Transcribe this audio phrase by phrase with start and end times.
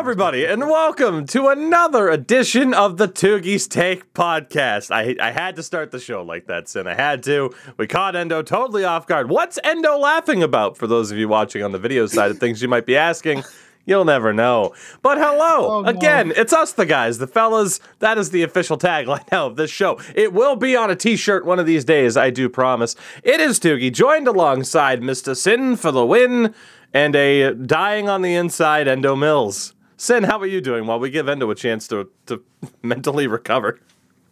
[0.00, 4.90] everybody, and welcome to another edition of the Toogies Take podcast.
[4.90, 6.86] I, I had to start the show like that, Sin.
[6.86, 7.54] I had to.
[7.76, 9.28] We caught Endo totally off guard.
[9.28, 10.78] What's Endo laughing about?
[10.78, 13.44] For those of you watching on the video side of things, you might be asking.
[13.84, 14.74] You'll never know.
[15.02, 15.88] But hello, Oh, no.
[15.90, 17.78] again, it's us, the guys, the fellas.
[17.98, 20.00] That is the official tagline now of this show.
[20.14, 22.96] It will be on a t shirt one of these days, I do promise.
[23.22, 25.36] It is Toogie, joined alongside Mr.
[25.36, 26.54] Sin for the win
[26.94, 29.74] and a dying on the inside Endo Mills.
[30.00, 32.42] Sin, how are you doing while we give Endo a chance to, to
[32.82, 33.78] mentally recover?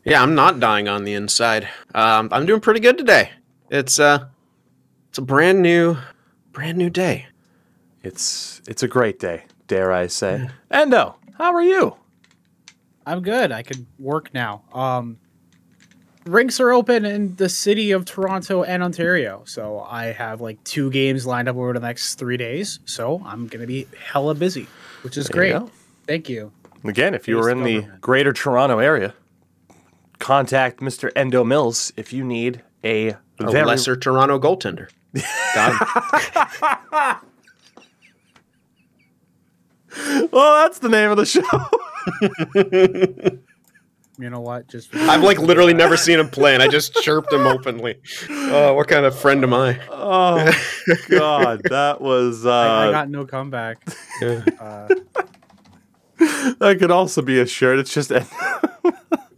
[0.02, 1.68] Yeah, I'm not dying on the inside.
[1.94, 3.32] Um, I'm doing pretty good today.
[3.70, 4.28] It's uh,
[5.10, 5.98] it's a brand new,
[6.52, 7.26] brand new day.
[8.02, 10.48] It's it's a great day, dare I say.
[10.70, 11.96] Endo, how are you?
[13.04, 13.52] I'm good.
[13.52, 14.62] I can work now.
[14.72, 15.18] Um,
[16.24, 20.90] rinks are open in the city of Toronto and Ontario, so I have like two
[20.90, 22.80] games lined up over the next three days.
[22.86, 24.66] So I'm gonna be hella busy,
[25.02, 25.52] which is There great.
[25.52, 25.70] go.
[26.06, 26.52] Thank you.
[26.84, 28.00] Again, if you Face were the in the government.
[28.00, 29.14] greater Toronto area,
[30.18, 31.10] contact Mr.
[31.16, 33.08] Endo Mills if you need a,
[33.40, 34.88] A very lesser Toronto goaltender.
[35.54, 37.16] God,
[40.30, 41.42] Well, that's the name of the show.
[44.18, 44.66] You know what?
[44.66, 47.96] Just I've like literally never seen him play, and I just chirped him openly.
[48.28, 49.80] Oh, what kind of friend am I?
[49.90, 50.50] oh
[51.08, 53.86] God, that was uh, I, I got no comeback.
[54.20, 54.44] Yeah.
[54.60, 54.88] Uh,
[56.58, 57.78] that could also be a shirt.
[57.78, 58.10] It's just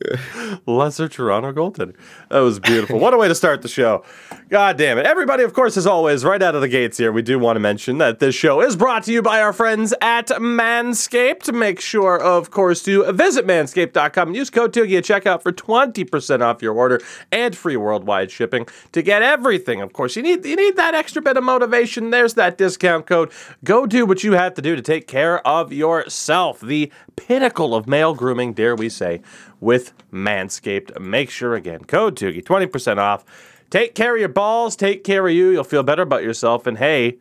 [0.66, 1.94] lesser Toronto goaltender.
[2.30, 2.98] That was beautiful.
[2.98, 4.04] What a way to start the show.
[4.48, 5.06] God damn it.
[5.06, 7.60] Everybody, of course, as always, right out of the gates here, we do want to
[7.60, 11.52] mention that this show is brought to you by our friends at Manscaped.
[11.52, 16.40] Make sure, of course, to visit manscaped.com and use code TOGI at checkout for 20%
[16.40, 19.80] off your order and free worldwide shipping to get everything.
[19.80, 22.10] Of course, you need you need that extra bit of motivation.
[22.10, 23.30] There's that discount code.
[23.64, 26.60] Go do what you have to do to take care of yourself.
[26.60, 29.20] The pinnacle of male grooming, dare we say,
[29.60, 30.98] with Manscaped.
[31.00, 33.24] Make sure again, code Toogie, 20% off.
[33.70, 35.50] Take care of your balls, take care of you.
[35.50, 36.66] You'll feel better about yourself.
[36.66, 37.18] And hey,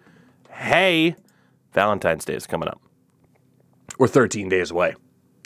[0.51, 1.15] hey,
[1.73, 2.81] Valentine's Day is coming up.
[3.97, 4.95] We're 13 days away.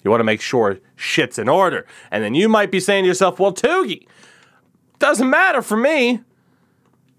[0.04, 1.86] You want to make sure shit's in order.
[2.12, 4.08] And then you might be saying to yourself, well, Toogie,
[5.00, 6.22] doesn't matter for me.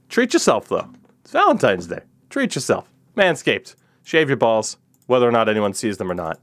[0.09, 0.91] Treat yourself, though.
[1.23, 2.01] It's Valentine's Day.
[2.31, 2.91] Treat yourself.
[3.17, 3.75] Manscaped.
[4.03, 4.77] Shave your balls,
[5.07, 6.39] whether or not anyone sees them or not.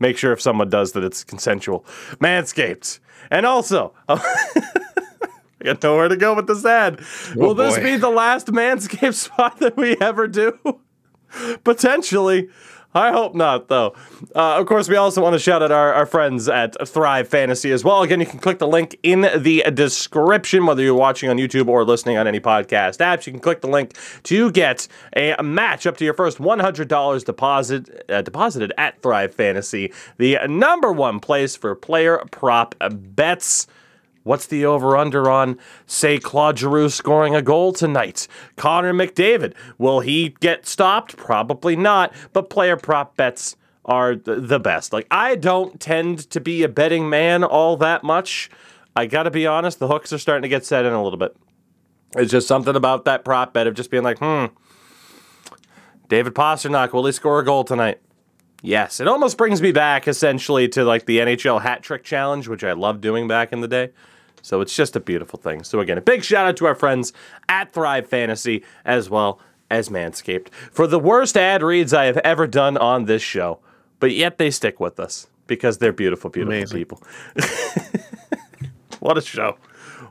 [0.00, 1.84] Make sure if someone does that it's consensual.
[2.18, 2.98] Manscaped.
[3.30, 4.18] And also, I
[5.62, 7.00] got nowhere to go with this ad.
[7.00, 10.58] Oh, Will this be the last Manscaped spot that we ever do?
[11.62, 12.48] Potentially.
[12.92, 13.94] I hope not, though.
[14.34, 17.70] Uh, of course, we also want to shout out our, our friends at Thrive Fantasy
[17.70, 18.02] as well.
[18.02, 21.84] Again, you can click the link in the description, whether you're watching on YouTube or
[21.84, 23.26] listening on any podcast apps.
[23.26, 28.04] You can click the link to get a match up to your first $100 deposit
[28.08, 33.68] uh, deposited at Thrive Fantasy, the number one place for player prop bets.
[34.22, 38.28] What's the over under on, say, Claude Giroux scoring a goal tonight?
[38.56, 41.16] Connor McDavid, will he get stopped?
[41.16, 44.92] Probably not, but player prop bets are th- the best.
[44.92, 48.50] Like, I don't tend to be a betting man all that much.
[48.94, 51.34] I gotta be honest, the hooks are starting to get set in a little bit.
[52.16, 54.46] It's just something about that prop bet of just being like, hmm,
[56.08, 58.00] David Pastrnak, will he score a goal tonight?
[58.62, 62.62] Yes, it almost brings me back essentially to like the NHL hat trick challenge, which
[62.62, 63.90] I loved doing back in the day.
[64.42, 65.64] So it's just a beautiful thing.
[65.64, 67.12] So again, a big shout out to our friends
[67.48, 69.40] at Thrive Fantasy as well
[69.70, 73.60] as Manscaped for the worst ad reads I have ever done on this show.
[73.98, 76.78] But yet they stick with us because they're beautiful, beautiful Amazing.
[76.78, 77.02] people.
[79.00, 79.58] what a show.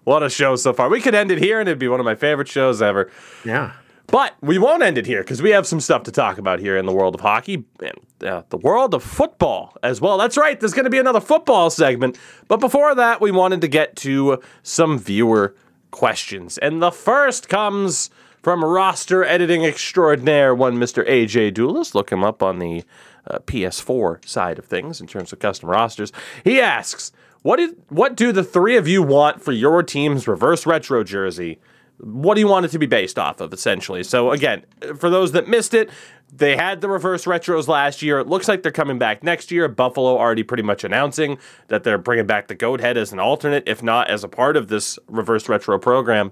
[0.03, 0.89] What a show so far.
[0.89, 3.11] We could end it here and it'd be one of my favorite shows ever.
[3.43, 3.73] Yeah.
[4.11, 6.77] But we won't end it here because we have some stuff to talk about here
[6.77, 10.17] in the world of hockey and uh, the world of football as well.
[10.17, 12.17] That's right, there's going to be another football segment.
[12.47, 15.55] But before that, we wanted to get to some viewer
[15.91, 16.57] questions.
[16.57, 18.09] And the first comes
[18.41, 21.07] from roster editing extraordinaire, one Mr.
[21.07, 21.93] AJ Doulis.
[21.93, 22.83] Look him up on the
[23.27, 26.11] uh, PS4 side of things in terms of custom rosters.
[26.43, 27.59] He asks, what,
[27.89, 31.59] what do the three of you want for your team's reverse retro jersey?
[31.99, 34.03] What do you want it to be based off of essentially?
[34.03, 34.65] So again
[34.97, 35.89] for those that missed it
[36.31, 38.19] they had the reverse retros last year.
[38.19, 39.67] It looks like they're coming back next year.
[39.67, 43.63] Buffalo already pretty much announcing that they're bringing back the goat head as an alternate
[43.67, 46.31] if not as a part of this reverse retro program.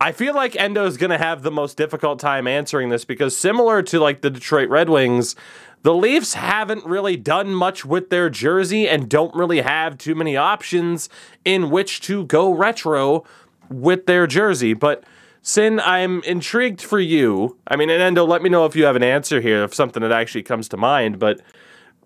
[0.00, 3.36] I feel like endo is going to have the most difficult time answering this because
[3.36, 5.34] similar to like the Detroit Red Wings,
[5.82, 10.36] the Leafs haven't really done much with their jersey and don't really have too many
[10.36, 11.08] options
[11.44, 13.24] in which to go retro
[13.70, 14.74] with their jersey.
[14.74, 15.04] But
[15.42, 17.56] Sin, I'm intrigued for you.
[17.68, 20.02] I mean, and Endo, let me know if you have an answer here, if something
[20.02, 21.18] that actually comes to mind.
[21.18, 21.40] But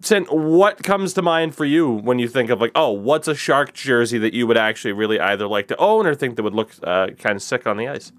[0.01, 3.35] Sin, what comes to mind for you when you think of like, oh, what's a
[3.35, 6.55] shark jersey that you would actually really either like to own or think that would
[6.55, 8.13] look uh, kind of sick on the ice?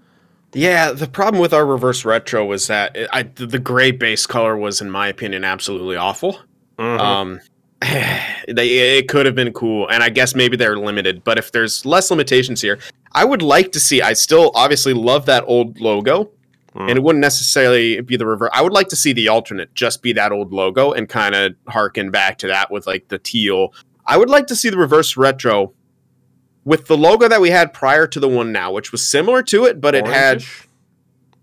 [0.54, 4.56] Yeah, the problem with our reverse retro was that it, I, the gray base color
[4.56, 6.38] was, in my opinion, absolutely awful.
[6.78, 7.00] Mhm.
[7.00, 7.40] Um,
[7.82, 11.24] they it could have been cool, and I guess maybe they're limited.
[11.24, 12.78] But if there's less limitations here,
[13.14, 14.02] I would like to see.
[14.02, 16.30] I still obviously love that old logo,
[16.74, 16.88] Mm.
[16.90, 18.50] and it wouldn't necessarily be the reverse.
[18.52, 21.54] I would like to see the alternate just be that old logo and kind of
[21.68, 23.72] harken back to that with like the teal.
[24.06, 25.72] I would like to see the reverse retro
[26.64, 29.64] with the logo that we had prior to the one now, which was similar to
[29.66, 30.42] it, but it had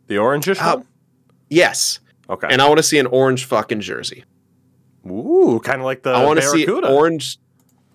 [0.08, 0.86] the orangish Uh, one.
[1.50, 2.48] yes, Okay.
[2.52, 4.26] and I want to see an orange fucking jersey.
[5.10, 7.38] Ooh, kind of like the I want to see orange.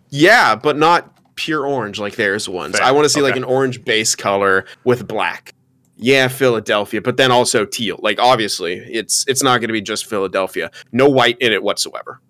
[0.08, 2.76] Yeah, but not pure orange like theirs ones.
[2.76, 2.86] Fair.
[2.86, 5.54] I want to see like an orange base color with black.
[5.98, 7.98] Yeah, Philadelphia, but then also teal.
[8.02, 10.70] Like obviously, it's it's not going to be just Philadelphia.
[10.92, 12.20] No white in it whatsoever.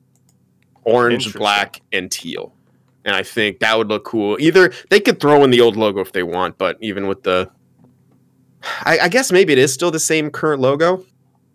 [0.85, 2.53] Orange, black, and teal.
[3.05, 4.37] And I think that would look cool.
[4.41, 7.51] Either they could throw in the old logo if they want, but even with the,
[8.83, 11.05] I, I guess maybe it is still the same current logo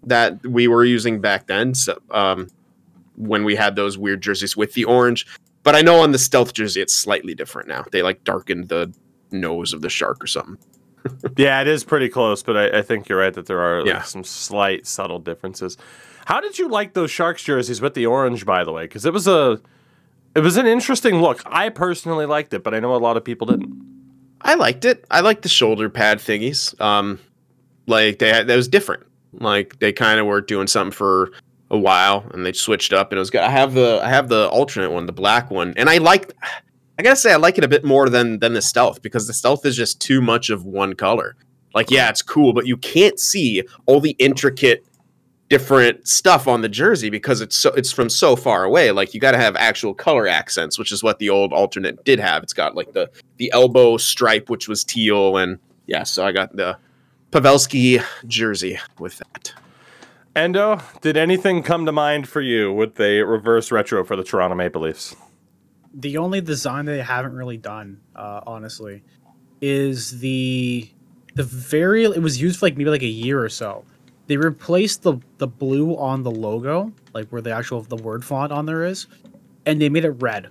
[0.04, 1.74] that we were using back then.
[1.74, 2.48] So, um,
[3.16, 5.28] when we had those weird jerseys with the orange.
[5.64, 7.86] But I know on the stealth jersey it's slightly different now.
[7.92, 8.94] They like darkened the
[9.32, 10.58] nose of the shark or something.
[11.36, 13.88] Yeah, it is pretty close, but I, I think you're right that there are like,
[13.88, 14.02] Yeah.
[14.04, 15.76] some slight, subtle differences.
[16.26, 18.84] How did you like those Sharks jerseys with the orange, by the way?
[18.84, 19.60] Because it was a,
[20.36, 21.42] it was an interesting look.
[21.48, 23.74] I personally liked it, but I know a lot of people didn't.
[24.42, 25.04] I liked it.
[25.10, 26.80] I liked the shoulder pad thingies.
[26.80, 27.20] Um,
[27.88, 29.02] like they had, that was different.
[29.34, 31.32] Like they kind of were doing something for
[31.72, 33.42] a while, and they switched up, and it was good.
[33.42, 36.34] I have the I have the alternate one, the black one, and I like.
[37.00, 39.34] I gotta say, I like it a bit more than than the stealth because the
[39.34, 41.36] stealth is just too much of one color.
[41.74, 44.86] Like, yeah, it's cool, but you can't see all the intricate
[45.52, 48.92] different stuff on the jersey because it's so it's from so far away.
[48.92, 52.20] Like you got to have actual color accents, which is what the old alternate did
[52.20, 52.44] have.
[52.44, 56.56] It's got like the the elbow stripe, which was teal, and yeah, so I got
[56.56, 56.78] the
[57.32, 59.54] Pavelski jersey with that.
[60.36, 64.56] Endo, did anything come to mind for you with a reverse retro for the Toronto
[64.56, 65.16] Maple Leafs?
[65.94, 69.04] the only design they haven't really done, uh, honestly,
[69.60, 70.90] is the
[71.36, 72.06] the very.
[72.06, 73.84] It was used for like maybe like a year or so.
[74.28, 78.52] They replaced the the blue on the logo, like where the actual the word font
[78.52, 79.08] on there is,
[79.66, 80.50] and they made it red.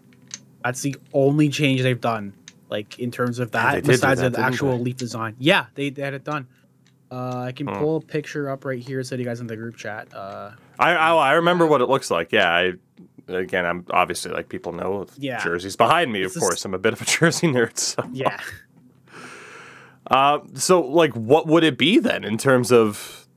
[0.63, 2.35] That's the only change they've done,
[2.69, 3.71] like in terms of that.
[3.71, 4.85] they did do besides that, the actual they?
[4.85, 6.47] leaf design, yeah, they, they had it done.
[7.11, 7.75] Uh, I can Hmm.
[7.79, 9.03] pull a picture up right here.
[9.03, 10.09] Send you guys in the group chat.
[10.15, 12.31] Uh, I, I I remember what it looks like.
[12.33, 12.73] Yeah, I
[13.29, 15.43] again, I'm obviously like people know Yeah.
[15.43, 16.21] jerseys behind me.
[16.21, 17.77] Of It's just- course, I'm a bit of a jersey nerd.
[17.79, 18.39] So yeah.
[20.11, 23.29] Uh, so like, what would it be then in terms of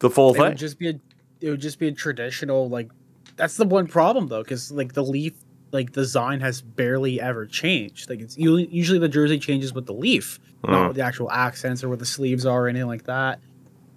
[0.00, 0.42] the full It thing?
[0.48, 0.94] would just be a
[1.40, 2.90] it would just be a traditional like
[3.36, 5.34] that's the one problem though because like the leaf
[5.72, 8.10] like design has barely ever changed.
[8.10, 10.86] Like it's usually, the jersey changes with the leaf not uh-huh.
[10.88, 13.40] with the actual accents or where the sleeves are or anything like that.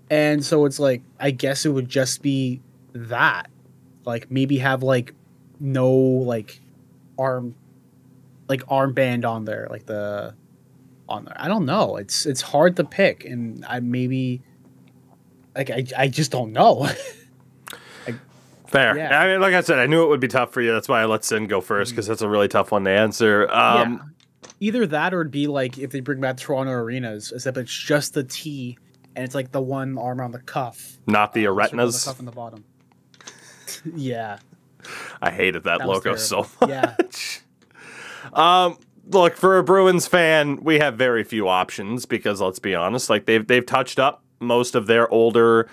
[0.10, 2.62] And so it's like i guess it would just be
[2.94, 3.50] that.
[4.06, 5.14] Like maybe have like
[5.60, 6.60] no like
[7.18, 7.56] arm
[8.48, 10.36] like armband on there like the
[11.10, 11.36] on there.
[11.38, 11.98] I don't know.
[11.98, 14.42] It's it's hard to pick and i maybe
[15.56, 16.90] like i, I just don't know
[18.74, 18.98] Fair.
[18.98, 19.20] Yeah.
[19.20, 20.72] I mean, like I said, I knew it would be tough for you.
[20.72, 23.48] That's why I let Sin go first because that's a really tough one to answer.
[23.52, 24.02] Um,
[24.42, 24.50] yeah.
[24.60, 28.16] Either that or it'd be like if they bring back Toronto arenas, except it's just
[28.16, 28.80] the T
[29.16, 30.98] and it's like the one arm on the cuff.
[31.06, 32.66] Not the uh, The cuff on the bottom.
[33.96, 34.40] yeah.
[35.22, 36.70] I hated that, That logo so much.
[36.70, 36.96] Yeah.
[38.34, 43.08] Um, look for a Bruins fan, we have very few options because let's be honest,
[43.08, 45.70] like they've they've touched up most of their older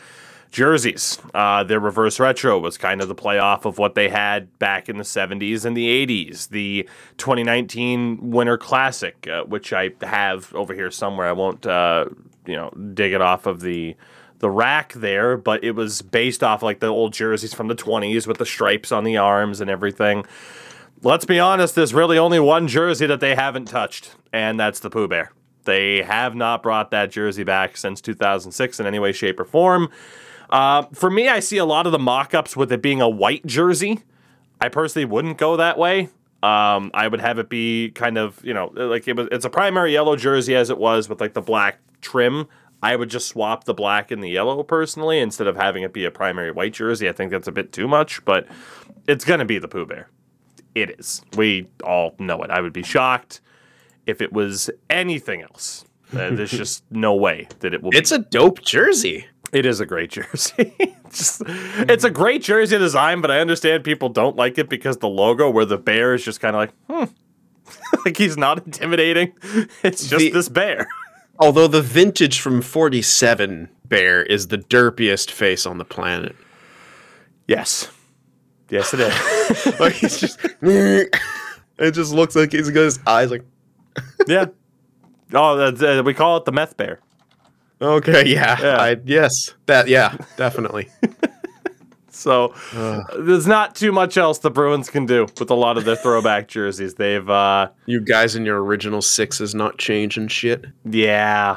[0.50, 1.18] jerseys.
[1.32, 4.96] Uh, their reverse retro was kind of the playoff of what they had back in
[4.98, 6.48] the 70s and the 80s.
[6.48, 6.88] The
[7.18, 11.28] 2019 Winter Classic, uh, which I have over here somewhere.
[11.28, 12.06] I won't, uh,
[12.46, 13.96] you know, dig it off of the
[14.40, 18.26] the rack there, but it was based off like the old jerseys from the 20s
[18.26, 20.24] with the stripes on the arms and everything.
[21.02, 24.88] Let's be honest, there's really only one jersey that they haven't touched, and that's the
[24.88, 25.32] Pooh Bear.
[25.64, 29.90] They have not brought that jersey back since 2006 in any way, shape, or form.
[30.50, 33.08] Uh, for me, I see a lot of the mock ups with it being a
[33.08, 34.00] white jersey.
[34.60, 36.10] I personally wouldn't go that way.
[36.42, 39.50] Um, I would have it be kind of, you know, like it was, it's a
[39.50, 42.48] primary yellow jersey as it was with like the black trim.
[42.82, 46.04] I would just swap the black and the yellow personally instead of having it be
[46.06, 47.08] a primary white jersey.
[47.08, 48.46] I think that's a bit too much, but
[49.06, 50.08] it's going to be the Pooh Bear.
[50.74, 51.22] It is.
[51.36, 52.50] We all know it.
[52.50, 53.42] I would be shocked
[54.06, 55.84] if it was anything else.
[56.12, 57.90] Uh, there's just no way that it will.
[57.92, 59.26] It's a dope jersey.
[59.52, 60.74] It is a great jersey.
[61.10, 65.08] just, It's a great jersey design, but I understand people don't like it because the
[65.08, 67.12] logo where the bear is just kind of like, hmm.
[68.04, 69.32] like he's not intimidating.
[69.82, 70.86] It's just The- this bear.
[71.38, 76.36] Although the vintage from 47 bear is the derpiest face on the planet.
[77.48, 77.90] Yes.
[78.68, 79.80] Yes, it is.
[79.80, 83.44] Like he's just it just looks like he's got his eyes like
[84.28, 84.46] yeah.
[85.32, 87.00] Oh, uh, we call it the meth bear.
[87.82, 88.58] Okay, yeah.
[88.60, 88.76] Yeah.
[88.76, 89.54] I, yes.
[89.66, 90.88] That yeah, definitely.
[92.12, 92.52] So
[93.18, 96.48] there's not too much else the Bruins can do with a lot of their throwback
[96.48, 96.94] jerseys.
[96.96, 100.66] They've, uh, you guys in your original sixes not changing shit.
[100.84, 101.56] yeah,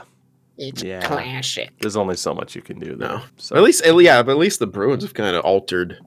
[0.58, 1.02] It's Yeah.
[1.06, 1.72] classic.
[1.82, 3.10] there's only so much you can do there.
[3.10, 3.22] No.
[3.36, 3.58] So.
[3.58, 5.98] At least yeah, but at least the Bruins have kind of altered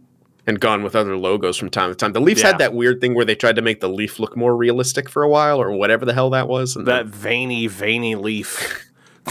[0.47, 2.13] and gone with other logos from time to time.
[2.15, 2.47] The Leafs Yeah.
[2.53, 5.23] had that weird thing where they tried to make the leaf look more realistic for
[5.23, 6.77] a while or whatever the hell that was.
[6.77, 8.86] And that then- veiny, veiny leaf.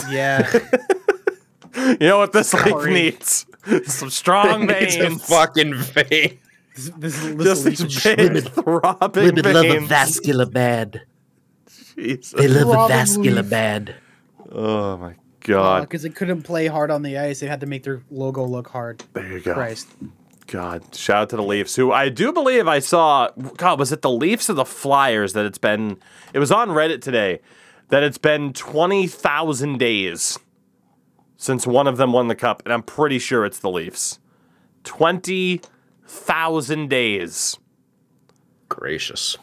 [0.09, 0.51] Yeah.
[1.77, 2.93] You know what this leaf Sorry.
[2.93, 3.45] needs?
[3.87, 5.25] Some strong it's a veins.
[5.27, 6.39] fucking vein.
[6.73, 9.87] this, this, this Just these is big Women- throbbing Women love a veins.
[9.89, 11.01] vascular bad.
[11.97, 12.31] Jesus.
[12.31, 13.49] They love a vascular Leaf.
[13.51, 13.95] bad.
[14.51, 15.77] Oh my god.
[15.79, 17.41] Oh, because they couldn't play hard on the ice.
[17.41, 19.03] They had to make their logo look hard.
[19.11, 19.53] There you go.
[19.53, 19.89] Christ.
[20.47, 23.31] God, shout out to the Leafs, who I do believe I saw.
[23.57, 25.97] God, was it the Leafs or the Flyers that it's been?
[26.33, 27.41] It was on Reddit today
[27.89, 30.39] that it's been twenty thousand days
[31.37, 34.19] since one of them won the cup, and I'm pretty sure it's the Leafs.
[34.83, 35.61] Twenty
[36.05, 37.57] thousand days.
[38.69, 39.37] Gracious.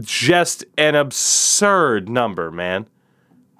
[0.00, 2.86] Just an absurd number, man.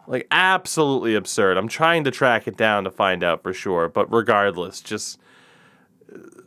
[0.07, 1.57] Like absolutely absurd.
[1.57, 5.19] I'm trying to track it down to find out for sure, but regardless, just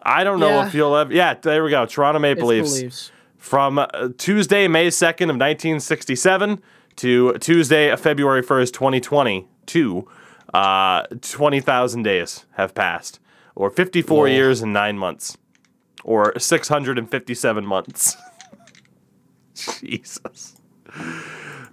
[0.01, 0.67] I don't know Yeah.
[0.67, 1.13] if you'll ever.
[1.13, 1.85] Yeah, there we go.
[1.85, 3.11] Toronto Maple It's Leafs the Leafs.
[3.37, 3.87] from uh,
[4.17, 6.61] Tuesday, May 2nd of 1967
[6.97, 10.07] to Tuesday, February 1st, 2022.
[10.53, 13.19] Uh, 20,000 days have passed,
[13.55, 15.37] or 54 years and nine months,
[16.03, 18.15] or 657 months.
[19.81, 20.55] Jesus.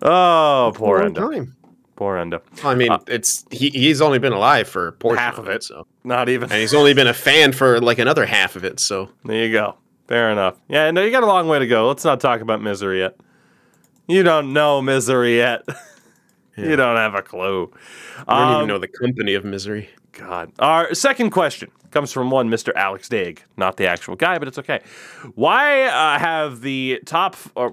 [0.00, 1.31] Oh, poor Long Endo.
[1.31, 1.57] time.
[1.95, 2.43] Poor Endo.
[2.64, 5.62] I mean, it's he, he's only been alive for Half of it.
[5.62, 6.50] so Not even.
[6.50, 8.81] and he's only been a fan for like another half of it.
[8.81, 9.76] So There you go.
[10.09, 10.57] Fair enough.
[10.69, 11.87] Yeah, no, you got a long way to go.
[11.87, 13.17] Let's not talk about misery yet.
[14.09, 15.63] You don't know misery yet.
[16.57, 17.73] you don't have a clue.
[18.27, 19.89] I don't Um, even know the company of misery.
[20.13, 20.53] God.
[20.59, 22.75] Our second question comes from one Mr.
[22.75, 24.81] Alex Daigle, not the actual guy, but it's okay.
[25.35, 27.37] Why uh, have the top?
[27.55, 27.71] Or,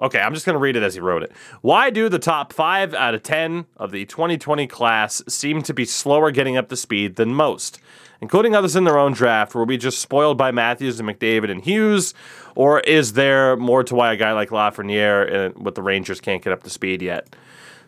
[0.00, 1.30] okay, I'm just going to read it as he wrote it.
[1.60, 5.84] Why do the top five out of ten of the 2020 class seem to be
[5.84, 7.78] slower getting up to speed than most?
[8.20, 11.62] Including others in their own draft, were we just spoiled by Matthews and McDavid and
[11.62, 12.14] Hughes,
[12.54, 16.42] or is there more to why a guy like Lafreniere uh, with the Rangers can't
[16.42, 17.36] get up to speed yet?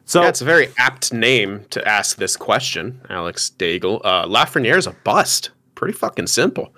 [0.04, 4.00] So That's a very apt name to ask this question, Alex Daigle.
[4.04, 5.50] Uh, Lafreniere is a bust.
[5.74, 6.74] Pretty fucking simple.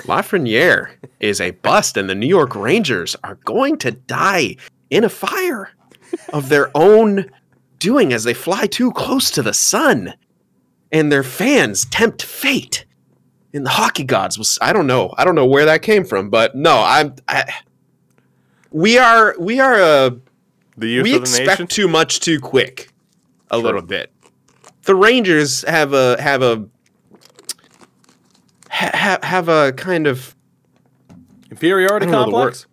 [0.00, 4.56] Lafreniere is a bust, and the New York Rangers are going to die
[4.90, 5.70] in a fire
[6.32, 7.30] of their own
[7.78, 10.12] doing as they fly too close to the sun,
[10.92, 12.84] and their fans tempt fate.
[13.52, 16.28] And the hockey gods was I don't know I don't know where that came from,
[16.30, 17.50] but no I'm I,
[18.70, 20.16] we are we are a
[20.76, 21.66] the youth we of the expect nation.
[21.66, 22.92] too much too quick
[23.50, 24.12] a little bit
[24.82, 26.68] the rangers have a have a
[28.70, 30.34] ha, have a kind of
[31.50, 32.66] Inferiority I don't know the complex.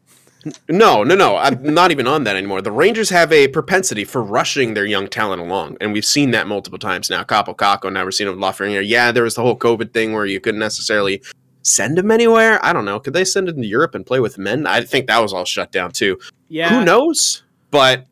[0.67, 2.61] No no no i'm not even on that anymore.
[2.61, 6.47] The rangers have a propensity for rushing their young talent along and we've seen that
[6.47, 7.23] multiple times now.
[7.23, 8.83] Kaapo Kakko never seen it with lafreniere.
[8.85, 11.21] Yeah there was the whole covid thing where you couldn't necessarily
[11.63, 12.63] send him anywhere.
[12.63, 12.99] I don't know.
[12.99, 14.67] Could they send him to europe and play with men?
[14.67, 16.19] I think that was all shut down too.
[16.49, 16.69] Yeah.
[16.69, 17.43] who knows?
[17.71, 18.05] But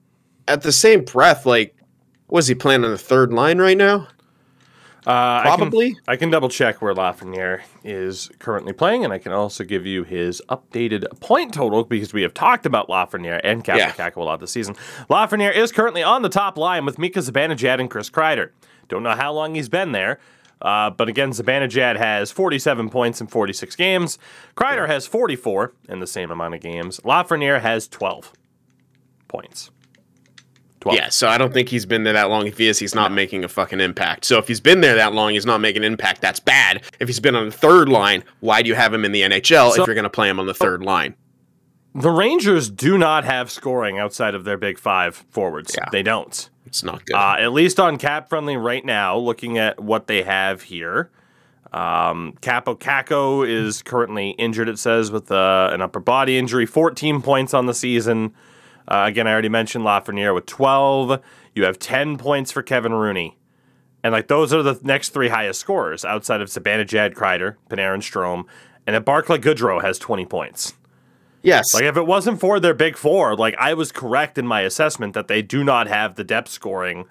[0.47, 1.75] at the same breath, like,
[2.29, 4.07] was he playing on the third line right now?
[5.05, 5.97] Uh, I can- Probably.
[6.07, 10.03] I can, double check where Lafreniere is currently playing, and I can also give you
[10.03, 13.91] his updated point total because we have talked about Lafreniere and Yeah.
[13.91, 14.75] Kappa a lot this season.
[15.09, 18.51] Lafreniere is currently on the top line with Mika Zibanejad and Chris Kreider.
[18.89, 20.19] Don't know how long he's been there.
[20.61, 24.19] Uh, but again, Zibanejad has 47 points in 46 games.
[24.55, 26.99] Kreider has 44 in the same amount of games.
[26.99, 28.31] Lafreniere has 12
[29.27, 29.71] points.
[30.81, 30.95] 12.
[30.97, 32.47] Yeah, so I don't think he's been there that long.
[32.47, 34.25] If he is, he's not making a fucking impact.
[34.25, 36.21] So if he's been there that long, he's not making an impact.
[36.21, 36.83] That's bad.
[36.99, 39.71] If he's been on the third line, why do you have him in the NHL
[39.71, 41.15] So- if you're going to play him on the third line?
[41.93, 45.75] The Rangers do not have scoring outside of their big five forwards.
[45.77, 45.89] Yeah.
[45.91, 46.49] They don't.
[46.65, 47.15] It's not good.
[47.15, 51.09] Uh, at least on cap friendly right now, looking at what they have here.
[51.73, 57.21] Um, Kaapo Kakko is currently injured, it says, with uh, an upper body injury, 14
[57.21, 58.33] points on the season.
[58.87, 61.21] Uh, again, I already mentioned Lafreniere with 12.
[61.55, 63.37] You have 10 points for Kevin Rooney
[64.03, 68.45] And like those are the next three highest scorers outside of Zibanejad, Kreider, Panarin, Strome,
[68.87, 70.73] and then Barclay Goodrow has 20 points.
[71.43, 71.73] Yes.
[71.73, 75.13] Like if it wasn't for their big four, like I was correct in my assessment
[75.13, 77.05] that they do not have the depth scoring.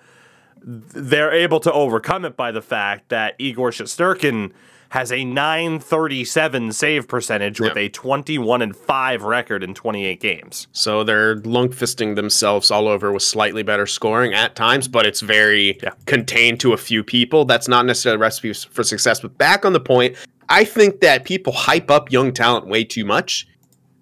[0.62, 4.52] They're able to overcome it by the fact that Igor Shesterkin
[4.90, 7.82] has a 937 save percentage with Yeah.
[7.82, 10.66] a 21 and 5 record in 28 games.
[10.72, 15.20] So they're lunk fisting themselves all over with slightly better scoring at times, but it's
[15.20, 15.90] very Yeah.
[16.06, 17.44] contained to a few people.
[17.44, 19.20] That's not necessarily a recipe for success.
[19.20, 20.16] But back on the point,
[20.48, 23.46] I think that people hype up young talent way too much,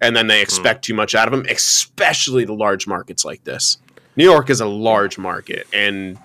[0.01, 0.43] and then they hmm.
[0.43, 3.77] expect too much out of them, especially the large markets like this.
[4.15, 6.17] New York is a large market, and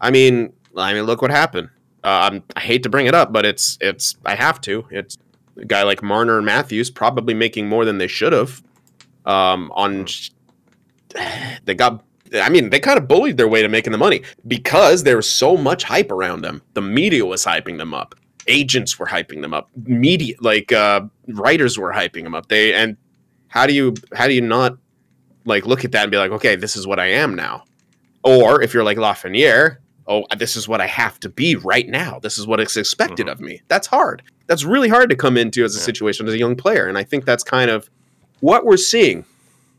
[0.00, 1.68] I mean, I mean, look what happened.
[2.06, 4.86] Uh, I hate to bring it up, but it's it's I have to.
[4.92, 5.18] It's
[5.56, 8.62] a guy like Marner and Matthews probably making more than they should have.
[9.24, 10.06] Um, on
[11.64, 12.04] they got.
[12.32, 15.28] I mean, they kind of bullied their way to making the money because there was
[15.28, 16.62] so much hype around them.
[16.74, 18.14] The media was hyping them up.
[18.46, 19.68] Agents were hyping them up.
[19.74, 22.46] Media, like uh, writers, were hyping them up.
[22.48, 22.96] They and
[23.48, 24.78] how do you how do you not
[25.44, 27.64] like look at that and be like, okay, this is what I am now?
[28.22, 32.18] Or if you're like Lafreniere, oh, this is what I have to be right now.
[32.20, 33.32] This is what is expected mm-hmm.
[33.32, 33.60] of me.
[33.68, 34.22] That's hard.
[34.46, 36.86] That's really hard to come into as a situation as a young player.
[36.86, 37.90] And I think that's kind of
[38.40, 39.24] what we're seeing.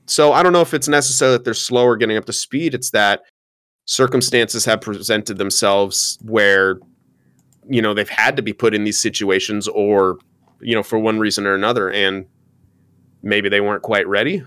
[0.05, 2.73] So I don't know if it's necessary that they're slower getting up to speed.
[2.73, 3.23] It's that
[3.85, 6.79] circumstances have presented themselves where,
[7.69, 10.17] you know, they've had to be put in these situations or,
[10.59, 11.89] you know, for one reason or another.
[11.89, 12.25] And
[13.21, 14.43] maybe they weren't quite ready.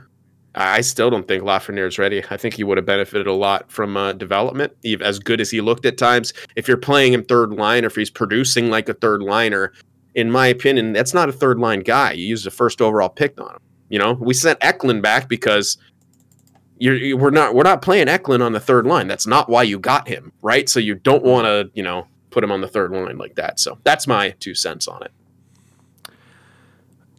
[0.54, 2.24] I still don't think Lafreniere is ready.
[2.28, 5.50] I think he would have benefited a lot from uh, development, ev- as good as
[5.50, 6.32] he looked at times.
[6.56, 9.72] If you're playing him third line, or if he's producing like a third liner,
[10.14, 12.12] in my opinion, that's not a third line guy.
[12.12, 13.60] You used a first overall pick on him.
[13.88, 15.78] You know, we sent Eklund back because
[16.78, 19.06] you're, you, we're not we're not playing Eklund on the third line.
[19.06, 20.68] That's not why you got him, right?
[20.68, 23.60] So you don't want to you know put him on the third line like that.
[23.60, 25.12] So that's my two cents on it.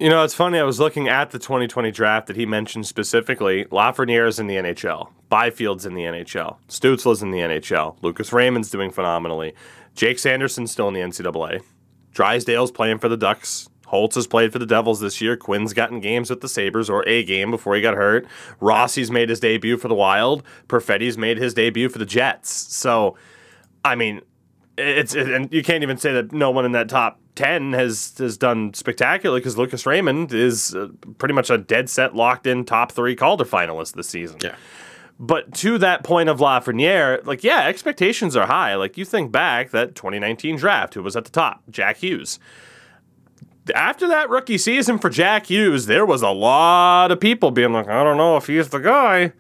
[0.02, 0.58] You know, it's funny.
[0.58, 3.66] I was looking at the 2020 draft that he mentioned specifically.
[3.66, 5.12] Lafreniere's in the NHL.
[5.30, 6.58] Byfield's in the NHL.
[6.68, 8.02] Stutzle's in the NHL.
[8.02, 9.54] Lucas Raymond's doing phenomenally.
[9.94, 11.62] Jake Sanderson's still in the NCAA.
[12.14, 13.70] Drysdale's playing for the Ducks.
[13.86, 15.38] Holtz has played for the Devils this year.
[15.38, 18.26] Quinn's gotten games with the Sabres or a game before he got hurt.
[18.60, 20.42] Rossi's made his debut for the Wild.
[20.68, 22.50] Perfetti's made his debut for the Jets.
[22.50, 23.18] So,
[23.86, 24.22] I mean,
[24.80, 28.14] it's it, and you can't even say that no one in that top 10 has
[28.18, 32.66] has done spectacularly because Lucas Raymond is uh, pretty much a dead set locked in
[32.66, 34.38] top 3 Calder finalist this season.
[34.44, 34.56] Yeah.
[35.20, 38.76] But to that point of Lafreniere, like yeah, expectations are high.
[38.76, 42.40] Like you think back that 2019 draft who was at the top, Jack Hughes.
[43.76, 47.88] After that rookie season for Jack Hughes, there was a lot of people being like,
[47.88, 49.34] I don't know if he's the guy.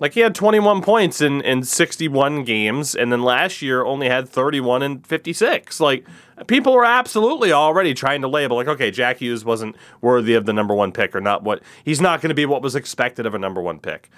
[0.00, 4.28] Like he had 21 points in, in 61 games, and then last year only had
[4.28, 5.78] 31 and 56.
[5.80, 6.04] Like
[6.46, 10.52] people were absolutely already trying to label like, okay, Jack Hughes wasn't worthy of the
[10.52, 13.34] number one pick, or not what he's not going to be what was expected of
[13.34, 14.10] a number one pick.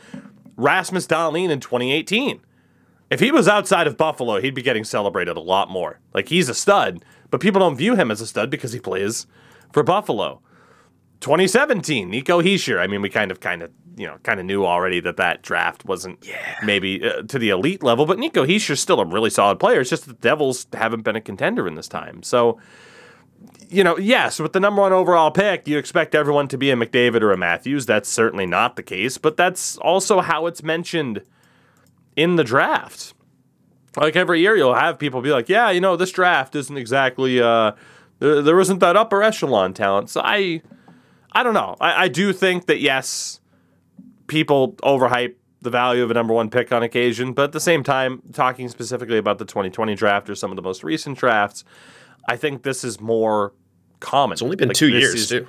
[0.57, 2.41] Rasmus Dahlin in 2018.
[3.11, 6.01] If he was outside of Buffalo, he'd be getting celebrated a lot more.
[6.15, 9.27] Like he's a stud, but people don't view him as a stud because he plays
[9.73, 10.41] for Buffalo.
[11.21, 12.79] 2017, Nico Hischier.
[12.81, 15.43] I mean, we kind of, kind of, you know, kind of knew already that that
[15.43, 16.25] draft wasn't
[16.63, 19.81] maybe uh, to the elite level, but Nico Hischier's still a really solid player.
[19.81, 22.23] It's just the Devils haven't been a contender in this time.
[22.23, 22.61] So,
[23.69, 26.77] you know, yes, with the number one overall pick, you expect everyone to be a
[26.77, 27.87] McDavid or a Matthews.
[27.87, 31.23] That's certainly not the case, but that's also how it's mentioned
[32.17, 33.15] in the draft.
[33.97, 37.41] Like every year, you'll have people be like, "Yeah, you know, this draft isn't exactly
[37.41, 37.73] uh,
[38.19, 40.61] there, there isn't that upper echelon talent." So I,
[41.37, 41.77] I don't know.
[41.81, 43.41] I, I do think that yes,
[44.27, 47.83] people overhype the value of a number one pick on occasion, but at the same
[47.85, 51.63] time, talking specifically about the 2020 draft or some of the most recent drafts,
[52.27, 53.53] I think this is more
[54.01, 54.33] common.
[54.33, 55.47] It's only been Like, two years is- too.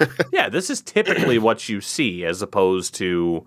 [0.32, 3.44] yeah, this is typically what you see as opposed to,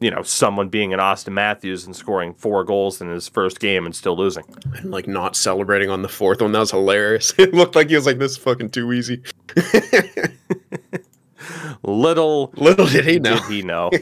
[0.00, 3.86] you know, someone being an Auston Matthews and scoring four goals in his first game
[3.86, 4.44] and still losing.
[4.76, 6.52] And like not celebrating on the fourth one.
[6.52, 7.32] That was hilarious.
[7.38, 9.22] it looked like he was like, this is fucking too easy.
[11.82, 13.34] Little Little did he know.
[13.34, 13.90] did he know.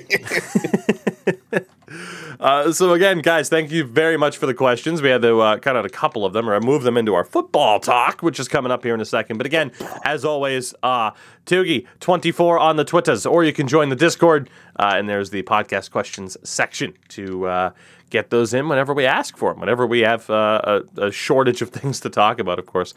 [2.38, 5.00] Uh, so again, guys, thank you very much for the questions.
[5.00, 7.24] We had to uh, cut out a couple of them or move them into our
[7.24, 9.38] football talk, which is coming up here in a second.
[9.38, 9.72] But again,
[10.04, 11.12] as always, uh,
[11.46, 15.90] Tugi24 on the Twitters, or you can join the Discord, uh, and there's the podcast
[15.90, 17.70] questions section to uh,
[18.10, 21.62] get those in whenever we ask for them, whenever we have uh, a, a shortage
[21.62, 22.92] of things to talk about, of course.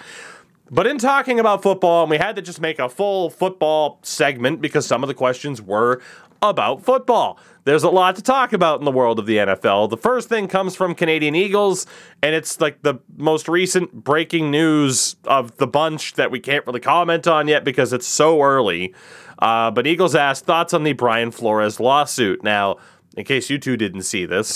[0.71, 4.61] But in talking about football, and we had to just make a full football segment
[4.61, 6.01] because some of the questions were
[6.41, 7.37] about football.
[7.65, 9.89] There's a lot to talk about in the world of the NFL.
[9.89, 11.85] The first thing comes from Canadian Eagles,
[12.23, 16.79] and it's like the most recent breaking news of the bunch that we can't really
[16.79, 18.93] comment on yet because it's so early.
[19.39, 22.43] Uh, but Eagles asked thoughts on the Brian Flores lawsuit.
[22.43, 22.77] Now,
[23.19, 24.47] in case you two didn't see this.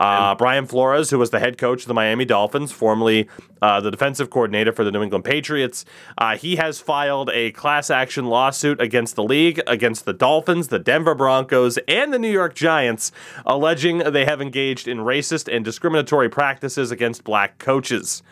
[0.00, 3.28] Uh, Brian Flores, who was the head coach of the Miami Dolphins, formerly
[3.60, 5.84] uh, the defensive coordinator for the New England Patriots,
[6.16, 10.78] uh, he has filed a class action lawsuit against the league, against the Dolphins, the
[10.78, 13.12] Denver Broncos, and the New York Giants,
[13.44, 18.22] alleging they have engaged in racist and discriminatory practices against black coaches.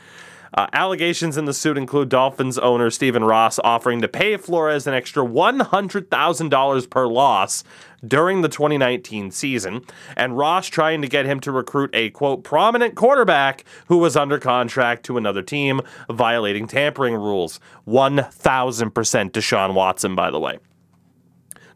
[0.55, 4.95] Uh, allegations in the suit include Dolphins owner Stephen Ross offering to pay Flores an
[4.95, 7.65] extra $100,000 per loss
[8.07, 9.83] during the 2019 season,
[10.17, 14.39] and Ross trying to get him to recruit a quote prominent quarterback who was under
[14.39, 17.59] contract to another team, violating tampering rules.
[17.89, 20.59] 1000% Deshaun Watson, by the way.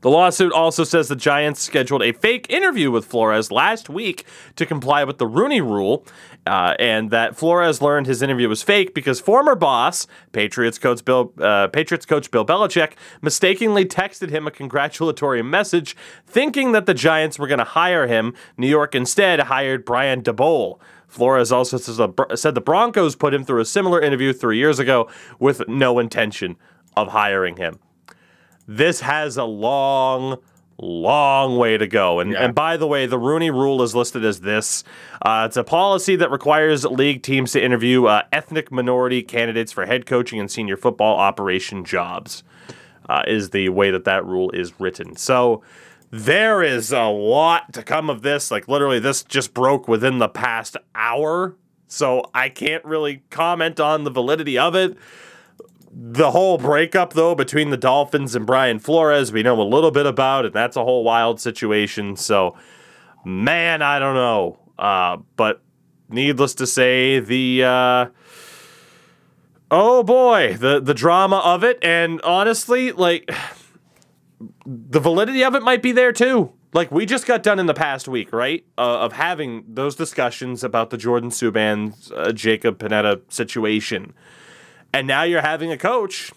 [0.00, 4.64] The lawsuit also says the Giants scheduled a fake interview with Flores last week to
[4.64, 6.06] comply with the Rooney Rule,
[6.46, 11.32] uh, and that Flores learned his interview was fake because former boss, Patriots coach Bill,
[11.40, 17.36] uh, Patriots coach Bill Belichick, mistakenly texted him a congratulatory message, thinking that the Giants
[17.36, 18.34] were going to hire him.
[18.56, 20.78] New York instead hired Brian Daboll.
[21.08, 25.08] Flores also said the Broncos put him through a similar interview three years ago
[25.40, 26.56] with no intention
[26.96, 27.80] of hiring him
[28.68, 30.38] this has a long,
[30.78, 32.20] long way to go.
[32.20, 32.44] And, Yeah.
[32.44, 34.84] and by the way, the Rooney Rule is listed as this
[35.22, 39.86] uh, it's a policy that requires league teams to interview uh, ethnic minority candidates for
[39.86, 42.44] head coaching and senior football operation jobs,
[43.08, 45.16] uh, is the way that that rule is written.
[45.16, 45.62] So.
[46.10, 48.50] There is a lot to come of this.
[48.50, 51.54] Like, literally, this just broke within the past hour.
[51.86, 54.96] So, I can't really comment on the validity of it
[55.92, 60.06] the whole breakup though between the Dolphins and Brian Flores, we know a little bit
[60.06, 62.16] about, and that's a whole wild situation.
[62.16, 62.56] So,
[63.24, 64.58] man, I don't know.
[64.78, 65.62] Uh, but
[66.08, 68.06] needless to say, the uh,
[69.70, 73.30] oh boy, the the drama of it, and honestly, like
[74.66, 76.52] the validity of it might be there too.
[76.74, 80.62] Like we just got done in the past week, right, uh, of having those discussions
[80.62, 84.12] about the Jordan Subban, uh, Jacob Panetta situation.
[84.92, 86.32] And now you're having a coach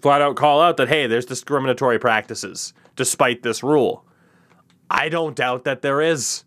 [0.00, 4.04] flat out call out that, hey, there's discriminatory practices despite this rule.
[4.90, 6.44] I don't doubt that there is.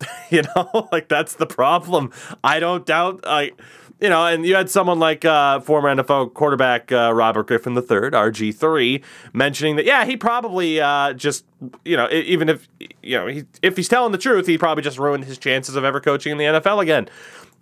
[0.30, 2.12] you know, like that's the problem.
[2.42, 3.58] I don't doubt, like,
[4.00, 7.82] you know, and you had someone like uh, former NFL quarterback uh, Robert Griffin III,
[7.82, 9.02] RG3,
[9.32, 11.44] mentioning that, yeah, he probably uh, just,
[11.84, 12.68] you know, even if,
[13.02, 15.84] you know, he, if he's telling the truth, he probably just ruined his chances of
[15.84, 17.08] ever coaching in the NFL again.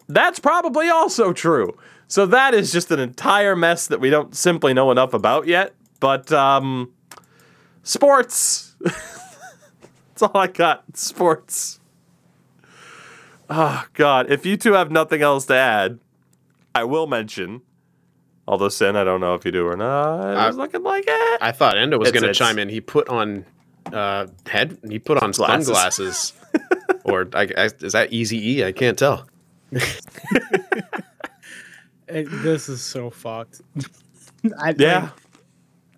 [0.08, 1.76] That's probably also true.
[2.11, 5.77] So that is just an entire mess that we don't simply know enough about yet.
[6.01, 6.92] But um,
[7.85, 8.75] sports.
[8.81, 10.96] That's all I got.
[10.96, 11.79] Sports.
[13.49, 14.31] Oh God!
[14.31, 16.01] If you two have nothing else to add,
[16.75, 17.62] I will mention.
[18.49, 20.37] Although sin, I don't know if you do or not.
[20.37, 21.38] I was looking like it.
[21.40, 22.68] I thought Endo was going to chime in.
[22.68, 23.44] He put on
[23.92, 24.79] uh, head.
[24.88, 25.66] He put on Glasses.
[25.66, 26.33] sunglasses,
[27.05, 28.64] or I, I, is that Easy E?
[28.64, 29.29] I can't tell.
[32.11, 33.61] It- this is so fucked.
[34.59, 35.11] I, yeah.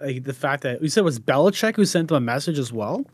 [0.01, 2.59] Like, like the fact that you said it was Belichick who sent them a message
[2.59, 3.05] as well.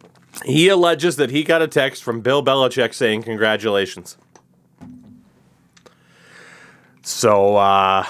[0.44, 4.16] He alleges that he got a text from Bill Belichick saying congratulations.
[7.02, 8.04] So uh,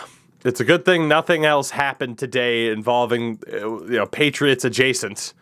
[0.44, 5.34] it's a good thing nothing else happened today involving uh, you know Patriots adjacent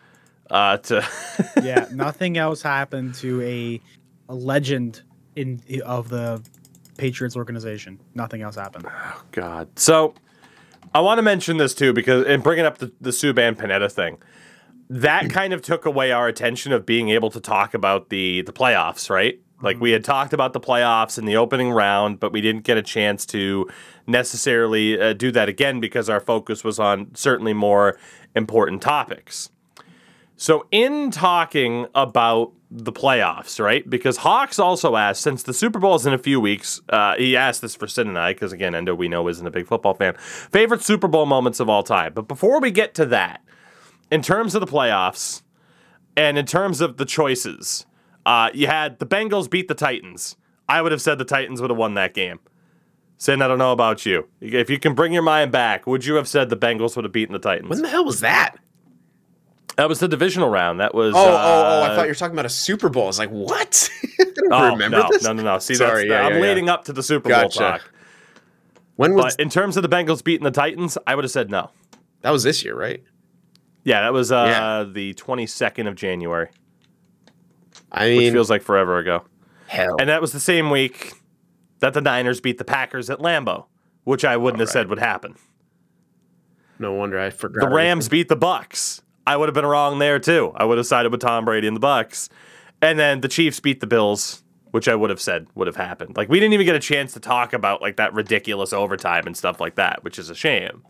[0.49, 1.07] uh, to
[1.63, 3.81] Yeah, nothing else happened to a
[4.29, 5.01] a legend
[5.35, 6.41] in of the
[6.97, 7.99] Patriots organization.
[8.15, 8.85] Nothing else happened.
[8.87, 9.79] Oh God.
[9.79, 10.13] So
[10.93, 14.17] I want to mention this too because in bringing up the the Subban Panetta thing.
[14.89, 18.53] That kind of took away our attention of being able to talk about the the
[18.53, 19.39] playoffs, right?
[19.61, 22.77] Like we had talked about the playoffs in the opening round, but we didn't get
[22.77, 23.67] a chance to
[24.05, 27.97] necessarily uh, do that again because our focus was on certainly more
[28.35, 29.49] important topics.
[30.35, 33.89] So, in talking about the playoffs, right?
[33.89, 37.37] Because Hawks also asked, since the Super Bowl is in a few weeks, uh, he
[37.37, 39.93] asked this for Sid and I, because again, Endo, we know, isn't a big football
[39.93, 40.15] fan.
[40.17, 42.13] Favorite Super Bowl moments of all time.
[42.13, 43.41] But before we get to that,
[44.11, 45.43] in terms of the playoffs
[46.15, 47.85] and in terms of the choices,
[48.25, 50.35] uh, you had the Bengals beat the Titans.
[50.67, 52.39] I would have said the Titans would have won that game.
[53.17, 54.27] Sin, I don't know about you.
[54.41, 57.13] If you can bring your mind back, would you have said the Bengals would have
[57.13, 57.69] beaten the Titans?
[57.69, 58.57] When the hell was that?
[59.77, 60.79] That was the divisional round.
[60.79, 61.13] That was.
[61.15, 61.81] Oh, oh, oh!
[61.83, 63.03] I uh, thought you were talking about a Super Bowl.
[63.03, 63.89] I was like, what?
[64.19, 65.23] I don't Oh, remember no, this.
[65.23, 65.59] no, no, no.
[65.59, 66.43] See, Sorry, that's, yeah, I'm yeah, yeah.
[66.43, 67.59] leading up to the Super Bowl Gotcha.
[67.59, 67.91] talk.
[68.95, 71.51] When was But in terms of the Bengals beating the Titans, I would have said
[71.51, 71.69] no.
[72.21, 72.31] that?
[72.31, 73.03] Was this year, right?
[73.83, 74.85] Yeah, that was uh, Yeah.
[74.91, 76.49] the 22nd of January,
[77.91, 79.23] I which mean, feels like forever ago.
[79.67, 79.95] hell.
[79.99, 81.13] And that was the same week
[81.79, 83.65] that the Niners beat the Packers at Lambeau,
[84.03, 85.35] which I wouldn't have said would happen.
[86.79, 87.69] no wonder I forgot.
[87.69, 89.03] The Rams beat the Bucks.
[89.27, 90.53] I would have been wrong there too.
[90.55, 92.29] I would have sided with Tom Brady and the Bucks.
[92.81, 96.15] And then the Chiefs beat the Bills, which I would have said would have happened.
[96.15, 99.35] Like we didn't even get a chance to talk about like that ridiculous overtime and
[99.35, 100.81] stuff like that, which is a shame.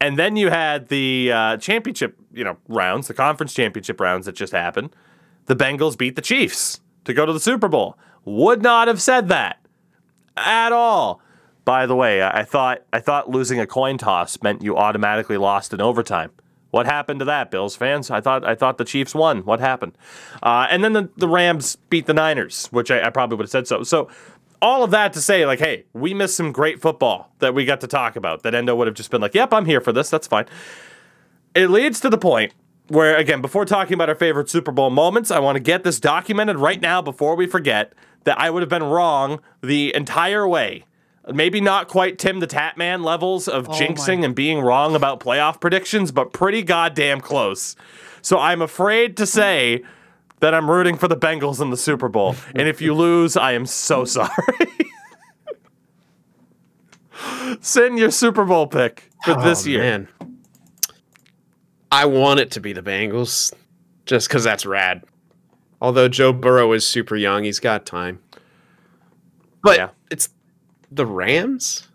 [0.00, 4.34] And then you had the uh, championship, you know, rounds, the conference championship rounds that
[4.34, 4.90] just happened.
[5.46, 7.96] The Bengals beat the Chiefs to go to the Super Bowl.
[8.24, 9.64] Would not have said that
[10.36, 11.22] at all.
[11.64, 15.72] By the way, I thought I thought losing a coin toss meant you automatically lost
[15.72, 16.32] in overtime.
[16.76, 18.10] What happened to that, Bills fans?
[18.10, 19.46] I thought I thought the Chiefs won.
[19.46, 19.96] What happened?
[20.42, 23.50] Uh, and then the, the Rams beat the Niners, which I, I probably would have
[23.50, 23.82] said so.
[23.82, 24.10] So
[24.60, 27.80] all of that to say, like, hey, we missed some great football that we got
[27.80, 28.42] to talk about.
[28.42, 30.10] That Endo would have just been like, "Yep, I'm here for this.
[30.10, 30.44] That's fine."
[31.54, 32.52] It leads to the point
[32.88, 35.98] where, again, before talking about our favorite Super Bowl moments, I want to get this
[35.98, 40.84] documented right now before we forget that I would have been wrong the entire way.
[41.32, 46.32] Maybe not quite TimTheTatman levels of oh jinxing and being wrong about playoff predictions, but
[46.32, 47.74] pretty goddamn close.
[48.22, 49.82] So I'm afraid to say
[50.40, 52.36] that I'm rooting for the Bengals in the Super Bowl.
[52.54, 54.30] and if you lose, I am so sorry.
[57.60, 59.80] Send your Super Bowl pick for oh, this Oh, year.
[59.80, 60.08] Man.
[61.90, 63.52] I want it to be the Bengals
[64.04, 65.04] just because that's rad.
[65.80, 68.20] Although Joe Burrow is super young, he's got time.
[69.62, 69.88] But Yeah.
[70.90, 71.88] The Rams?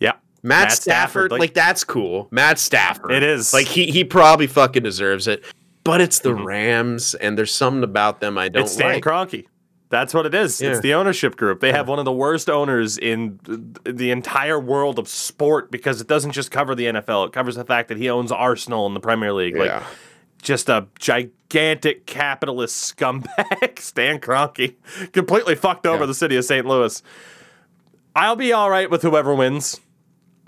[0.00, 0.12] Yeah.
[0.42, 2.28] Matt, Stafford, like, that's cool.
[2.30, 3.12] Matt Stafford.
[3.12, 3.52] It is.
[3.52, 5.42] Like he he probably fucking deserves it.
[5.84, 6.44] But it's the Mhm.
[6.44, 9.02] Rams and there's something about them I don't it's Stan like.
[9.04, 9.46] Kroenke.
[9.90, 10.60] That's what it is.
[10.60, 10.72] Yeah.
[10.72, 11.60] It's the ownership group.
[11.60, 13.40] They have one of the worst owners in
[13.84, 17.24] the entire world of sport because it doesn't just cover the NFL.
[17.26, 19.56] It covers the fact that he owns Arsenal in the Premier League.
[19.56, 19.82] Like
[20.42, 24.74] just a gigantic capitalist scumbag, Stan Kroenke,
[25.12, 26.06] completely fucked over Yeah.
[26.06, 26.66] the city of St.
[26.66, 27.02] Louis.
[28.14, 29.80] I'll be all right with whoever wins.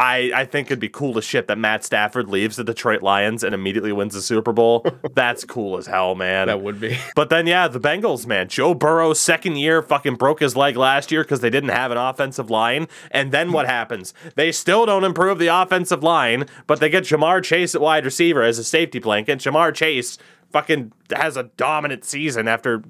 [0.01, 3.45] I, I think it'd be cool as shit that Matt Stafford leaves the Detroit Lions
[3.45, 4.87] and immediately wins the Super Bowl.
[5.15, 6.47] That's cool as hell, man.
[6.47, 6.97] That would be.
[7.15, 8.49] But then, yeah, the Bengals, man.
[8.49, 11.99] Joe Burrow, second year, fucking broke his leg last year because they didn't have an
[11.99, 12.89] offensive line.
[13.11, 14.15] And then what happens?
[14.37, 18.43] They still don't improve the offensive line, but they get Ja'Marr Chase at wide receiver
[18.43, 19.41] as a safety blanket.
[19.41, 20.17] Ja'Marr Chase
[20.53, 22.83] fucking has a dominant season after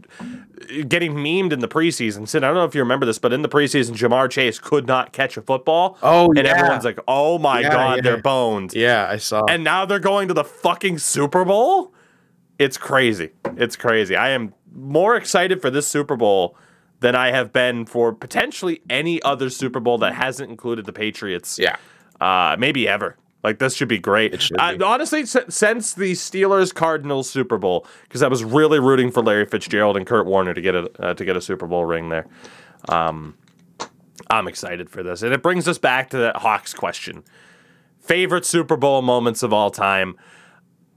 [0.89, 2.27] getting memed in the preseason.
[2.29, 4.87] Sid, I don't know if you remember this, but in the preseason, Ja'Marr Chase could
[4.87, 5.99] not catch a football.
[6.03, 6.57] Oh, and yeah.
[6.57, 8.03] everyone's like, "Oh my Yeah, god, yeah.
[8.03, 9.45] they're boned." Yeah, I saw.
[9.49, 11.93] and now they're going to the fucking Super Bowl.
[12.59, 13.31] It's crazy.
[13.57, 14.17] It's crazy.
[14.17, 16.57] I am more excited for this Super Bowl
[17.01, 21.59] than I have been for potentially any other Super Bowl that hasn't included the Patriots.
[21.59, 21.77] yeah.
[22.21, 23.17] Uh, maybe ever.
[23.43, 24.41] Like this should be great.
[24.43, 24.85] Should I- be.
[24.85, 29.97] honestly, since the Steelers Cardinals Super Bowl, because I was really rooting for Larry Fitzgerald
[29.97, 32.27] and Kurt Warner to get a uh, to get a Super Bowl ring there.
[32.89, 33.37] Um,
[34.29, 37.25] I'm excited for this, and it brings us back to that Hawks question.
[38.01, 40.17] Favorite Super Bowl moments of all time.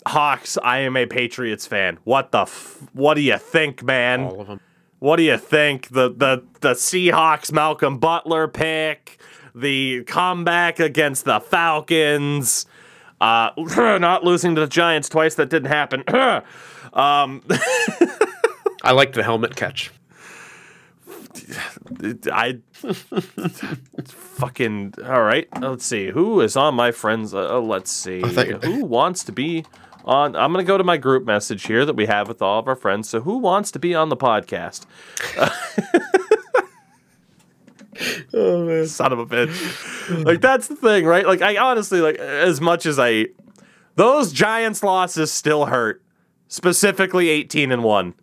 [0.06, 0.58] Hawks.
[0.63, 1.97] I am a Patriots fan.
[2.03, 2.41] What the?
[2.41, 4.23] F- what do you think, man?
[4.23, 4.60] All of them.
[4.99, 5.89] What do you think?
[5.89, 9.19] The the the Seahawks Malcolm Butler pick,
[9.56, 12.66] the comeback against the Falcons,
[13.22, 16.04] uh, not losing to the Giants twice that didn't happen.
[16.94, 17.42] um,
[18.84, 19.92] I like the helmet catch.
[22.32, 22.60] I
[24.06, 25.48] fucking all right.
[25.60, 27.34] Let's see who is on my friends.
[27.34, 29.66] Uh, let's see who wants to be
[30.06, 30.36] on.
[30.36, 32.76] I'm gonna go to my group message here that we have with all of our
[32.76, 33.10] friends.
[33.10, 34.86] So who wants to be on the podcast?
[38.34, 38.88] Oh man.
[38.88, 40.25] son of a bitch.
[40.25, 41.25] like that's the thing, right?
[41.25, 43.27] Like I honestly like as much as I
[43.95, 46.01] those Giants losses still hurt.
[46.47, 48.13] Specifically 18 and 1.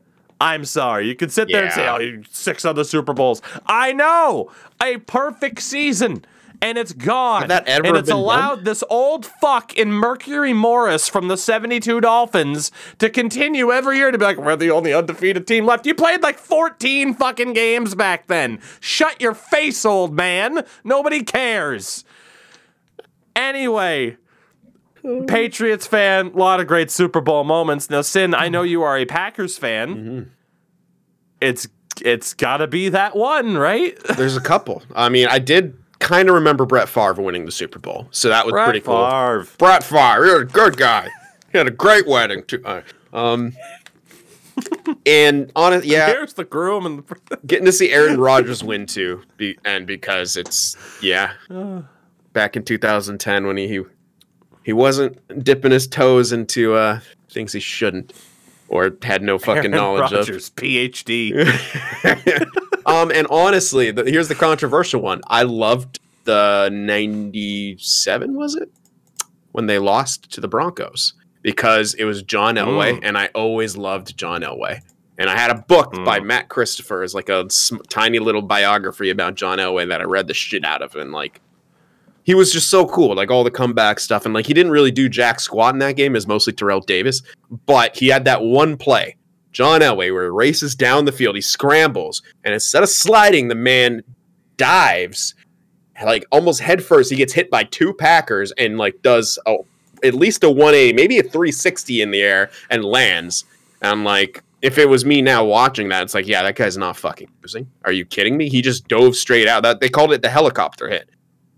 [0.41, 1.07] I'm sorry.
[1.09, 1.99] You could sit there and say, Yeah.
[2.01, 4.51] "Oh, six other Super Bowls." I know.
[4.83, 6.25] A perfect season.
[6.63, 7.49] And it's gone.
[7.49, 8.23] That ever and it's been done?
[8.23, 14.11] allowed this old fuck in Mercury Morris from the 72 Dolphins to continue every year
[14.11, 15.87] to be like, we're the only undefeated team left.
[15.87, 18.61] You played like 14 fucking games back then.
[18.79, 20.65] Shut your face, old man.
[20.85, 22.05] Nobody cares.
[23.35, 24.19] Anyway,
[25.27, 27.89] Patriots fan, a lot of great Super Bowl moments.
[27.89, 29.95] Now, Sin, I know you are a Packers fan.
[29.95, 30.29] Mm-hmm.
[31.41, 31.69] It's
[32.03, 33.97] it's got to be that one, right?
[34.17, 34.83] There's a couple.
[34.95, 35.77] I mean, I did
[36.11, 39.09] kind of remember Brett Favre winning the Super Bowl, so that was pretty cool.
[39.09, 39.47] Favre.
[39.59, 41.09] Brett Favre, you're a good guy.
[41.53, 42.61] He had a great wedding too.
[42.65, 43.53] Uh, Um,
[45.07, 47.39] and on yeah, Here's the groom and the.
[47.47, 51.33] getting to see Aaron Rodgers win too, be, and because it's yeah,
[52.33, 53.81] back in 2010 when he, he
[54.65, 58.13] he wasn't dipping his toes into uh, things he shouldn't
[58.69, 61.35] or had no fucking Aaron knowledge Rodgers, PhD.
[63.03, 65.21] um, and honestly, the, here's the controversial one.
[65.27, 68.71] I loved the '97 was it
[69.53, 73.01] when they lost to the Broncos because it was John Elway, Mm.
[73.03, 74.81] and I always loved John Elway.
[75.19, 76.25] And I had a book by Mm.
[76.27, 80.29] Matt Christopher, is like a sm- tiny little biography about John Elway that I read
[80.29, 81.41] the shit out of, and like
[82.23, 84.91] he was just so cool, like all the comeback stuff, and like he didn't really
[84.91, 87.23] do jack squat in that game, is mostly Terrell Davis,
[87.67, 89.17] but he had that one play,
[89.53, 93.55] John Elway, where he races down the field, he scrambles, and instead of sliding, the
[93.55, 94.03] man
[94.57, 95.35] dives
[96.05, 97.11] like almost headfirst.
[97.11, 99.57] He gets hit by two Packers and like does a,
[100.03, 103.45] at least a 180, maybe a 360 in the air and lands.
[103.83, 106.77] And I'm like, if it was me now watching that, it's like, yeah, that guy's
[106.77, 107.71] not fucking losing.
[107.85, 108.49] Are you kidding me?
[108.49, 109.63] He just dove straight out.
[109.63, 111.09] That they called it the helicopter hit.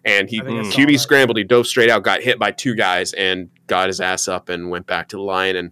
[0.05, 2.51] And he I think I saw QB scrambled, he dove straight out, got hit by
[2.51, 5.55] two guys, and got his ass up and went back to the line.
[5.55, 5.71] And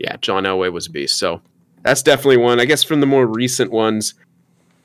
[0.00, 1.16] yeah, John Elway was a beast.
[1.18, 1.40] So
[1.82, 2.58] that's definitely one.
[2.60, 4.14] I guess from the more recent ones,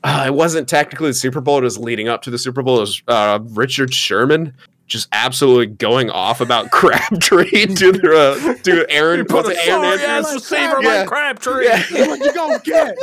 [0.04, 1.58] uh, it wasn't technically the Super Bowl.
[1.58, 2.76] It was leading up to the Super Bowl.
[2.78, 4.54] It was uh, Richard Sherman
[4.86, 9.24] just absolutely going off about Crabtree to the uh, to Aaron.
[9.26, 10.88] Put was a Aaron ass receiver Yeah.
[11.00, 11.64] like Crabtree.
[11.66, 11.82] Yeah.
[12.06, 12.96] What you gonna get?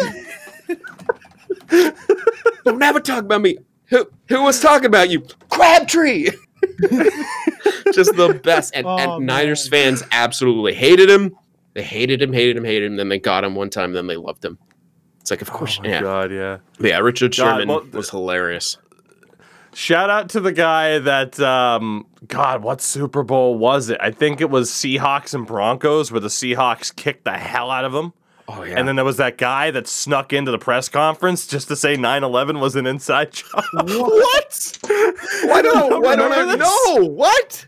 [2.65, 3.57] Don't ever talk about me.
[3.87, 5.25] Who who was talking about you?
[5.49, 6.29] Crabtree.
[7.93, 8.73] just the best.
[8.75, 11.35] And, Oh, and Niners fans absolutely hated him.
[11.73, 12.97] They hated him, hated him, hated him.
[12.97, 13.93] Then they got him one time.
[13.93, 14.57] Then they loved him.
[15.21, 16.57] It's like, of course, Oh my yeah, god, yeah.
[16.79, 16.99] yeah.
[16.99, 18.77] Richard God, Sherman well, was hilarious.
[19.73, 23.97] Shout out to the guy that um God, what Super Bowl was it?
[24.01, 27.91] I think it was Seahawks and Broncos where the Seahawks kicked the hell out of
[27.93, 28.13] them.
[28.47, 28.77] Oh yeah.
[28.77, 31.95] And then there was that guy that snuck into the press conference just to say
[31.95, 33.63] 9/11 was an inside job.
[33.73, 34.77] What?
[35.45, 36.57] Why don't, why don't I this?
[36.57, 37.05] know?
[37.05, 37.65] What?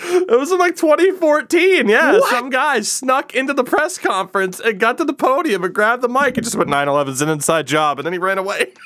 [0.00, 1.88] It was in like 2014.
[1.88, 6.02] Yeah, some guy snuck into the press conference and got to the podium and grabbed
[6.02, 8.72] the mic and just went 9/11's an inside job and then he ran away.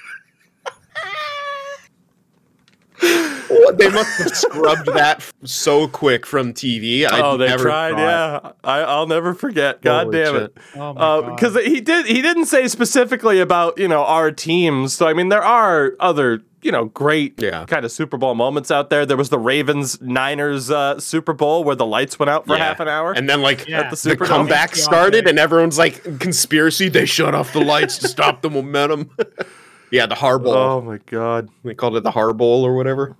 [3.48, 3.76] What?
[3.76, 7.04] They must have scrubbed that so quick from TV.
[7.04, 7.90] I oh, they never tried.
[7.92, 9.82] thought- Yeah, I, I'll never forget.
[9.82, 10.42] God Holy damn shit.
[10.44, 10.58] it.
[10.76, 11.36] Oh my uh, God.
[11.36, 14.94] because he did he didn't say specifically about you know our teams.
[14.94, 17.64] So I mean there are other you know great Yeah.
[17.66, 19.04] kind of Super Bowl moments out there.
[19.04, 22.64] There was the Ravens Niners uh, Super Bowl where the lights went out for Yeah.
[22.64, 23.12] half an hour.
[23.12, 23.80] And then like Yeah.
[23.80, 24.26] At the the Superdome.
[24.26, 26.88] comeback started, and everyone's like, "Conspiracy!
[26.88, 29.10] They shut off the lights to stop the momentum."
[29.90, 30.54] yeah, the Harbowl.
[30.54, 33.16] oh my god, They called it the Harbowl or whatever.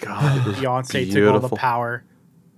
[0.00, 2.04] God, it was Beyonce took all the power.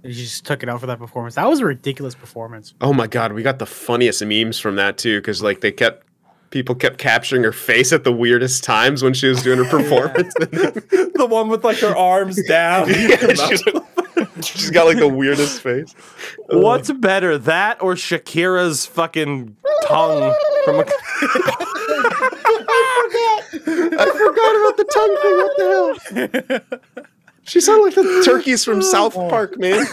[0.02, 1.34] And she just took it out for that performance.
[1.34, 2.72] That was a ridiculous performance.
[2.80, 6.06] Oh my god, we got the funniest memes from that too, because like they kept
[6.50, 10.34] people kept capturing her face at the weirdest times when she was doing her performance.
[10.34, 12.88] the one with like her arms down.
[12.88, 13.62] Yeah, she's,
[14.42, 15.92] she's got like the weirdest face.
[16.48, 20.34] What's better, that or Shakira's fucking tongue
[20.64, 20.84] from a
[22.72, 24.00] I forgot.
[24.00, 25.36] I forgot about the tongue thing.
[25.36, 25.66] What the
[26.50, 27.04] hell?
[27.44, 29.84] She sounded like the turkeys from South Park, man.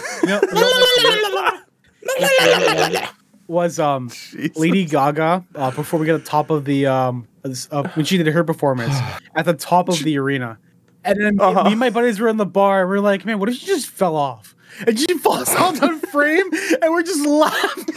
[3.48, 4.10] You know- you know what- was um
[4.56, 7.26] Lady Gaga uh, before we got to the top of the um
[7.70, 8.94] uh, when she did her performance
[9.36, 10.58] at the top of the arena,
[11.04, 11.64] and then me- Uh-huh.
[11.64, 12.82] me and my buddies were in the bar.
[12.82, 14.54] and We're like, man, what if she just fell off?
[14.86, 16.46] And she falls off the frame,
[16.82, 17.94] and we're just laughing.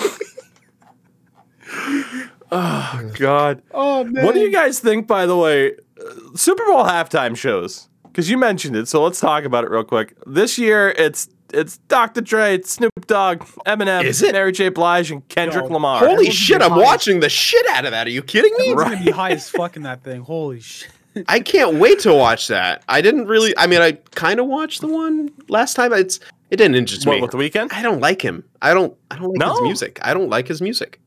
[2.51, 3.61] Oh God.
[3.73, 4.25] Oh man!
[4.25, 5.73] What do you guys think, by the way?
[5.73, 9.83] uh, Super Bowl halftime shows, because you mentioned it, so let's talk about it real
[9.83, 10.15] quick.
[10.25, 12.21] This year, it's it's Dr.
[12.21, 14.33] Dre, it's Snoop Dogg, Eminem, Is it?
[14.33, 14.69] Mary J.
[14.69, 15.99] Blige, and Kendrick Yo, Lamar.
[15.99, 16.81] Holy Everyone's shit, I'm behind.
[16.83, 18.07] watching the shit out of that.
[18.07, 18.65] Are you kidding me?
[18.71, 20.21] It's gonna be high as fuck in that thing.
[20.21, 20.91] Holy shit!
[21.27, 22.83] I can't wait to watch that.
[22.87, 23.57] I didn't really.
[23.57, 25.91] I mean, I kind of watched the one last time.
[25.93, 27.21] It's it didn't interest what me.
[27.21, 27.71] with the Weeknd?
[27.73, 28.43] I don't like him.
[28.61, 28.95] I don't.
[29.09, 29.99] I don't like his music.
[30.03, 30.99] I don't like his music.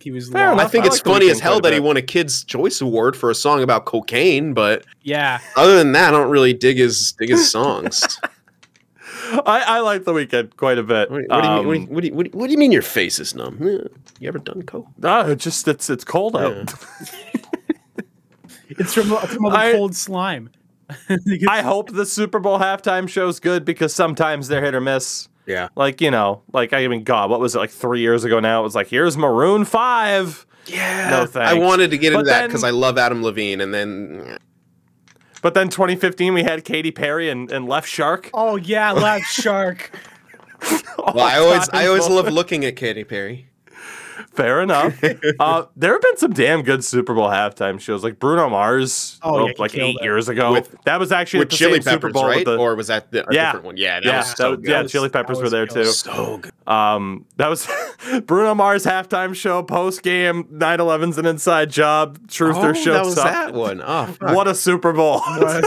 [0.00, 0.52] He was Fair.
[0.54, 3.16] I think I it's like funny as hell that he won a Kids Choice Award
[3.16, 7.12] for a song about cocaine, but Yeah, other than that, I don't really dig his
[7.18, 8.18] dig his songs.
[9.46, 11.10] I, I like the Weeknd quite a bit.
[11.10, 11.86] what, what do you Um, mean?
[11.88, 13.18] What do you, what, do you, what, do you, what do you mean your face
[13.18, 13.58] is numb?
[14.20, 14.86] You ever done coke?
[14.98, 16.74] no, it's just it's it's cold out.
[18.68, 20.50] it's from, from all the I- cold slime.
[21.48, 25.28] I hope the Super Bowl halftime show's good because sometimes they're hit or miss.
[25.46, 25.68] Yeah.
[25.76, 28.40] Like you know, like I mean, God, what was it like three years ago?
[28.40, 30.46] Now it was like here's Maroon Five.
[30.66, 31.10] Yeah.
[31.10, 31.50] No thanks.
[31.50, 34.38] I wanted to get But into that because I love Adam Levine, and then
[35.48, 38.28] But then 2015 we had Katy Perry and, and Left Shark.
[38.34, 39.90] Oh yeah, Left Shark.
[40.98, 43.47] well, I oh, always I always love looking at Katy Perry.
[44.32, 44.98] Fair enough.
[45.40, 49.40] uh, there have been some damn good Super Bowl halftime shows, like Bruno Mars, Oh,
[49.40, 50.02] oh, yeah, like eight it.
[50.04, 50.52] years ago.
[50.52, 52.44] With- that was actually with the Chili same Super Peppers, Bowl right?
[52.44, 53.46] the- or was that the a Yeah.
[53.46, 53.76] different one?
[53.76, 54.82] Yeah, that yeah, was so that- yeah.
[54.84, 55.84] Chili Peppers that were there too.
[55.86, 56.52] so good.
[56.66, 57.66] Um, that was
[58.26, 62.18] Bruno Mars halftime show, post game, 9/11's an inside job.
[62.28, 63.32] Truther Oh, show that was sucked.
[63.32, 63.82] that one.
[63.84, 64.14] Oh.
[64.38, 65.20] What a Super Bowl!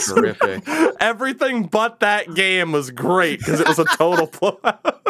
[0.06, 0.64] Terrific.
[1.00, 5.01] Everything but that game was great because it was a total blowout.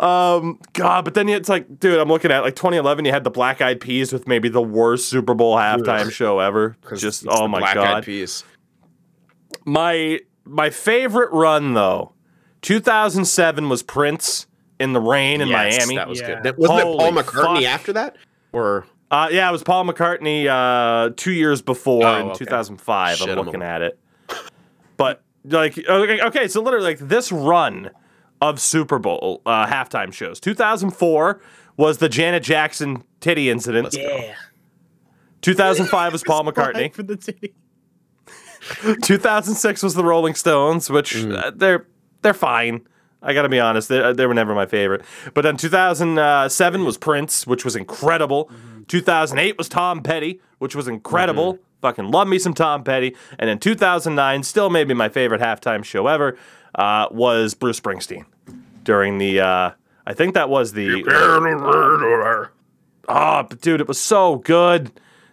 [0.00, 3.04] Um, God, but then it's like, dude, I'm looking at like 2011.
[3.04, 6.76] You had the Black Eyed Peas with maybe the worst Super Bowl halftime show ever.
[6.96, 7.86] Just it's oh the my Black God.
[7.98, 8.44] Eyed Peas.
[9.64, 12.12] My my favorite run though,
[12.62, 14.46] 2007 was Prince
[14.78, 15.96] in the rain in Yes, Miami.
[15.96, 16.26] That was Yeah.
[16.34, 16.42] good.
[16.44, 17.64] That, wasn't it Paul McCartney fuck.
[17.64, 18.16] after that?
[18.52, 22.38] Or Uh, yeah, it was Paul McCartney uh, two years before Oh, in okay.
[22.44, 23.16] 2005.
[23.18, 23.98] Shit, I'm I'm looking at it.
[24.96, 27.90] But, like, okay, okay, so literally, like, this run
[28.40, 31.40] of Super Bowl uh, halftime shows 2004
[31.76, 33.94] was the Janet Jackson titty incident.
[33.96, 34.34] Yeah.
[35.42, 36.92] 2005 was Paul McCartney.
[36.92, 37.54] For the titty.
[39.02, 41.36] 2006 was the Rolling Stones, which Mm.
[41.36, 41.86] uh, they're
[42.22, 42.86] they're fine.
[43.22, 45.02] I got to be honest, they, they were never my favorite.
[45.34, 48.50] But then 2007 was Prince, which was incredible.
[48.88, 51.54] 2008 was Tom Petty, which was incredible.
[51.54, 51.62] Mm-hmm.
[51.82, 53.16] Fucking love me some Tom Petty.
[53.38, 56.36] And then 2009, still maybe my favorite halftime show ever,
[56.76, 58.24] uh, was Bruce Springsteen
[58.84, 59.40] during the.
[59.40, 59.70] Uh,
[60.06, 61.02] I think that was the.
[63.08, 64.90] Oh, but dude, it was so good.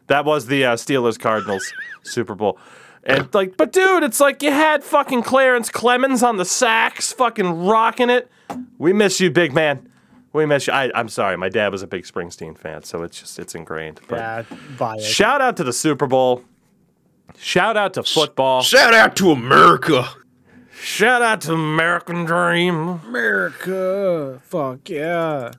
[0.07, 1.71] That was the uh, Steelers Cardinals
[2.03, 2.57] Super Bowl.
[3.03, 7.65] And like, but dude, it's like you had fucking Clarence Clemons on the sax, fucking
[7.65, 8.29] rocking it.
[8.77, 9.89] We miss you, big man.
[10.31, 10.73] We miss you.
[10.73, 13.99] I, I'm sorry, my dad was a big Springsteen fan, so it's just it's ingrained.
[14.07, 15.05] But Yeah, bias.
[15.05, 16.43] shout out to the Super Bowl.
[17.37, 18.61] Shout out to football.
[18.61, 20.07] shout out to America.
[20.83, 22.99] Shout out to American Dream.
[23.07, 24.41] America.
[24.43, 25.53] Fuck yeah.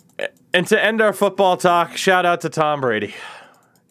[0.52, 3.14] And to end our football talk, shout out to Tom Brady.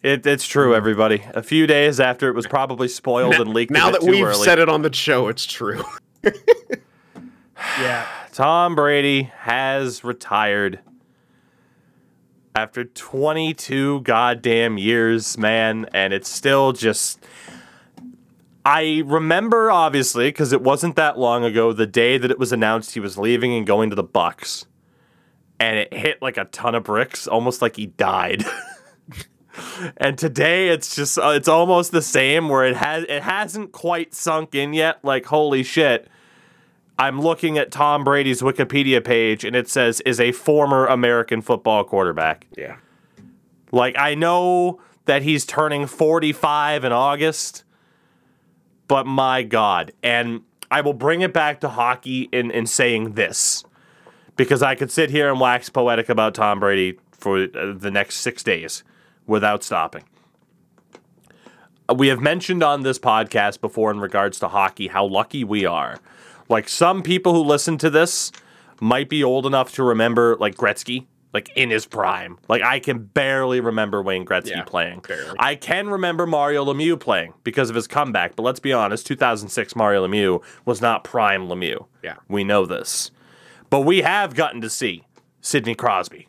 [0.00, 1.24] It, it's true, everybody.
[1.34, 4.12] A few days after it was probably spoiled and leaked Now a bit that too
[4.12, 5.82] we've early, said it on the show, it's true.
[7.80, 8.06] Yeah.
[8.32, 10.80] Tom Brady has retired
[12.54, 17.24] after 22 goddamn years, man, and it's still just.
[18.64, 22.94] I remember obviously because it wasn't that long ago the day that it was announced
[22.94, 24.64] he was leaving and going to the Bucs,
[25.60, 28.44] and it hit like a ton of bricks, almost like he died.
[29.96, 34.14] and today it's just uh, it's almost the same where it has it hasn't quite
[34.14, 35.04] sunk in yet.
[35.04, 36.08] Like holy shit.
[36.96, 41.82] I'm looking at Tom Brady's Wikipedia page and it says is a former American football
[41.84, 42.46] quarterback.
[42.56, 42.76] Yeah.
[43.72, 47.63] Like I know that he's turning 45 in August,
[48.88, 49.92] but my god.
[50.02, 53.64] And I will bring it back to hockey in in saying this
[54.36, 58.16] because I could sit here and wax poetic about Tom Brady for uh, the next
[58.16, 58.82] 6 days
[59.26, 60.04] without stopping.
[61.94, 65.98] We have mentioned on this podcast before in regards to hockey how lucky we are.
[66.48, 68.32] Like some people who listen to this
[68.80, 72.38] might be old enough to remember like Gretzky, like in his prime.
[72.48, 75.00] Like I can barely remember Wayne Gretzky Yeah, playing.
[75.06, 75.36] barely.
[75.38, 79.76] I can remember Mario Lemieux playing because of his comeback, but let's be honest, 2006
[79.76, 81.86] Mario Lemieux was not prime Lemieux.
[82.02, 82.14] Yeah.
[82.28, 83.10] We know this.
[83.68, 85.04] But we have gotten to see
[85.40, 86.28] Sidney Crosby.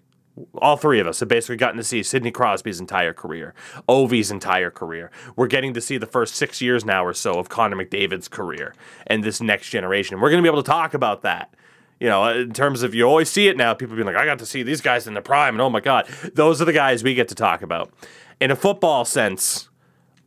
[0.58, 3.54] All three of us have basically gotten to see Sidney Crosby's entire career,
[3.88, 5.10] Ovi's entire career.
[5.38, 8.74] We're getting to see the first six years now or so of Connor McDavid's career
[9.08, 10.20] and this next generation.
[10.20, 11.54] We're going to be able to talk about that.
[12.00, 14.40] You know, in terms of you always see it now, people being like, I got
[14.40, 17.04] to see these guys in the prime, and oh my God, those are the guys
[17.04, 17.94] we get to talk about.
[18.42, 19.70] In a football sense,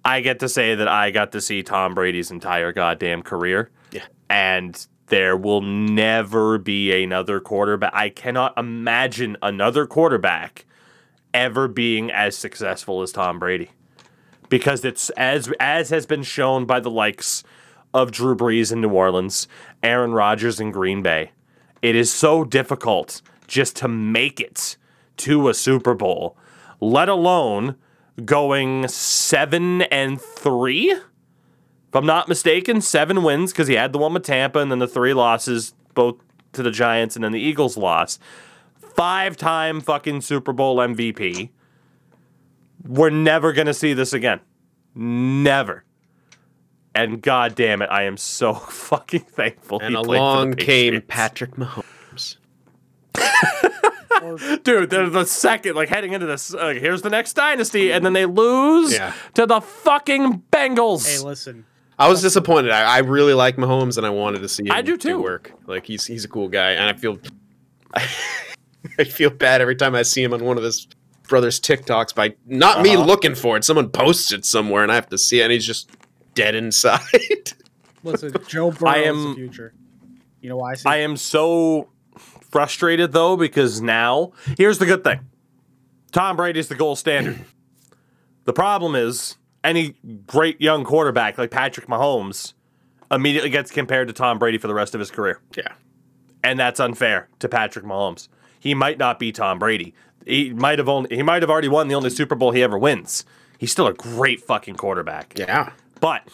[0.04, 3.70] I get to say that I got to see Tom Brady's entire goddamn career.
[3.92, 4.06] Yeah.
[4.30, 7.92] And there will never be another quarterback.
[7.94, 10.64] I cannot imagine another quarterback
[11.34, 13.70] ever being as successful as Tom Brady.
[14.48, 17.44] Because it's as as has been shown by the likes
[17.92, 19.46] of Drew Brees in New Orleans,
[19.82, 21.32] Aaron Rodgers in Green Bay.
[21.82, 24.76] It is so difficult just to make it
[25.18, 26.36] to a Super Bowl,
[26.80, 27.76] let alone
[28.24, 31.00] going 7 and 3
[31.88, 34.78] if I'm not mistaken, seven wins because he had the one with Tampa and then
[34.78, 36.16] the three losses, both
[36.52, 38.20] to the Giants and then the Eagles lost.
[38.76, 41.48] Five time fucking Super Bowl MVP.
[42.86, 44.40] We're never going to see this again.
[44.94, 45.84] Never.
[46.98, 48.54] And god damn it, I am so
[48.88, 49.80] fucking thankful.
[49.80, 52.36] And he played for the along came Patrick Mahomes.
[54.64, 56.52] Dude, they're the second, like heading into this.
[56.52, 59.12] Uh, here's the next dynasty, and then they lose Yeah.
[59.34, 61.06] to the fucking Bengals.
[61.06, 61.64] Hey, listen.
[62.00, 62.70] I was disappointed.
[62.72, 65.20] I, I really like Mahomes, and I wanted to see him I do too.
[65.22, 65.52] work.
[65.66, 67.18] Like he's he's a cool guy, and I feel
[67.94, 70.86] I feel bad every time I see him on one of his
[71.28, 73.04] brother's TikToks by not me Uh-huh.
[73.04, 73.64] looking for it.
[73.64, 75.90] Someone posts it somewhere and I have to see it and he's just
[76.38, 77.00] dead inside.
[78.04, 79.74] Listen, Joe Burrow I is the future.
[80.40, 85.02] You know why I say I am so frustrated though because now here's the good
[85.04, 85.20] thing.
[86.12, 87.44] Tom Brady's the gold standard.
[88.44, 92.54] the problem is any great young quarterback like Patrick Mahomes
[93.10, 95.40] immediately gets compared to Tom Brady for the rest of his career.
[95.56, 95.72] yeah.
[96.44, 98.28] And that's unfair to Patrick Mahomes.
[98.60, 99.92] He might not be Tom Brady.
[100.24, 102.78] He might have only he might have already won the only Super Bowl he ever
[102.78, 103.24] wins.
[103.58, 105.34] He's still a great fucking quarterback.
[105.36, 105.72] Yeah.
[106.00, 106.28] But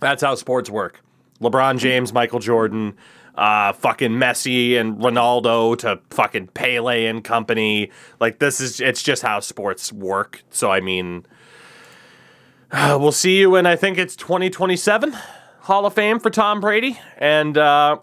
[0.00, 1.00] that's how sports work.
[1.40, 2.96] LeBron James, Michael Jordan,
[3.34, 7.90] uh, fucking Messi and Ronaldo to fucking Pele and company.
[8.20, 10.42] Like this is it's just how sports work.
[10.50, 11.26] So I mean,
[12.70, 15.12] uh, we'll see you in I think it's 2027
[15.60, 17.98] Hall of Fame for Tom Brady and uh,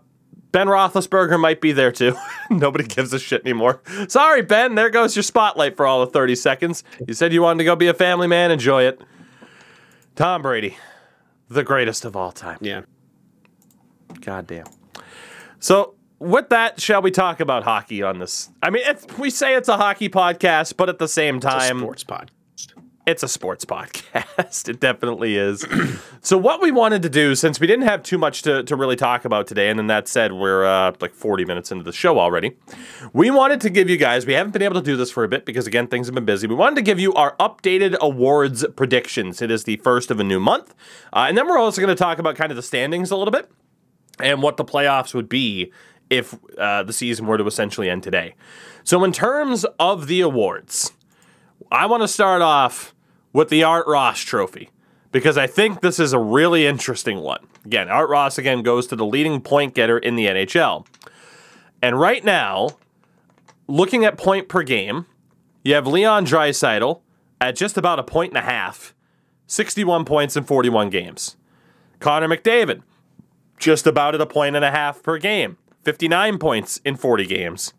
[0.51, 2.15] Ben Roethlisberger might be there too.
[2.49, 3.81] Nobody gives a shit anymore.
[4.07, 4.75] Sorry, Ben.
[4.75, 6.83] There goes your spotlight for all of 30 seconds.
[7.07, 8.51] You said you wanted to go be a family man.
[8.51, 9.01] Enjoy it.
[10.15, 10.77] Tom Brady,
[11.49, 12.57] the greatest of all time.
[12.61, 12.81] Yeah.
[14.19, 14.65] Goddamn.
[15.59, 18.49] So, with that, shall we talk about hockey on this?
[18.61, 21.49] I mean, it's, we say it's a hockey podcast, but at the same It's a
[21.49, 22.31] time, sports pod.
[23.05, 24.69] It's a sports podcast.
[24.69, 25.65] it definitely is.
[26.21, 28.95] so, what we wanted to do, since we didn't have too much to, to really
[28.95, 32.19] talk about today, and then that said, we're uh, like 40 minutes into the show
[32.19, 32.55] already,
[33.13, 35.27] we wanted to give you guys, we haven't been able to do this for a
[35.27, 36.47] bit because, again, things have been busy.
[36.47, 39.41] We wanted to give you our updated awards predictions.
[39.41, 40.73] It is the first of a new month.
[41.13, 43.31] Uh, and then we're also going to talk about kind of the standings a little
[43.31, 43.49] bit
[44.19, 45.71] and what the playoffs would be
[46.09, 48.35] if uh, the season were to essentially end today.
[48.83, 50.91] So, in terms of the awards,
[51.71, 52.93] I want to start off
[53.31, 54.69] with the Art Ross Trophy
[55.13, 57.47] because I think this is a really interesting one.
[57.63, 60.85] Again, Art Ross again goes to the leading point getter in the NHL.
[61.81, 62.71] And right now,
[63.67, 65.05] looking at point per game,
[65.63, 66.99] you have Leon Draisaitl
[67.39, 68.93] at just about a point and a half,
[69.47, 71.37] 61 points in 41 games.
[71.99, 72.81] Connor McDavid,
[73.59, 77.73] just about at a point and a half per game, 59 points in 40 games.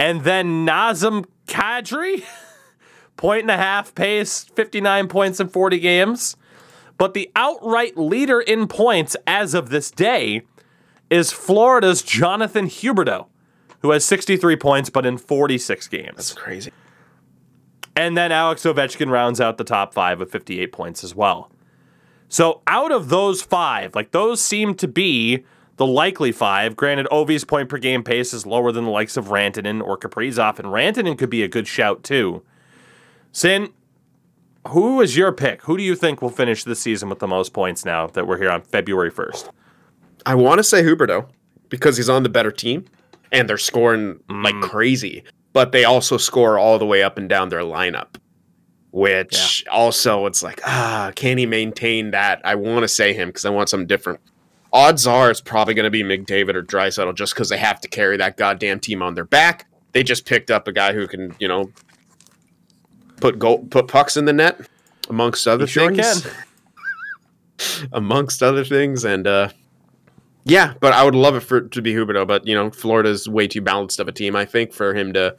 [0.00, 2.24] And then Nazem Kadri,
[3.22, 6.36] point and a half pace, 59 points in 40 games.
[6.98, 10.42] But the outright leader in points as of this day
[11.08, 13.26] is Florida's Jonathan Huberdeau,
[13.80, 16.16] who has 63 points but in 46 games.
[16.16, 16.72] That's crazy.
[17.94, 21.52] And then Alex Ovechkin rounds out the top five with 58 points as well.
[22.28, 25.44] So out of those five, like those seem to be
[25.76, 26.74] the likely five.
[26.74, 30.58] Granted, Ovi's point per game pace is lower than the likes of Rantanen or Kaprizov,
[30.58, 32.42] and Rantanen could be a good shout too.
[33.32, 33.70] Sin,
[34.68, 35.62] who is your pick?
[35.62, 38.38] Who do you think will finish this season with the most points now that we're
[38.38, 39.50] here on February 1st?
[40.26, 41.28] I want to say Huberdeau
[41.68, 42.84] because he's on the better team
[43.32, 47.48] and they're scoring like crazy, but they also score all the way up and down
[47.48, 48.16] their lineup.
[48.92, 52.42] Which also, it's like, ah, can he maintain that?
[52.44, 54.20] I want to say him because I want something different.
[54.70, 57.88] Odds are it's probably going to be McDavid or Draisaitl just because they have to
[57.88, 59.66] carry that goddamn team on their back.
[59.92, 61.70] They just picked up a guy who can, you know,
[63.22, 64.60] put goal, put pucks in the net,
[65.08, 66.22] amongst other You sure things.
[66.22, 67.88] can.
[67.92, 69.48] amongst other things, and uh,
[70.44, 73.28] yeah, but I would love it for it to be Huberdeau, but you know, Florida's
[73.28, 75.36] way too balanced of a team, I think, for him to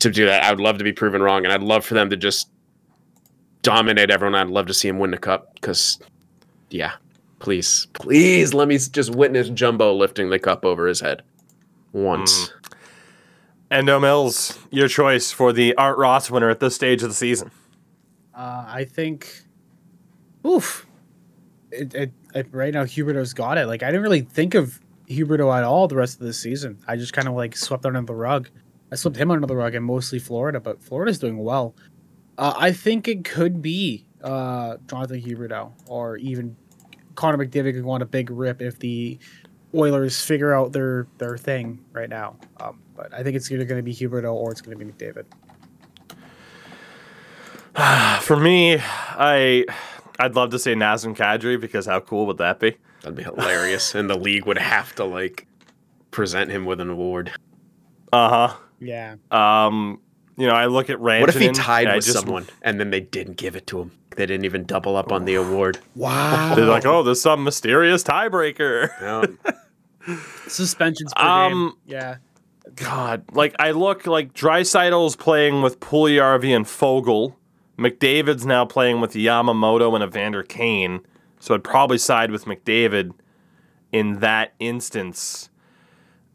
[0.00, 0.42] to do that.
[0.44, 2.48] I would love to be proven wrong, and I'd love for them to just
[3.62, 4.34] dominate everyone.
[4.34, 5.98] I'd love to see him win the cup because,
[6.70, 6.92] yeah,
[7.38, 11.22] please, please let me just witness Jumbo lifting the cup over his head
[11.92, 12.50] once.
[13.70, 17.50] Endo Mills, your choice for the Art Ross winner at this stage of the season.
[18.34, 19.42] Uh, I think,
[20.46, 20.86] oof,
[21.70, 23.66] it, it, it, right now Huberdeau's got it.
[23.66, 26.78] Like I didn't really think of Huberdeau at all the rest of the season.
[26.86, 28.48] I just kind of like swept under the rug.
[28.90, 31.74] I swept him under the rug and mostly Florida, but Florida's doing well.
[32.38, 36.56] Uh, I think it could be uh, Jonathan Huberdeau or even
[37.16, 39.18] Connor McDavid could on a big rip if the
[39.74, 42.36] Oilers figure out their their thing right now.
[42.60, 44.90] Um, but I think it's either going to be Huberdeau or it's going to be
[44.90, 45.24] McDavid.
[48.22, 49.64] For me, I
[50.18, 52.76] I'd love to say Nazem Kadri because how cool would that be?
[53.02, 55.46] That'd be hilarious, and the league would have to like
[56.10, 57.32] present him with an award.
[58.12, 58.56] Uh huh.
[58.80, 59.16] Yeah.
[59.30, 60.00] Um,
[60.36, 61.20] you know, I look at Rantanen.
[61.20, 63.92] What if he tied with just- someone and then they didn't give it to him?
[64.18, 65.78] They didn't even double up on the award.
[65.94, 66.56] Wow.
[66.56, 68.90] They're like, oh, there's some mysterious tiebreaker.
[69.00, 70.16] Yeah.
[70.48, 71.72] Suspensions per Um, game.
[71.86, 72.16] Yeah.
[72.74, 77.36] God, like I look like Draisaitl's playing with Puljujarvi and Foegele.
[77.78, 81.00] McDavid's now playing with Yamamoto and Evander Kane.
[81.38, 83.12] So I'd probably side with McDavid
[83.92, 85.48] in that instance.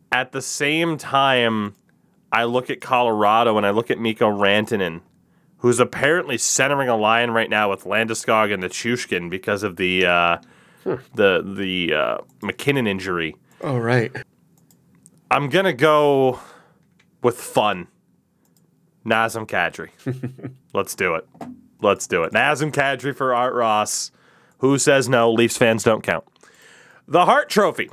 [0.09, 1.75] At the same time,
[2.31, 5.01] I look at Colorado and I look at Mikko Rantanen,
[5.63, 10.37] who's apparently centering a line right now with Landeskog and Nichushkin because of the uh,
[10.83, 13.35] the the uh, MacKinnon injury.
[13.61, 14.11] Oh right.
[15.31, 16.39] I'm gonna go
[17.23, 17.87] with fun.
[19.05, 19.89] Nazem Kadri.
[20.73, 21.27] Let's do it.
[21.81, 22.33] Let's do it.
[22.33, 24.11] Nazem Kadri for Art Ross.
[24.59, 25.31] Who says no?
[25.31, 26.25] Leafs fans don't count.
[27.07, 27.89] The Hart Trophy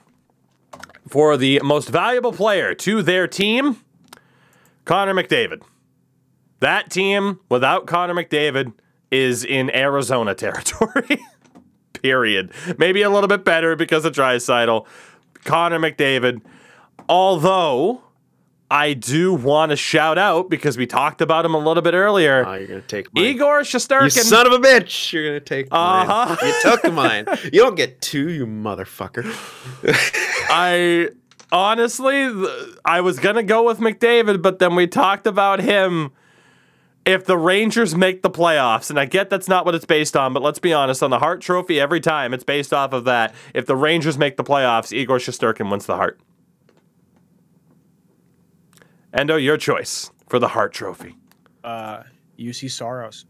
[1.08, 3.76] for the most valuable player to their team,
[4.84, 5.62] Connor McDavid.
[6.60, 8.72] That team without Connor McDavid
[9.10, 11.18] is in Arizona territory.
[11.94, 12.52] Period.
[12.78, 14.86] Maybe a little bit better because of Draisaitl.
[15.44, 16.40] Connor McDavid.
[17.08, 18.02] Although
[18.70, 22.46] I do want to shout out because we talked about him a little bit earlier.
[22.46, 23.24] Oh, you're gonna take mine.
[23.24, 24.10] Igor you Shesterkin.
[24.12, 25.12] son of a bitch!
[25.12, 25.66] You're gonna take.
[25.72, 26.36] Uh-huh.
[26.40, 27.26] You took mine.
[27.52, 29.24] You don't get two, you motherfucker.
[30.50, 31.08] I
[31.50, 32.30] honestly,
[32.84, 36.12] I was gonna go with McDavid, but then we talked about him.
[37.06, 40.32] If the Rangers make the playoffs, and I get that's not what it's based on,
[40.34, 43.34] but let's be honest, on the Hart Trophy, every time it's based off of that.
[43.54, 46.20] If the Rangers make the playoffs, Igor Shesterkin wins the Hart.
[49.12, 51.16] Endo, your choice for the Hart Trophy.
[51.64, 52.04] Uh,
[52.38, 53.26] Juuse Saros.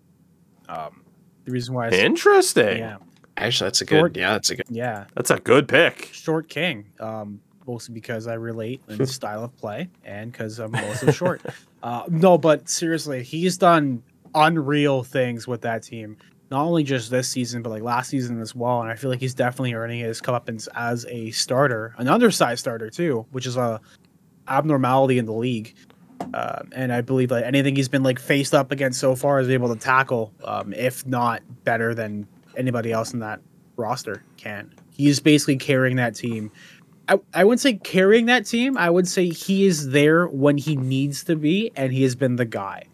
[0.69, 1.03] Um,
[1.45, 2.79] the reason why I said, Interesting.
[2.79, 2.97] yeah,
[3.37, 4.21] Actually, that's a Short- good.
[4.21, 4.67] Yeah, that's a good.
[4.69, 6.11] yeah, That's a good pick.
[6.13, 6.87] short king.
[7.01, 7.41] Um,
[7.71, 11.43] mostly because I relate in style of play and because I'm also short.
[11.83, 14.03] Uh, no, but seriously, he's done
[14.35, 16.15] unreal things with that team.
[16.51, 18.83] Not only just this season, but like last season as well.
[18.83, 22.91] And I feel like he's definitely earning his comeuppance as a starter, an undersized starter
[22.91, 23.81] too, which is a
[24.47, 25.75] abnormality in the league.
[26.35, 29.49] Um, and I believe that anything he's been like faced up against so far is
[29.49, 33.41] able to tackle, um, if not better than anybody else in that
[33.77, 34.71] roster can.
[34.91, 36.53] He's basically carrying that team.
[37.11, 38.79] I, I wouldn't say carrying that team.
[38.79, 42.37] I would say he is there when he needs to be, and he has been
[42.37, 42.85] the guy.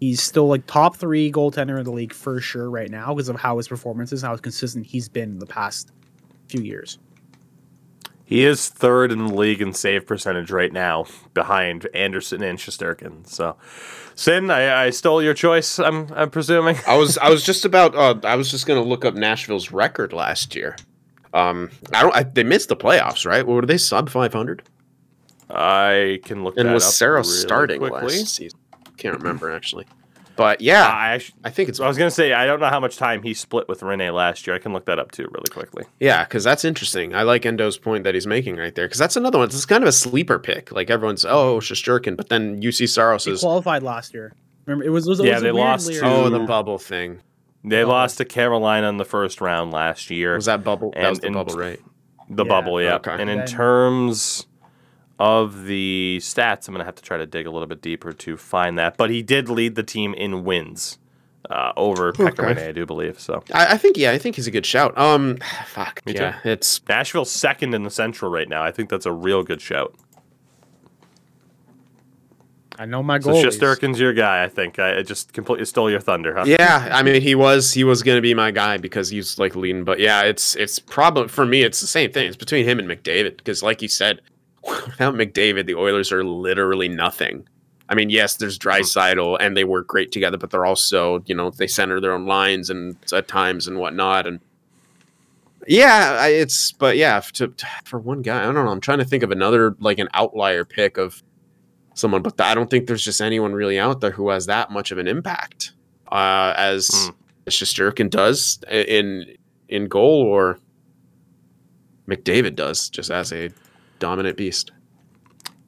[0.00, 3.36] He's still like top three goaltender in the league for sure right now because of
[3.36, 5.90] how his performance is, how consistent he's been in the past
[6.48, 6.98] few years.
[8.24, 13.26] He is third in the league in save percentage right now, behind Andersen and Shesterkin.
[13.26, 13.56] So,
[14.14, 15.78] Sin, I, I stole your choice.
[15.78, 16.76] I'm I'm presuming.
[16.86, 20.12] I was I was just about uh, I was just gonna look up Nashville's record
[20.12, 20.76] last year.
[21.34, 22.16] Um, I don't.
[22.16, 23.46] I, they missed the playoffs, right?
[23.46, 24.62] Were they sub five hundred?
[25.50, 28.18] I can look And that was up Sarah really starting quickly.
[28.18, 28.58] last season?
[28.96, 29.86] Can't remember actually,
[30.36, 32.80] but yeah, I actually, I think it's I was gonna say I don't know how
[32.80, 34.56] much time he split with Rinne last year.
[34.56, 35.84] I can look that up too really quickly.
[36.00, 37.14] yeah, because that's interesting.
[37.14, 39.46] I like Endo's point that he's making right there because that's another one.
[39.46, 40.72] It's kind of a sleeper pick.
[40.72, 44.32] Like everyone's oh Shesterkin, but then Juuse Saros He is qualified last year.
[44.66, 46.00] Remember, it was, it was Yeah, it was they lost year.
[46.00, 47.20] to- oh the bubble thing.
[47.68, 47.88] They Oh.
[47.88, 50.34] lost to Carolina in the first round last year.
[50.36, 50.90] Was that bubble?
[50.92, 51.80] that And- was the bubble, right?
[52.30, 52.94] The Yeah, bubble, yeah.
[52.96, 53.16] okay.
[53.18, 54.46] And in terms
[55.18, 58.12] of the stats, I'm going to have to try to dig a little bit deeper
[58.12, 58.96] to find that.
[58.96, 60.98] But he did lead the team in wins
[61.50, 62.42] uh, over Pekka Okay.
[62.62, 63.18] Rinne, I do believe.
[63.18, 64.96] So I, I think yeah, I think he's a good shout.
[64.98, 68.62] Um, fuck Me yeah, it's Nashville's second in the Central right now.
[68.62, 69.94] I think that's a real good shout.
[72.78, 73.42] I know my So goal.
[73.42, 74.78] Shesterkin's your guy, I think.
[74.78, 76.44] I, I just completely stole your thunder, huh?
[76.46, 79.82] Yeah, I mean he was he was gonna be my guy because he's like leading,
[79.82, 82.28] but yeah, it's it's probably for me it's the same thing.
[82.28, 84.20] It's between him and McDavid because like you said,
[84.64, 87.48] without McDavid, the Oilers are literally nothing.
[87.88, 91.50] I mean, yes, there's Draisaitl and they work great together, but they're also you know
[91.50, 94.40] they center their own lines and at times and whatnot and.
[95.66, 97.52] Yeah, it's but yeah, to,
[97.84, 98.68] for one guy, I don't know.
[98.68, 101.22] I'm trying to think of another like an outlier pick of
[101.98, 104.90] someone, but I don't think there's just anyone really out there who has that much
[104.92, 105.72] of an impact
[106.10, 107.10] uh, as
[107.46, 109.24] as Shesterkin does in
[109.68, 110.58] in goal, or
[112.08, 113.50] McDavid does, just as a
[113.98, 114.70] dominant beast.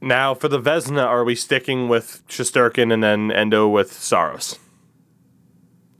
[0.02, 4.58] Now, for the Vezina, are we sticking with Shesterkin and then Endo with Saros?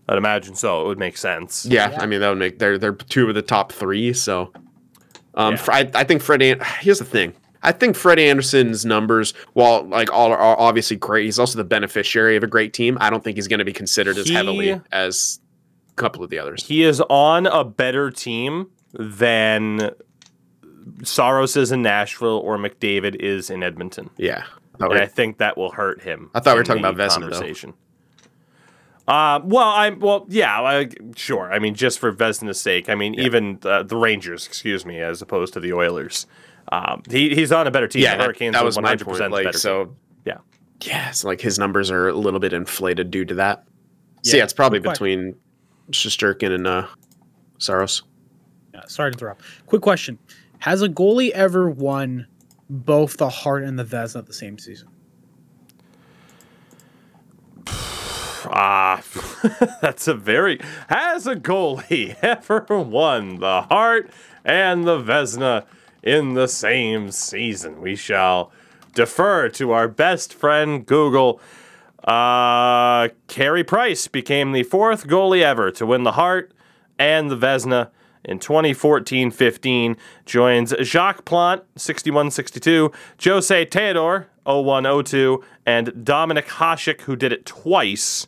[0.08, 0.82] I'd imagine so.
[0.82, 1.66] It would make sense.
[1.66, 2.00] Yeah, Yeah.
[2.00, 4.12] I mean that would make they're they're two of the top three.
[4.12, 4.52] So,
[5.34, 5.64] um, Yeah.
[5.68, 6.40] I, I think Fred.
[6.42, 7.34] An- here's the thing.
[7.62, 12.36] I think Fred Andersen's numbers, while like all are obviously great, he's also the beneficiary
[12.36, 12.96] of a great team.
[13.00, 15.40] I don't think he's going to be considered as He- heavily as
[15.92, 16.64] a couple of the others.
[16.64, 19.90] He is on a better team than
[21.04, 24.10] Saros is in Nashville or McDavid is in Edmonton.
[24.16, 24.44] yeah,
[24.80, 26.30] I And I think that will hurt him.
[26.34, 27.08] I thought we were talking about though.
[27.08, 27.74] conversation.
[29.06, 31.52] Uh, well, I'm well, yeah, I, sure.
[31.52, 32.88] I mean, just for Vezina's sake.
[32.88, 36.26] I mean, even uh, the Rangers, excuse me, as opposed to the Oilers.
[36.70, 38.02] Um, he, he's on a better team.
[38.02, 39.30] yeah, the Hurricanes that are was 100% point.
[39.32, 39.96] Like better so, team.
[40.24, 40.38] Yeah.
[40.82, 43.64] yeah, it's like his numbers are a little bit inflated due to that.
[44.22, 45.34] So Yeah, yeah, it's probably good between
[45.90, 46.86] Shesterkin and uh,
[47.58, 48.02] Saros.
[48.72, 49.42] Yeah, sorry to interrupt.
[49.66, 50.18] Quick question:
[50.60, 52.26] Has a goalie ever won
[52.68, 54.88] both the Hart and the Vezina at the same season?
[58.52, 59.02] Ah,
[59.82, 60.58] that's a very.
[60.88, 64.10] Has a goalie ever won the Hart
[64.46, 65.66] and the Vezina
[66.02, 67.80] in the same season?
[67.80, 68.52] We shall
[68.94, 71.40] defer to our best friend Google.
[72.04, 76.52] Uh, Carey Price became the fourth goalie ever to win the Hart
[76.98, 77.90] and the Vezina
[78.24, 79.96] in 2014 15.
[80.26, 82.92] Joins Jacques Plante, 61 62,
[83.24, 88.26] Jose Theodore, 01 02, and Dominik Hasek, who did it twice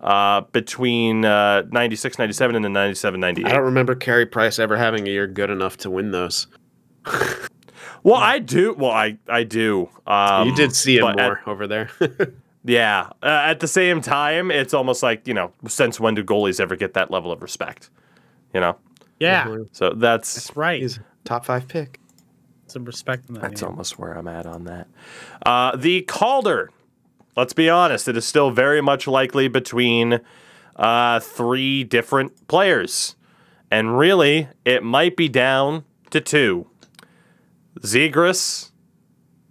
[0.00, 3.46] uh, between uh, 96 97 and then 97 98.
[3.46, 6.46] I don't remember Carey Price ever having a year good enough to win those.
[8.02, 8.74] Well, I do.
[8.74, 9.88] Well, I, I do.
[10.06, 11.90] Um, you did see him but at- more over there.
[12.68, 13.10] Yeah.
[13.22, 16.74] Uh, at the same time, it's almost like, you know, since when do goalies ever
[16.74, 17.90] get that level of respect?
[18.52, 18.76] You know?
[19.20, 20.82] Yeah, So that's that's right.
[20.82, 22.00] He's top five pick.
[22.66, 23.42] Some respect in that.
[23.42, 23.70] that's name.
[23.70, 24.88] almost where I'm at on that.
[25.44, 26.70] Uh, the Calder.
[27.36, 30.18] Let's be honest, it is still very much likely between
[30.74, 33.14] uh, three different players.
[33.70, 36.66] And really, it might be down to two.
[37.80, 38.70] Zegras,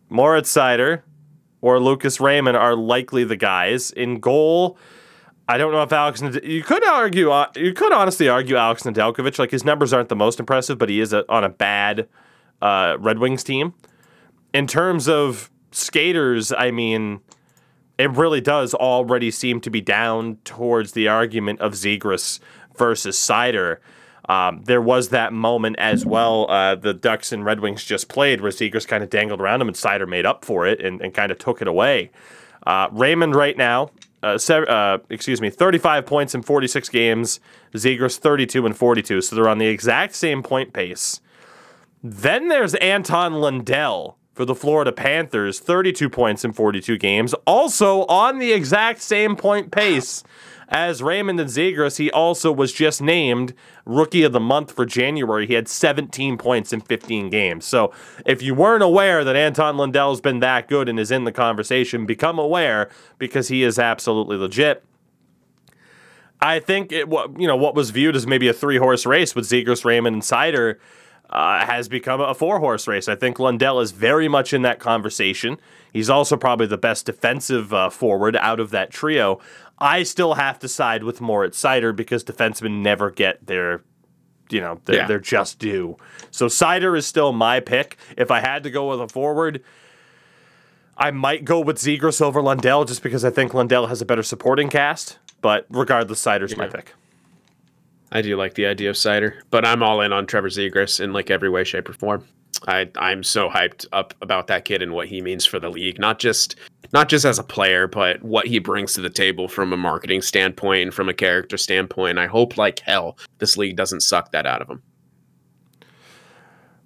[0.10, 1.02] Moritz Seider,
[1.62, 3.92] or Lucas Raymond are likely the guys.
[3.92, 4.78] In goal,
[5.48, 6.22] I don't know if Alex.
[6.44, 7.32] You could argue.
[7.32, 9.38] Uh, you could honestly argue Alex Nedeljkovic.
[9.38, 12.08] Like his numbers aren't the most impressive, but he is a, on a bad
[12.62, 13.74] uh, Red Wings team.
[14.54, 17.20] In terms of skaters, I mean,
[17.98, 22.40] it really does already seem to be down towards the argument of Zegras
[22.78, 23.78] versus Seider.
[24.28, 26.50] Um, there was that moment as well.
[26.50, 29.68] Uh, the Ducks and Red Wings just played where Zegras kind of dangled around him
[29.68, 32.12] and Seider made up for it and, and kind of took it away.
[32.66, 33.92] Uh, Raymond right now,
[34.24, 37.40] uh, se- uh, excuse me, 35 points in 46 games.
[37.76, 39.22] Zegras 32 and 42.
[39.22, 41.22] So they're on the exact same point pace.
[42.04, 47.34] Then there's Anton Lundell for the Florida Panthers, 32 points in 42 games.
[47.46, 50.24] Also on the exact same point pace
[50.70, 51.98] as Raymond and Zegras.
[51.98, 53.54] He also was just named
[53.86, 55.46] Rookie of the Month for January.
[55.46, 57.66] He had 17 points in 15 games.
[57.66, 57.94] So
[58.26, 62.06] if you weren't aware that Anton Lundell's been that good and is in the conversation,
[62.06, 64.84] become aware because he is absolutely legit.
[66.42, 69.36] I think it, what you know what was viewed as maybe a three horse race
[69.36, 70.78] with Zegras, Raymond, and Seider
[71.30, 73.08] uh, has become a four horse race.
[73.08, 75.58] I think Lundell is very much in that conversation.
[75.92, 79.40] He's also probably the best defensive uh, forward out of that trio.
[79.78, 83.82] I still have to side with Moritz Seider because defensemen never get their,
[84.50, 85.08] you know, their, Yeah.
[85.08, 85.98] their just due.
[86.32, 87.98] So Seider is still my pick.
[88.18, 89.62] If I had to go with a forward,
[90.98, 94.24] I might go with Zegras over Lundell just because I think Lundell has a better
[94.24, 95.20] supporting cast.
[95.42, 96.94] But regardless, Seider's my pick.
[98.12, 101.12] I do like the idea of Seider, but I'm all in on Trevor Zegras in
[101.12, 102.26] like every way, shape, or form.
[102.68, 106.00] I I'm so hyped up about that kid and what he means for the league,
[106.00, 106.56] not just
[106.94, 110.22] not just as a player, but what he brings to the table from a marketing
[110.22, 112.18] standpoint and from a character standpoint.
[112.20, 114.82] I hope like hell this league doesn't suck that out of him.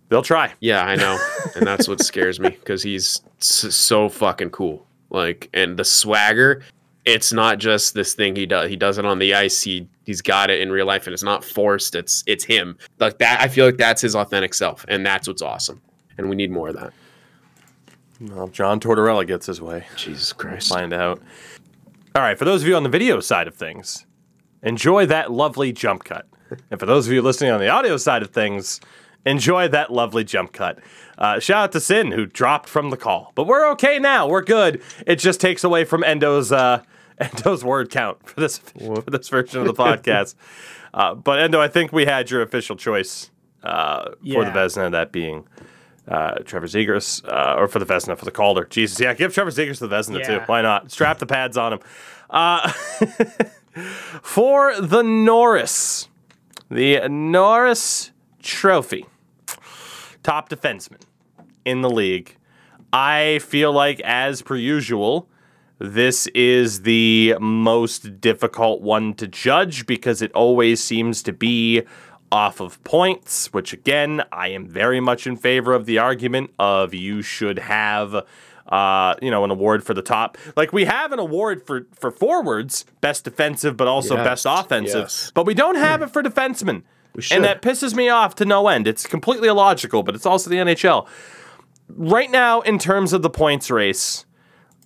[0.09, 0.53] They'll try.
[0.59, 1.20] Yeah, I know,
[1.55, 4.86] and that's what scares me because he's s- so fucking cool.
[5.11, 6.63] Like, and the swagger,
[7.10, 8.70] it's not just this thing he does.
[8.70, 9.62] He does it on the ice.
[9.62, 11.95] He he's got it in real life, and it's not forced.
[11.95, 12.78] It's it's him.
[12.99, 13.41] Like that.
[13.41, 15.82] I feel like that's his authentic self, and that's what's awesome.
[16.18, 16.93] And we need more of that.
[18.22, 19.86] Well, John Tortorella gets his way.
[19.95, 20.70] Jesus Christ.
[20.70, 21.22] Find out.
[22.16, 24.05] All right, for those of you on the video side of things,
[24.64, 26.28] enjoy that lovely jump cut.
[26.72, 28.82] And for those of you listening on the audio side of things,
[29.26, 30.80] enjoy that lovely jump cut.
[31.18, 34.28] Uh, shout out to Sin who dropped from the call, but we're okay now.
[34.28, 34.82] We're good.
[35.05, 36.82] It just takes away from Endo's uh,
[37.36, 40.36] Endo's word count for this for this version of the podcast.
[40.91, 43.30] Uh, but Endo, I think we had your official choice
[43.61, 45.47] uh, for the Vezina, that being
[46.07, 48.65] uh, Trevor Zegras, uh, or for the Vezina, for the Calder.
[48.65, 50.39] Jesus, yeah, give Trevor Zegras the Vezina too.
[50.47, 50.91] Why not?
[50.91, 51.80] Strap the pads on him.
[52.30, 52.72] Uh,
[54.24, 56.09] for the Norris,
[56.72, 58.09] the Norris
[58.41, 59.05] Trophy,
[60.24, 61.01] top defenseman
[61.65, 62.36] in the league.
[62.91, 65.28] I feel like, as per usual,
[65.80, 71.84] this is the most difficult one to judge because it always seems to be
[72.32, 76.93] off of points, which again, I am very much in favor of the argument of
[76.93, 78.23] you should have
[78.67, 80.38] uh, you know, an award for the top.
[80.55, 85.01] Like we have an award for for forwards, best defensive, but also Yes, best offensive.
[85.05, 85.32] yes.
[85.34, 86.84] But we don't have it for defensemen.
[87.32, 88.88] And that pisses me off to no end.
[88.88, 91.07] It's completely illogical, but it's also the NHL.
[91.89, 94.25] Right now, in terms of the points race,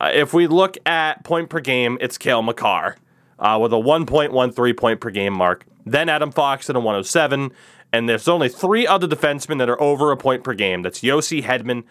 [0.04, 2.98] uh, if we look at point per game, it's Cale Makar
[3.40, 5.66] uh, with a 1.13 point per game mark.
[5.86, 7.52] Then Adam Fox at a 107.
[7.94, 10.82] And there's only three other defensemen that are over a point per game.
[10.82, 11.84] That's Josi Hedman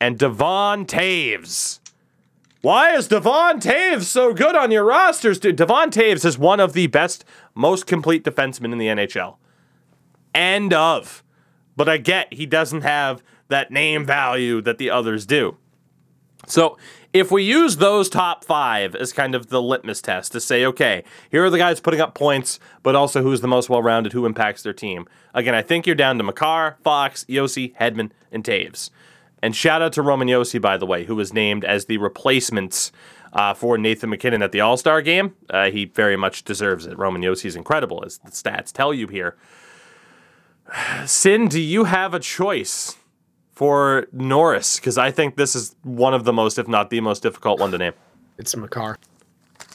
[0.00, 1.80] and Devon Toews.
[2.62, 5.56] Why is Devon Toews so good on your rosters, dude?
[5.56, 9.36] Devon Toews is one of the best, most complete defensemen in the NHL.
[10.32, 11.24] End of.
[11.76, 15.56] But I get he doesn't have that name value that the others do.
[16.46, 16.78] So
[17.12, 21.04] if we use those top five as kind of the litmus test to say, okay,
[21.30, 24.26] here are the guys putting up points, but also who's the most well rounded, who
[24.26, 25.06] impacts their team.
[25.34, 28.90] Again, I think you're down to Makar, Fox, Josi, Hedman, and Toews.
[29.42, 32.92] And shout out to Roman Josi, by the way, who was named as the replacements
[33.32, 35.34] uh, for Nathan MacKinnon at the All Star game.
[35.48, 36.98] Uh, he very much deserves it.
[36.98, 39.36] Roman Josi is incredible, as the stats tell you here.
[41.06, 42.96] Sin, do you have a choice
[43.58, 44.76] for Norris?
[44.76, 47.72] Because I think this is one of the most, if not the most difficult one
[47.72, 47.92] to name.
[48.38, 48.96] It's Makar.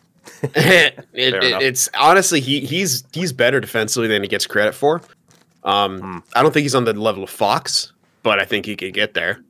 [0.42, 5.02] it, it, it's honestly he he's he's better defensively than he gets credit for.
[5.66, 6.18] Um, Hmm.
[6.34, 7.92] I don't think he's on the level of Fox,
[8.24, 9.44] but I think he could get there.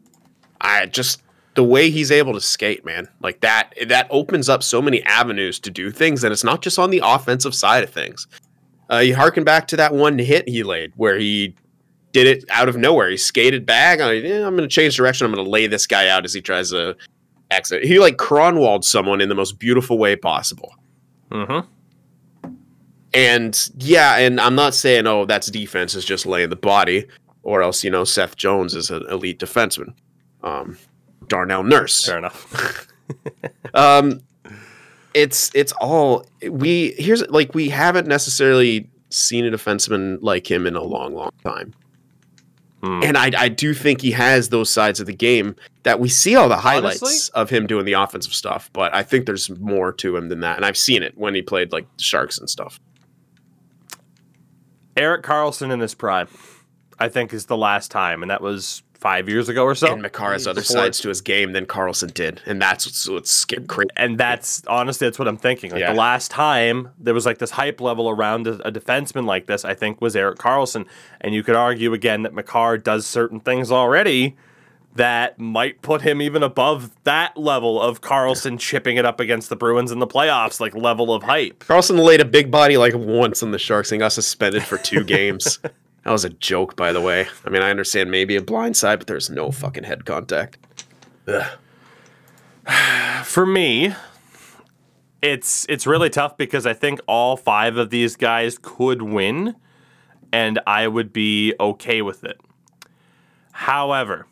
[0.59, 1.21] I just
[1.53, 5.59] the way he's able to skate, man, like that that opens up so many avenues
[5.59, 8.25] to do things, and it's not just on the offensive side of things.
[8.91, 11.53] Uh, you harken back to that one hit he laid where he
[12.14, 13.09] did it out of nowhere.
[13.09, 13.99] He skated back.
[13.99, 15.26] I, eh, I'm going to change direction.
[15.26, 16.95] I'm going to lay this guy out as he tries to
[17.51, 17.84] exit.
[17.84, 20.76] He like Kronwalled someone in the most beautiful way possible.
[21.32, 21.68] Mm-hmm.
[23.14, 27.05] And yeah, and I'm not saying oh that's defense is just laying the body,
[27.43, 29.93] or else you know Seth Jones is an elite defenseman.
[30.41, 30.78] Um,
[31.28, 32.05] Darnell Nurse.
[32.05, 32.88] Fair enough.
[33.76, 34.22] Um,
[35.14, 40.76] it's it's all we here's like we haven't necessarily seen a defenseman like him in
[40.76, 41.74] a long, long time.
[42.84, 43.01] Hmm.
[43.01, 46.36] And I, I do think he has those sides of the game that we see
[46.36, 47.31] all the highlights Honestly?
[47.34, 50.57] of him doing the offensive stuff, but I think there's more to him than that.
[50.57, 52.81] And I've seen it when he played like the Sharks and stuff.
[54.97, 56.27] Erik Karlsson in his prime,
[56.99, 59.91] I think, is the last time, and that was five years ago or so.
[59.93, 63.08] and Makar has other before- sides to his game than Karlsson did, and that's what's,
[63.10, 63.89] what's crazy.
[63.97, 65.72] And that's honestly, that's what I'm thinking.
[65.72, 65.91] Like Yeah.
[65.91, 69.66] the last time there was like this hype level around a, a defenseman like this,
[69.66, 70.86] I think was Erik Karlsson.
[71.22, 74.36] And you could argue again that Makar does certain things already
[74.95, 79.56] that might put him even above that level of Karlsson chipping it up against the
[79.56, 81.64] Bruins in the playoffs, like level of hype.
[81.66, 85.04] Karlsson laid a big body like once on the Sharks and got suspended for two
[85.16, 85.60] games.
[86.04, 87.28] That was a joke, by the way.
[87.45, 90.58] I mean, I understand maybe a blind side, but there's no fucking head contact.
[91.28, 91.58] Ugh.
[93.24, 93.93] For me,
[95.22, 99.56] it's it's really tough because I think all five of these guys could win,
[100.32, 102.39] and I would be okay with it.
[103.54, 104.28] However,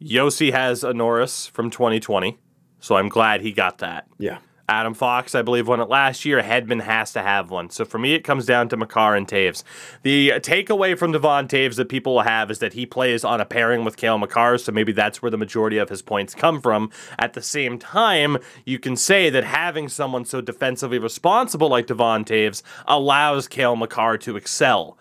[0.00, 2.38] Josi has a Norris from 2020,
[2.80, 4.06] so I'm glad he got that.
[4.18, 4.38] Yeah.
[4.68, 6.40] Adam Fox, I believe, won it last year.
[6.40, 7.68] Hedman has to have one.
[7.70, 9.64] So for me, it comes down to Makar and Toews.
[10.02, 13.44] The takeaway from Devon Toews that people will have is that he plays on a
[13.44, 16.90] pairing with Cale Makar, so maybe that's where the majority of his points come from.
[17.18, 22.24] At the same time, you can say that having someone so defensively responsible like Devon
[22.24, 24.96] Toews allows Cale Makar to excel.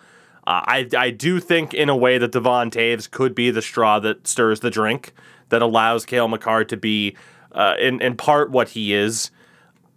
[0.47, 3.99] Uh, I, I do think, in a way, that Devon Toews could be the straw
[3.99, 5.13] that stirs the drink,
[5.49, 7.15] that allows Cale Makar to be,
[7.51, 9.29] uh, in, in part, what he is.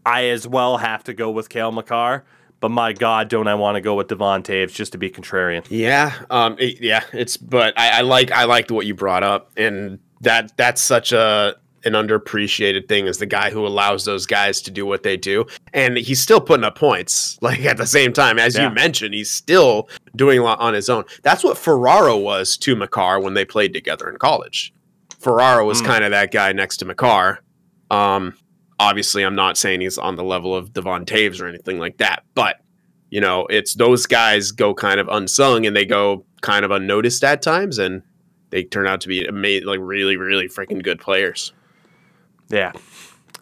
[0.07, 2.25] I as well have to go with Cale Makar,
[2.61, 5.65] but my God, don't I want to go with Devon Toews just to be contrarian?
[5.71, 6.13] Yeah.
[6.31, 6.57] Um.
[6.59, 7.05] it- yeah.
[7.13, 7.37] It's.
[7.37, 8.31] But I, I like.
[8.33, 13.19] I liked what you brought up, and that that's such a an underappreciated thing is
[13.19, 15.45] the guy who allows those guys to do what they do,
[15.75, 17.39] and he's still putting up points.
[17.43, 18.69] Like at the same time, as Yeah.
[18.71, 21.05] you mentioned, he's still doing a lot on his own.
[21.23, 24.73] That's what Ferraro was to Makar when they played together in college.
[25.19, 25.87] Ferraro was Mm.
[25.87, 27.41] kind of that guy next to Makar.
[27.91, 28.35] Um.
[28.85, 32.23] Obviously, I'm not saying he's on the level of Devon Toews or anything like that,
[32.35, 32.61] but
[33.09, 37.25] you know, it's those guys go kind of unsung and they go kind of unnoticed
[37.25, 38.03] at times, and
[38.51, 41.55] they turn out to be amazing, like really, really freaking good players.
[42.51, 42.73] Yeah.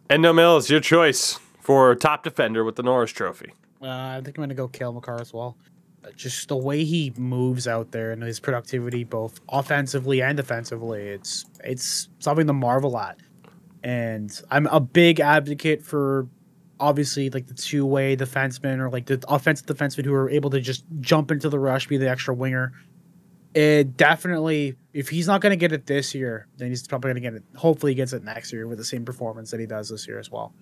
[0.09, 3.53] And No Mills, your choice for top defender with the Norris Trophy.
[3.83, 5.57] Uh, I think I'm gonna go Cale Makar as well.
[6.05, 11.01] Uh, Just the way he moves out there and his productivity, both offensively and defensively,
[11.09, 13.19] it's it's something to marvel at.
[13.83, 16.29] And I'm a big advocate for
[16.79, 20.61] obviously like the two way defensemen or like the offensive defensemen who are able to
[20.61, 22.73] just jump into the rush, be the extra winger.
[23.55, 27.23] It definitely, if he's not going to get it this year, then he's probably going
[27.23, 27.43] to get it.
[27.57, 30.19] Hopefully, he gets it next year with the same performance that he does this year
[30.19, 30.55] as well.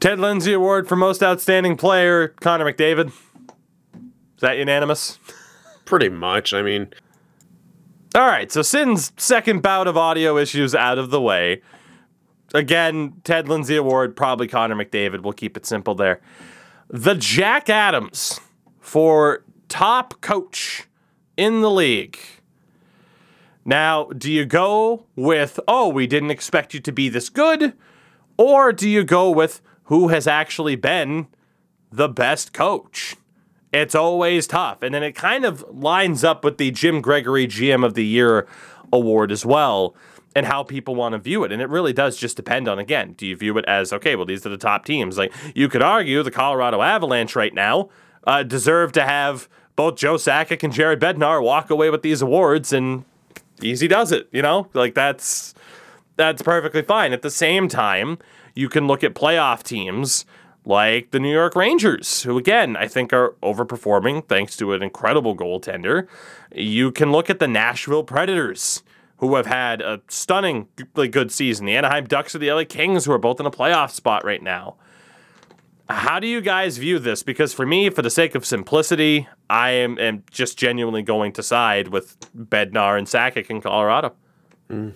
[0.00, 3.08] Ted Lindsay Award for Most Outstanding Player, Connor McDavid.
[3.08, 5.18] Is that unanimous?
[5.84, 6.52] Pretty much.
[6.52, 6.92] I mean,
[8.18, 11.62] All right, so Sin's second bout of audio issues out of the way.
[12.52, 15.22] Again, Ted Lindsay Award, probably Connor McDavid.
[15.22, 16.20] We'll keep it simple there.
[16.88, 18.40] The Jack Adams
[18.80, 20.88] for top coach
[21.36, 22.18] in the league.
[23.64, 27.72] Now, do you go with, oh, we didn't expect you to be this good?
[28.36, 31.28] Or do you go with who has actually been
[31.92, 33.14] the best coach?
[33.72, 34.82] It's always tough.
[34.82, 38.46] And then it kind of lines up with the Jim Gregory GM of the Year
[38.92, 39.94] award as well
[40.34, 41.52] and how people want to view it.
[41.52, 44.24] And it really does just depend on, again, do you view it as, okay, well,
[44.24, 45.18] these are the top teams?
[45.18, 47.88] Like, you could argue the Colorado Avalanche right now
[48.26, 52.72] uh, deserve to have both Joe Sakic and Jared Bednar walk away with these awards,
[52.72, 53.04] and
[53.62, 54.68] easy does it, you know?
[54.74, 55.54] Like, that's.
[56.16, 57.12] That's perfectly fine.
[57.12, 58.18] At the same time,
[58.56, 60.26] you can look at playoff teams
[60.68, 65.34] like the New York Rangers, who again I think are overperforming thanks to an incredible
[65.34, 66.06] goaltender.
[66.54, 68.82] You can look at the Nashville Predators,
[69.16, 71.66] who have had a stunningly good season.
[71.66, 74.42] The Anaheim Ducks or the LA Kings, who are both in a playoff spot right
[74.42, 74.76] now.
[75.88, 77.22] How do you guys view this?
[77.22, 81.42] Because for me, for the sake of simplicity, I am, am just genuinely going to
[81.42, 84.14] side with Bednar and Sakic in Colorado.
[84.68, 84.92] Mm.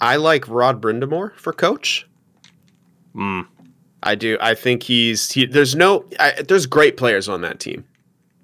[0.00, 2.07] I like Rod Brind'Amour for coach.
[3.14, 3.46] Mm.
[4.02, 4.38] I do.
[4.40, 7.84] I think he's he, there's no I, there's great players on that team.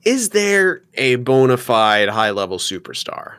[0.05, 3.37] Is there a bona fide high level superstar?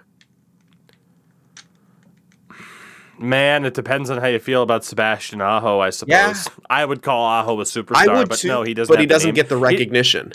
[3.17, 6.09] Man, it depends on how you feel about Sebastian Aho, I suppose.
[6.11, 6.33] Yeah.
[6.69, 8.91] I would call Aho a superstar, I would but too, no, he doesn't.
[8.93, 9.35] But he doesn't name.
[9.35, 10.33] get the He- recognition.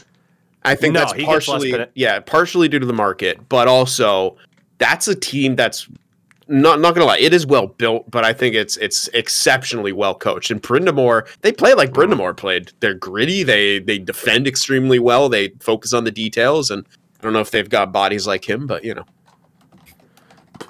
[0.65, 4.37] I think No, that's he partially yeah, partially due to the market, but also
[4.79, 5.89] that's a team that's
[6.51, 10.15] not not gonna lie, it is well built, but I think it's it's exceptionally well
[10.15, 10.51] coached.
[10.51, 12.73] And Brind'Amour, they play like Brind'Amour played.
[12.81, 13.43] They're gritty.
[13.43, 15.29] They they defend extremely well.
[15.29, 16.85] They focus on the details, and
[17.21, 19.05] I don't know if they've got bodies like him, but you know,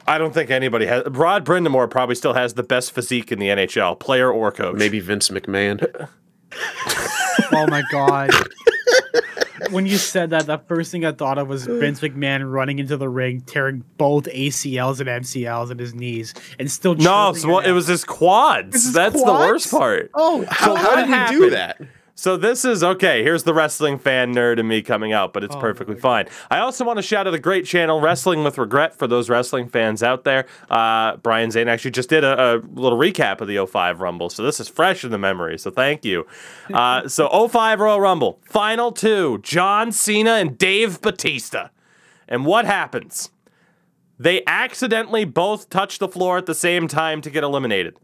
[0.06, 1.04] I don't think anybody has.
[1.06, 4.76] Rod Brind'Amour probably still has the best physique in the NHL, player or coach.
[4.76, 6.08] maybe Vince McMahon.
[7.52, 8.30] Oh my god.
[9.70, 12.96] When you said that, the first thing I thought of was Vince McMahon running into
[12.96, 17.58] the ring, tearing both ACLs and MCLs in his knees, and still No, so, well,
[17.60, 18.74] it it was his quads.
[18.74, 20.10] It's his That's the worst part.
[20.14, 21.80] Oh, How, how what did he do that?
[22.20, 23.22] So this is okay.
[23.22, 26.26] Here's the wrestling fan nerd in me coming out, but it's Oh, perfectly fine.
[26.50, 29.70] I also want to shout out a great channel, Wrestling with Regret, for those wrestling
[29.70, 30.44] fans out there.
[30.68, 34.42] Uh, Brian Zane actually just did a, a little recap of the 05 Rumble, so
[34.42, 35.58] this is fresh in the memory.
[35.58, 36.26] So thank you.
[36.70, 41.68] Uh, so 05 Royal Rumble, final two: John Cena and Dave Batista.
[42.28, 43.30] And what happens?
[44.18, 47.96] They accidentally both touch the floor at the same time to get eliminated.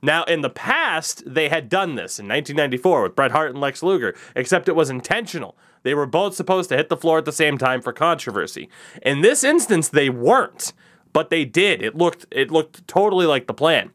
[0.00, 3.82] Now, in the past, they had done this in 1994 with Bret Hart and Lex
[3.82, 5.56] Luger, except it was intentional.
[5.82, 8.68] They were both supposed to hit the floor at the same time for controversy.
[9.02, 10.72] In this instance, they weren't,
[11.12, 11.82] but they did.
[11.82, 13.90] It looked it looked totally like the plan.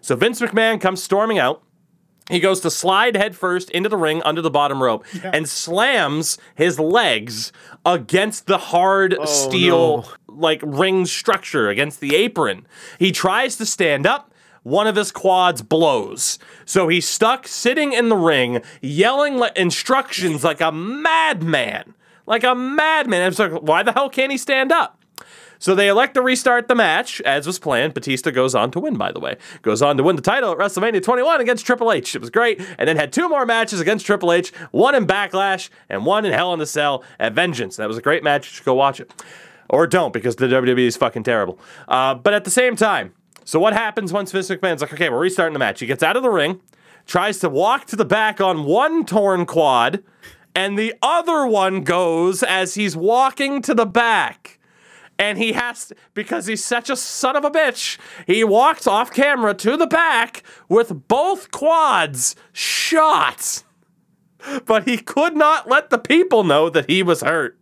[0.00, 1.62] So Vince McMahon comes storming out.
[2.28, 6.78] He goes to slide headfirst into the ring under the bottom rope and slams his
[6.78, 7.52] legs
[7.84, 10.34] against the hard oh, steel no.
[10.34, 12.66] like ring structure against the apron.
[12.98, 14.32] He tries to stand up.
[14.66, 16.40] One of his quads blows.
[16.64, 21.94] So he's stuck sitting in the ring, yelling instructions like a madman.
[22.26, 23.22] Like a madman.
[23.22, 25.00] I'm like, why the hell can't he stand up?
[25.60, 27.94] So they elect to restart the match, as was planned.
[27.94, 29.36] Batista goes on to win, by the way.
[29.62, 32.16] Goes on to win the title at WrestleMania 21 against Triple H.
[32.16, 32.60] It was great.
[32.76, 36.32] And then had two more matches against Triple H, one in Backlash and one in
[36.32, 37.76] Hell in a Cell at Vengeance.
[37.76, 38.48] That was a great match.
[38.48, 39.12] You should go watch it.
[39.70, 41.60] Or don't, because the WWE is fucking terrible.
[41.86, 43.12] Uh, but at the same time,
[43.46, 45.78] so what happens once Vince McMahon's like, okay, we're restarting the match?
[45.78, 46.60] He gets out of the ring,
[47.06, 50.02] tries to walk to the back on one torn quad,
[50.56, 54.58] and the other one goes as he's walking to the back.
[55.16, 59.12] And he has to, because he's such a son of a bitch he walks off
[59.12, 63.62] camera to the back with both quads shot.
[64.66, 67.56] But he could not let the people know that he was hurt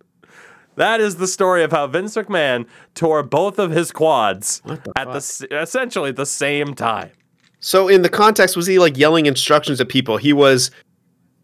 [0.76, 4.62] that is the story of how Vince McMahon tore both of his quads
[4.96, 7.10] at the essentially the same time.
[7.60, 10.16] So in the context, was he like yelling instructions at people?
[10.16, 10.70] He was.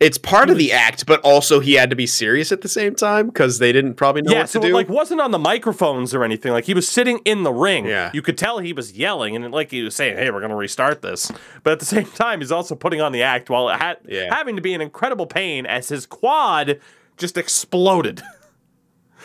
[0.01, 2.95] It's part of the act, but also he had to be serious at the same
[2.95, 4.75] time because they didn't probably know yeah, what so to it do.
[4.75, 6.53] like wasn't on the microphones or anything.
[6.53, 7.85] Like he was sitting in the ring.
[7.85, 8.11] Yeah.
[8.15, 11.03] You could tell he was yelling and like he was saying, "Hey, we're gonna restart
[11.03, 11.31] this."
[11.65, 14.35] But at the same time, he's also putting on the act while it had Yeah.
[14.35, 16.81] having to be in incredible pain as his quad
[17.19, 18.23] just exploded.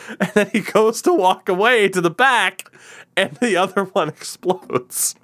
[0.20, 2.70] and then he goes to walk away to the back,
[3.16, 5.14] and the other one explodes.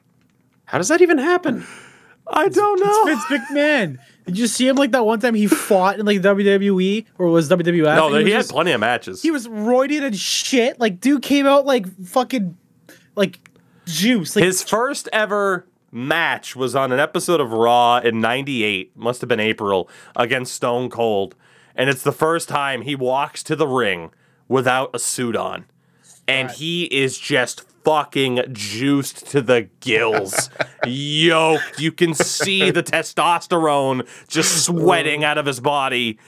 [0.67, 1.67] How does that even happen?
[2.27, 3.05] I don't know.
[3.05, 3.99] Vince McMahon.
[4.27, 7.49] Did you see him like that one time he fought in like WWE or was
[7.49, 7.97] WWF?
[7.97, 9.21] no, and he, had just- plenty of matches.
[9.23, 10.79] He was roided and shit.
[10.79, 12.57] Like, dude came out like fucking
[13.17, 13.41] like
[13.87, 14.37] juice.
[14.37, 19.29] Like, His first ever match was on an episode of Raw in 98, must have
[19.29, 21.35] been April, against Stone Cold.
[21.75, 24.11] And it's the first time he walks to the ring
[24.53, 25.65] without a suit on.
[26.29, 30.51] and he is just fucking juiced to the gills,
[30.87, 31.81] yoked.
[31.81, 36.19] You can see the testosterone just sweating out of his body.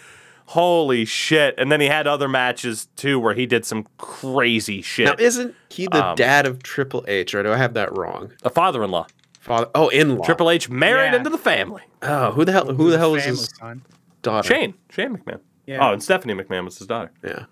[0.46, 1.54] Holy shit!
[1.56, 5.06] And then he had other matches too where he did some crazy shit.
[5.06, 8.30] Now, isn't he the Um, dad of Triple H, or do I have that wrong?
[8.42, 9.06] A father-in-law,
[9.40, 10.24] Father, oh, in law.
[10.24, 11.16] Triple H, married Yeah.
[11.16, 11.82] into the family.
[12.02, 12.66] Oh, who the hell?
[12.74, 13.82] Who the hell is Family, his son.
[14.22, 14.46] daughter?
[14.48, 15.40] Shane, Shane McMahon.
[15.66, 15.78] Yeah.
[15.88, 17.10] Oh, and Stephanie McMahon was his daughter.
[17.24, 17.44] Yeah.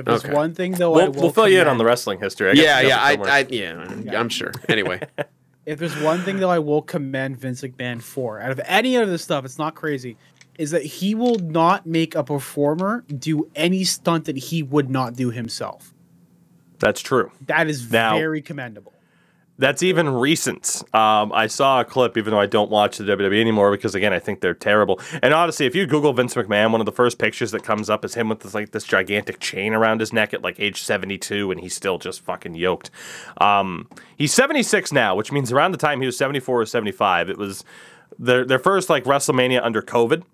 [0.00, 0.34] If there's Okay.
[0.34, 2.48] one thing though, I We'll, will we'll fill you in on the wrestling history.
[2.50, 3.86] I Yeah, yeah, I, covered somewhere.
[3.88, 4.52] I, yeah, I'm sure.
[4.68, 5.00] Anyway,
[5.66, 9.08] If there's one thing though, I will commend Vince McMahon for out of any of
[9.08, 10.16] this stuff, it's not crazy,
[10.58, 15.14] is that he will not make a performer do any stunt that he would not
[15.14, 15.92] do himself.
[16.78, 17.30] That's true.
[17.46, 18.94] That is Now- very commendable.
[19.60, 20.82] That's even recent.
[20.94, 24.10] Um, I saw a clip, even though I don't watch the WWE anymore, because again,
[24.10, 24.98] I think they're terrible.
[25.22, 28.02] And honestly, if you Google Vince McMahon, one of the first pictures that comes up
[28.02, 31.18] is him with this like this gigantic chain around his neck at like age seventy
[31.18, 32.90] two, and he's still just fucking yoked.
[33.38, 33.86] Um,
[34.16, 36.92] he's seventy six now, which means around the time he was seventy four or seventy
[36.92, 37.62] five, it was.
[38.18, 40.24] Their, their first like WrestleMania under COVID,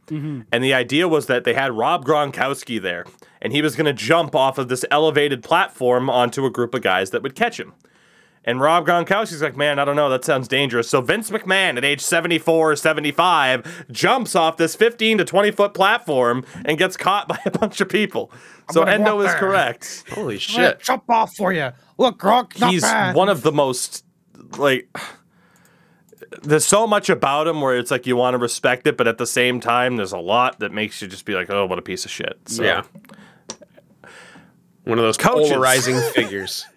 [0.51, 3.05] and the idea was that they had Rob Gronkowski there,
[3.41, 6.83] and he was going to jump off of this elevated platform onto a group of
[6.83, 7.75] guys that would catch him.
[8.49, 10.89] And Rob Gronkowski's like, man, I don't know, that sounds dangerous.
[10.89, 15.75] So Vince McMahon at age 74 or 75 jumps off this 15 to 20 foot
[15.75, 18.31] platform and gets caught by a bunch of people.
[18.71, 19.39] so gonna Endo is there.
[19.39, 20.05] correct.
[20.13, 20.79] holy shit!
[20.81, 21.71] jump off for you.
[21.99, 23.17] Look, Gronk, not He's bad.
[23.17, 24.05] one of the most,
[24.59, 24.89] like,
[26.43, 29.19] there's so much about him where it's like you want to respect it, but at
[29.19, 31.83] the same time, there's a lot that makes you just be like, oh, what a
[31.83, 32.39] piece of shit.
[32.47, 32.83] So, Yeah,
[34.85, 35.49] one of those Coaches.
[35.51, 36.65] polarizing figures.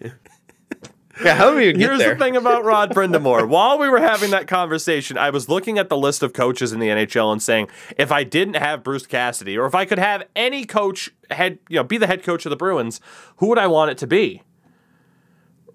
[1.24, 2.14] yeah, how do get Here's there?
[2.14, 3.48] the thing about Rod Brind'Amour.
[3.48, 6.80] While we were having that conversation, I was looking at the list of coaches in
[6.80, 10.24] the NHL and saying, if I didn't have Bruce Cassidy, or if I could have
[10.34, 13.00] any coach head, you know, be the head coach of the Bruins,
[13.36, 14.42] who would I want it to be?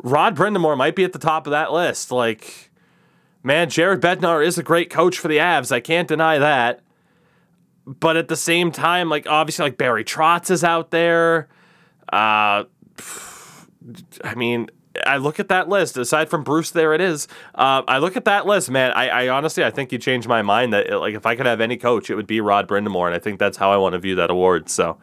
[0.03, 2.11] Rod Brind'Amour might be at the top of that list.
[2.11, 2.71] Like,
[3.43, 5.71] man, Jared Bednar is a great coach for the Avs.
[5.71, 6.81] I can't deny that.
[7.87, 11.47] But at the same time, like obviously, like Barry Trotz is out there.
[12.11, 12.63] Uh,
[14.23, 14.69] I mean,
[15.05, 15.97] I look at that list.
[15.97, 17.27] Aside from Bruce, there it is.
[17.53, 18.91] Uh, I look at that list, man.
[18.91, 20.73] I, I honestly, I think you changed my mind.
[20.73, 23.19] That like, if I could have any coach, it would be Rod Brind'Amour, and I
[23.19, 24.69] think that's how I want to view that award.
[24.69, 24.97] So,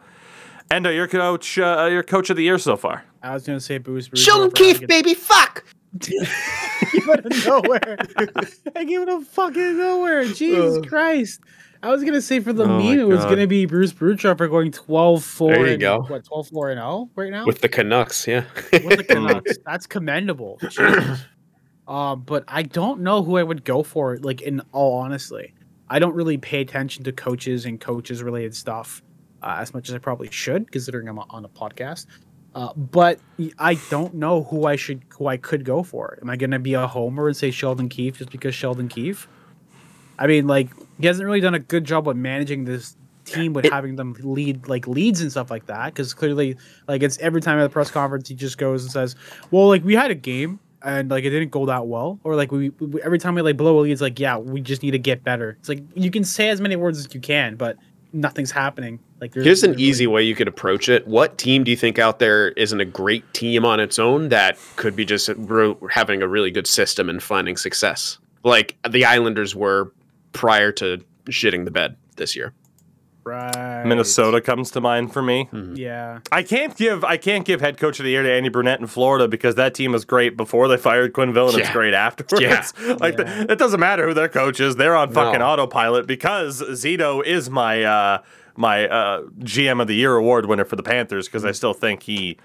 [0.71, 3.03] Endo, your coach, uh, your coach of the year so far.
[3.21, 4.07] I was gonna say Bruce.
[4.07, 5.63] Bruce Sheldon Robert, Keefe, get- baby, fuck.
[5.99, 7.97] came out of nowhere.
[8.75, 10.25] I came out of fucking nowhere.
[10.25, 11.39] Jesus Christ.
[11.83, 14.71] I was gonna say for the Oh meme, it was gonna be Bruce Bruchopper going
[14.71, 16.01] 12 4 There you and, go.
[16.07, 17.45] What 12 4 and 0 right now?
[17.45, 18.45] With the Canucks, yeah.
[18.71, 19.57] With the Canucks.
[19.65, 20.57] That's commendable.
[20.61, 21.25] Jesus.
[21.87, 25.53] um, but I don't know who I would go for, like in all honestly.
[25.89, 29.03] I don't really pay attention to coaches and coaches related stuff
[29.41, 32.07] uh, as much as I probably should, considering I'm on a podcast.
[32.55, 33.19] Uh, but
[33.59, 36.17] I don't know who I should, who I could go for.
[36.21, 39.27] Am I going to be a homer and say Sheldon Keefe just because Sheldon Keefe?
[40.19, 42.95] I mean, like he hasn't really done a good job with managing this
[43.25, 45.85] team with having them lead like leads and stuff like that.
[45.87, 46.57] Because clearly,
[46.87, 49.15] like it's every time at the press conference he just goes and says,
[49.51, 52.51] "Well, like we had a game." And like it didn't go that well, or like
[52.51, 54.91] we, we every time we like blow a lead, it's like yeah, we just need
[54.91, 55.55] to get better.
[55.61, 57.77] It's like you can say as many words as you can, but
[58.11, 58.99] nothing's happening.
[59.21, 61.07] Like there's Here's an literally- easy way you could approach it.
[61.07, 64.57] What team do you think out there isn't a great team on its own that
[64.75, 68.17] could be just uh, re- having a really good system and finding success?
[68.43, 69.89] Like the Islanders were
[70.33, 72.53] prior to shitting the bed this year.
[73.23, 73.85] right.
[73.85, 75.47] Minnesota comes to mind for me.
[75.75, 78.79] Yeah, I can't give I can't give head coach of the year to Andy Brunette
[78.81, 82.41] in Florida because that team was great before they fired Quenneville and it's great afterwards.
[82.43, 82.93] Yeah.
[82.99, 83.43] like Yeah.
[83.45, 85.45] The, it doesn't matter who their coach is; they're on fucking No.
[85.47, 88.21] autopilot because Zito is my uh,
[88.57, 92.03] my uh, GM of the year award winner for the Panthers because I still think
[92.03, 92.37] he.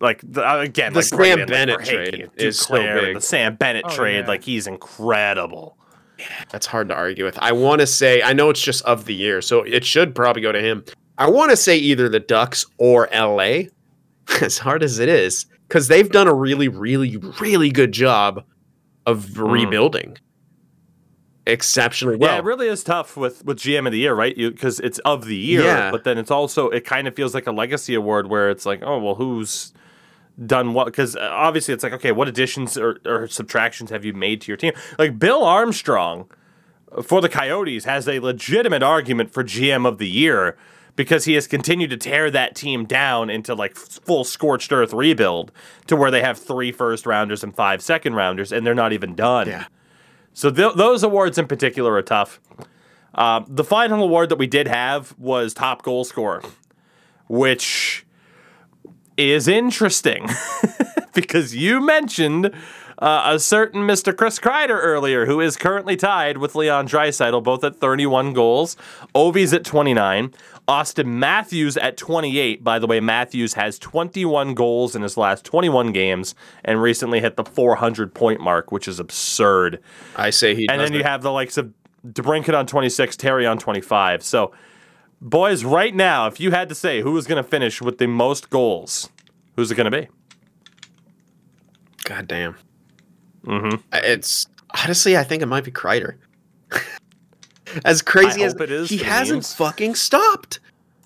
[0.00, 3.14] Like the, uh, again, The like Sam Bennett trade and is so big.
[3.14, 4.26] The Sam Bennett Oh, trade, yeah.
[4.26, 5.78] like he's incredible.
[6.50, 7.38] That's hard to argue with.
[7.40, 10.42] I want to say, I know it's just of the year, so it should probably
[10.42, 10.84] go to him.
[11.18, 13.64] I want to say either the Ducks or LA,
[14.42, 18.44] as hard as it is, because they've done a really, really, really good job
[19.06, 19.44] of hmm.
[19.44, 20.18] rebuilding.
[21.46, 22.32] Exceptionally well.
[22.32, 24.34] yeah, it really is tough with with GM of the year, right?
[24.34, 25.90] Because it's of the year, Yeah.
[25.90, 28.80] but then it's also it kind of feels like a legacy award where it's like,
[28.82, 29.74] oh well, who's
[30.44, 30.86] done what?
[30.86, 34.56] Because obviously it's like, okay, what additions or, or subtractions have you made to your
[34.56, 34.72] team?
[34.98, 36.28] Like Bill Armstrong
[37.02, 40.56] for the Coyotes has a legitimate argument for GM of the year
[40.96, 45.50] because he has continued to tear that team down into like full scorched earth rebuild
[45.86, 49.14] to where they have three first rounders and five second rounders and they're not even
[49.14, 49.48] done.
[49.48, 49.66] Yeah.
[50.32, 52.40] So th- those awards in particular are tough.
[53.14, 56.42] Um, the final award that we did have was top goal scorer,
[57.28, 58.03] which
[59.16, 60.28] is interesting
[61.14, 62.50] because you mentioned
[62.98, 64.16] uh, a certain Mr.
[64.16, 68.76] Chris Kreider earlier, who is currently tied with Leon Draisaitl, both at 31 goals.
[69.14, 70.32] Ovi's at 29.
[70.68, 72.64] Auston Matthews at 28.
[72.64, 76.34] By the way, Matthews has 21 goals in his last 21 games
[76.64, 79.80] and recently hit the 400 point mark, which is absurd.
[80.16, 80.68] I say he.
[80.68, 81.72] And then you have the likes of
[82.06, 84.22] DeBrincat on 26, Terry on 25.
[84.22, 84.52] So,
[85.24, 88.06] boys, right now, if you had to say who was going to finish with the
[88.06, 89.08] most goals,
[89.56, 90.08] who's it going to be?
[92.04, 92.54] God damn.
[93.44, 93.76] Mm-hmm.
[93.92, 94.46] It's
[94.82, 96.16] honestly, I think it might be Kreider.
[97.84, 99.54] as crazy as it is he hasn't memes.
[99.54, 100.60] fucking stopped.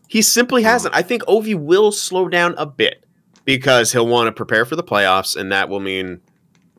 [0.08, 0.94] He simply hasn't.
[0.94, 3.04] I think Ovi will slow down a bit
[3.44, 6.20] because he'll want to prepare for the playoffs, and that will mean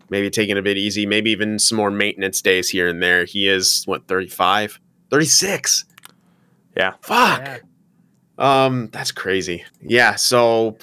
[0.10, 3.26] maybe taking it a bit easy, maybe even some more maintenance days here and there.
[3.26, 4.80] He is what 35,
[5.11, 5.86] 36.
[6.80, 6.93] Yeah.
[7.01, 7.41] Fuck.
[7.45, 7.57] Yeah.
[8.38, 9.65] Um, that's crazy.
[9.81, 10.77] Yeah, so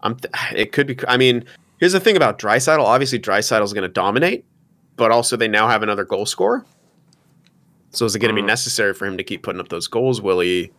[0.00, 0.16] I'm.
[0.16, 0.96] Th- it could be.
[1.06, 1.44] I mean,
[1.78, 2.80] here's the thing about Draisaitl.
[2.80, 4.44] Obviously, Draisaitl's going to dominate,
[4.96, 6.64] but also they now have another goal scorer.
[7.90, 8.46] So is it going to be Mhm.
[8.46, 10.20] necessary for him to keep putting up those goals?
[10.20, 10.72] Will he?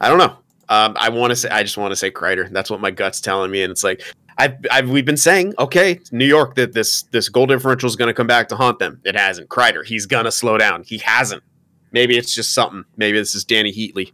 [0.00, 0.36] I don't know.
[0.68, 1.48] Um, I want to say.
[1.48, 2.50] I just want to say Kreider.
[2.50, 4.02] That's what my gut's telling me, and it's like.
[4.36, 8.08] I've, I've, we've been saying, okay, New York, that this this goal differential is going
[8.08, 9.00] to come back to haunt them.
[9.04, 9.48] It hasn't.
[9.48, 10.82] Kreider, he's going to slow down.
[10.82, 11.44] He hasn't.
[11.94, 12.84] Maybe it's just something.
[12.96, 14.10] Maybe this is Dany Heatley,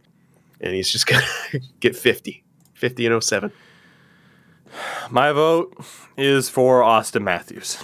[0.61, 2.43] and he's just to get 50.
[2.75, 3.51] 50 and 07.
[5.09, 5.83] My vote
[6.15, 7.83] is for Auston Matthews.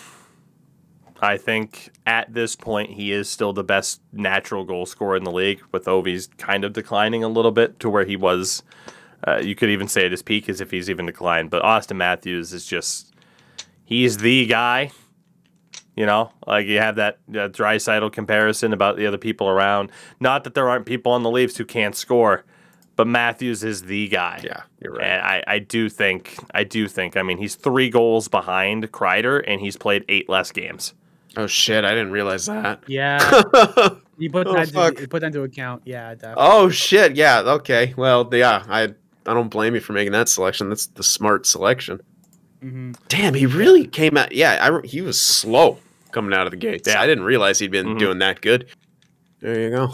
[1.19, 5.31] I think at this point he is still the best natural goal scorer in the
[5.31, 8.61] league, with Ovi's kind of declining a little bit to where he was.
[9.27, 11.49] Uh, you could even say at his peak as if he's even declined.
[11.49, 13.15] But Auston Matthews is just,
[13.83, 14.91] he's the guy.
[15.97, 19.91] You know, like you have that uh, Draisaitl comparison about the other people around.
[20.19, 22.45] Not that there aren't people on the Leafs who can't score,
[22.95, 24.41] but Matthews is the guy.
[24.43, 25.03] Yeah, you're right.
[25.07, 29.43] And I, I do think, I do think, I mean, he's three goals behind Kreider,
[29.47, 30.93] and he's played eight less games.
[31.35, 31.83] Oh, shit.
[31.83, 32.83] I didn't realize that.
[32.87, 33.19] Yeah,
[34.19, 34.89] you put Oh, that fuck.
[34.89, 35.81] into, you put that into account.
[35.85, 36.43] Yeah, definitely.
[36.45, 37.15] oh, shit.
[37.15, 37.39] Yeah.
[37.39, 37.95] Okay.
[37.97, 40.69] Well, yeah, I, I don't blame you for making that selection.
[40.69, 42.01] That's the smart selection.
[42.61, 44.31] hmm Damn, he really came out.
[44.31, 45.79] Yeah, I, he was slow
[46.17, 46.87] coming out of the gates.
[46.87, 46.99] Yeah.
[47.01, 47.99] I didn't realize he'd been Mhm.
[47.99, 48.67] doing that good.
[49.39, 49.93] There you go.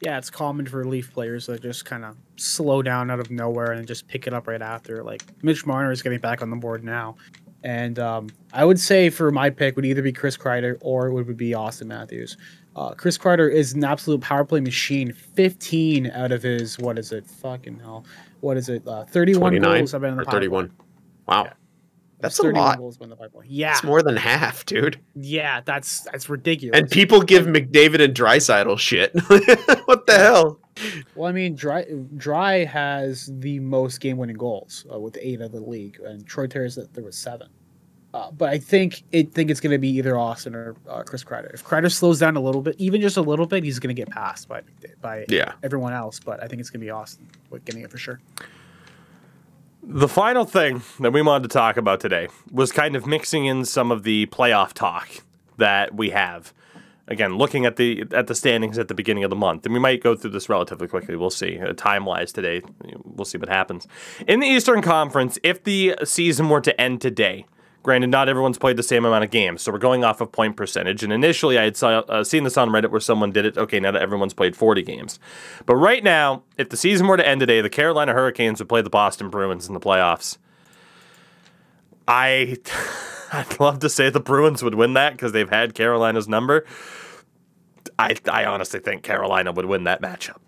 [0.00, 3.72] Yeah, it's common for Leaf players to just kind of slow down out of nowhere
[3.72, 5.02] and just pick it up right after.
[5.02, 7.16] Like Mitch Marner is getting back on the board now,
[7.62, 11.12] and um, I would say for my pick would either be Chris Kreider or it
[11.12, 12.38] would be Auston Matthews.
[12.74, 15.12] Uh, Chris Kreider is an absolute power play machine.
[15.12, 17.26] Fifteen out of his what is it?
[17.26, 18.06] Fucking hell,
[18.40, 18.82] what is it?
[18.88, 20.38] Uh, Thirty-one 29 goals have been in the or power play.
[20.46, 20.70] 31.
[21.26, 21.44] Wow.
[21.44, 21.52] Yeah.
[22.20, 22.78] That's a 31 lot.
[22.78, 23.44] Goals been in the power.
[23.46, 24.98] Yeah, it's more than half, dude.
[25.14, 26.78] yeah, that's that's ridiculous.
[26.78, 29.12] And people give McDavid and Draisaitl shit.
[29.86, 30.60] what the hell?
[31.14, 31.86] Well, I mean, Dry
[32.16, 36.74] Dry has the most game-winning goals uh, with eight of the league, and Troy Terry's
[36.76, 37.48] that there was seven.
[38.12, 41.22] Uh, but I think it think it's going to be either Auston or uh, Chris
[41.22, 41.54] Kreider.
[41.54, 44.00] If Kreider slows down a little bit, even just a little bit, he's going to
[44.00, 44.62] get passed by
[45.00, 45.52] by Yeah.
[45.62, 46.18] everyone else.
[46.18, 48.20] But I think it's going to be Auston with getting it for sure.
[49.82, 53.64] The final thing that we wanted to talk about today was kind of mixing in
[53.64, 55.08] some of the playoff talk
[55.56, 56.52] that we have.
[57.08, 59.80] Again, looking at the at the standings at the beginning of the month, and we
[59.80, 61.16] might go through this relatively quickly.
[61.16, 61.58] We'll see.
[61.58, 62.62] Uh, time wise today,
[63.04, 63.88] we'll see what happens.
[64.28, 67.46] In the Eastern Conference, if the season were to end today,
[67.82, 70.56] granted, not everyone's played the same amount of games, so we're going off of point
[70.56, 71.02] percentage.
[71.02, 73.58] And initially, I had saw, uh, seen this on Reddit where someone did it.
[73.58, 75.18] Okay, now that everyone's played 40 games,
[75.66, 78.82] but right now, if the season were to end today, the Carolina Hurricanes would play
[78.82, 80.38] the Boston Bruins in the playoffs.
[82.06, 82.56] I,
[83.32, 86.66] I'd love to say the Bruins would win that because they've had Carolina's number.
[87.98, 90.38] I, I honestly think Carolina would win that matchup.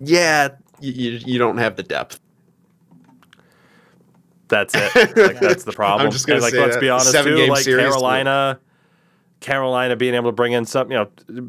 [0.00, 0.48] Yeah,
[0.80, 2.20] you, you, you don't have the depth.
[4.48, 4.94] That's it.
[5.16, 6.06] Like that's the problem.
[6.06, 6.80] I'm just gonna And, like say let's that.
[6.80, 7.46] be honest Seven too.
[7.46, 8.58] Like Carolina,
[9.40, 11.48] Carolina being able to bring in some, you know,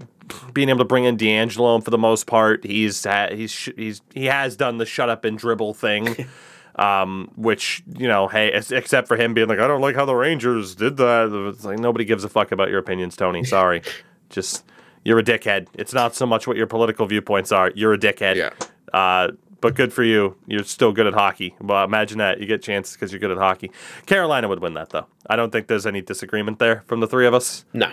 [0.54, 3.70] being able to bring in DeAngelo and for the most part, he's ha- he's sh-
[3.76, 6.28] he's he has done the shut up and dribble thing.
[6.78, 10.14] Um, which you know, hey, except for him being like, I don't like how the
[10.14, 11.54] Rangers did that.
[11.54, 13.44] It's like nobody gives a fuck about your opinions, Tony.
[13.46, 13.82] Sorry,
[14.30, 14.66] just
[15.06, 15.68] you're a dickhead.
[15.76, 17.72] It's not so much what your political viewpoints are.
[17.76, 18.36] You're a dickhead.
[18.36, 18.50] Yeah.
[18.94, 20.36] Uh, but good for you.
[20.48, 21.56] You're still good at hockey.
[21.60, 22.40] Well, imagine that.
[22.40, 23.72] You get chances because you're good at hockey.
[24.06, 25.08] Carolina would win that, though.
[25.30, 27.66] I don't think there's any disagreement there from the three of us.
[27.74, 27.92] No.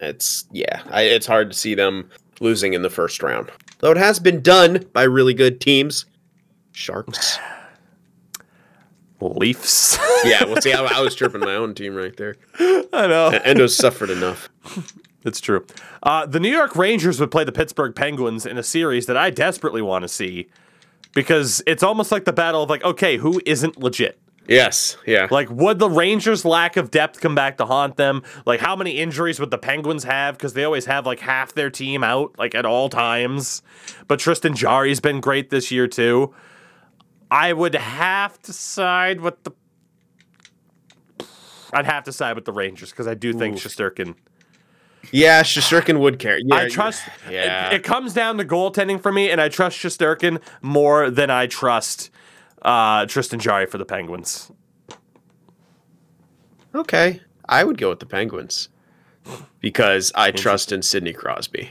[0.00, 2.10] It's, yeah, I, it's hard to see them
[2.40, 3.50] losing in the first round.
[3.80, 6.06] Though it has been done by really good teams.
[6.72, 7.38] Sharks.
[9.20, 9.98] Leafs.
[10.24, 12.36] Yeah, well, see, I, I was tripping my own team right there.
[12.60, 13.30] I know.
[13.44, 14.48] Endo's suffered enough.
[15.24, 15.66] It's true.
[16.02, 19.30] Uh, the New York Rangers would play the Pittsburgh Penguins in a series that I
[19.30, 20.48] desperately want to see.
[21.14, 24.20] Because it's almost like the battle of like, okay, who isn't legit?
[24.48, 24.96] Yes.
[25.06, 25.28] Yeah.
[25.30, 28.22] Like, would the Rangers' lack of depth come back to haunt them?
[28.46, 30.36] Like, how many injuries would the Penguins have?
[30.36, 33.62] Because they always have like half their team out, like at all times.
[34.08, 36.34] But Tristan Jarry's been great this year too.
[37.30, 39.52] I would have to side with the.
[41.74, 43.64] I'd have to side with the Rangers because I do think Oof.
[43.64, 44.14] Shesterkin.
[45.12, 45.42] Yeah.
[45.42, 46.42] Shesterkin would carry.
[46.44, 47.04] Yeah, I trust.
[47.30, 47.68] Yeah.
[47.68, 51.46] It, it comes down to goaltending for me, and I trust Shesterkin more than I
[51.46, 52.10] trust
[52.62, 54.50] uh, Tristan Jarry for the Penguins.
[56.74, 57.20] okay.
[57.48, 58.68] I would go with the Penguins
[59.60, 61.70] because I trust in Sidney Crosby.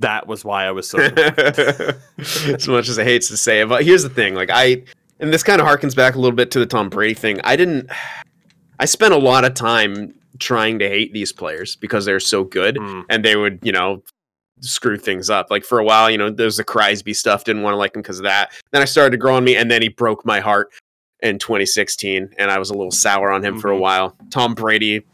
[0.00, 0.98] That was why I was so.
[2.18, 4.82] as much as I hate to say it, but here's the thing: like I,
[5.18, 7.40] and this kind of harkens back a little bit to the Tom Brady thing.
[7.44, 7.90] I didn't.
[8.78, 12.76] I spent a lot of time trying to hate these players because they're so good,
[12.76, 13.04] Mm.
[13.08, 14.02] and they would, you know,
[14.60, 15.50] screw things up.
[15.50, 17.44] Like for a while, you know, there's the Crosby stuff.
[17.44, 18.52] Didn't want to like him because of that.
[18.72, 20.70] Then I started to grow on me, and then he broke my heart
[21.22, 23.80] in 2016, and I was a little sour on him for a Mhm.
[23.80, 24.16] while.
[24.30, 25.04] Tom Brady.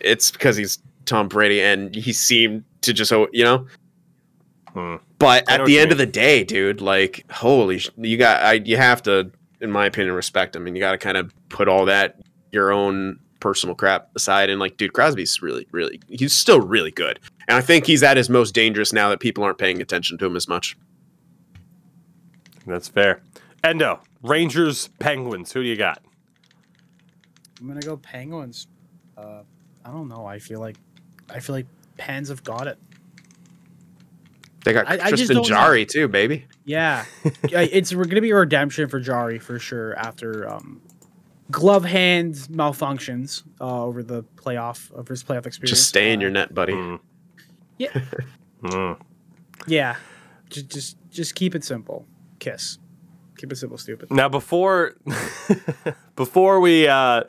[0.00, 3.66] It's because he's Tom Brady, and he seemed to just, you know,
[4.72, 4.96] Hmm.
[5.18, 8.54] but I at the end of the day, dude, like holy, sh- you got I
[8.54, 9.30] you have to,
[9.60, 12.16] in my opinion, respect him, and you got to kind of put all that
[12.52, 14.48] your own personal crap aside.
[14.48, 18.16] And like, dude, Crosby's really, really, he's still really good, and I think he's at
[18.16, 20.76] his most dangerous now that people aren't paying attention to him as much.
[22.66, 23.20] That's fair.
[23.62, 25.52] Endo, Rangers, Penguins.
[25.52, 26.02] Who do you got?
[27.60, 28.66] I'm gonna go Penguins.
[29.16, 29.42] Uh,
[29.84, 30.24] I don't know.
[30.24, 30.76] I feel like
[31.28, 31.66] I feel like
[31.98, 32.78] Pens have got it.
[34.64, 35.56] They got I- I Tristan don't know.
[35.56, 36.46] Jarry too, baby.
[36.64, 37.04] Yeah,
[37.48, 40.80] Yeah, it's going to be a redemption for Jarry for sure after um,
[41.50, 45.70] glove hand malfunctions uh, over the playoff over his playoff experience.
[45.70, 46.72] Just stay in Uh, your net, buddy.
[46.74, 46.96] Hmm.
[47.78, 47.90] Yeah.
[48.62, 48.92] Hmm.
[49.66, 49.96] Yeah,
[50.50, 52.06] just just just keep it simple.
[52.38, 52.78] Kiss.
[53.38, 54.10] Keep it simple, stupid.
[54.10, 54.94] Now before
[56.16, 57.22] before we uh,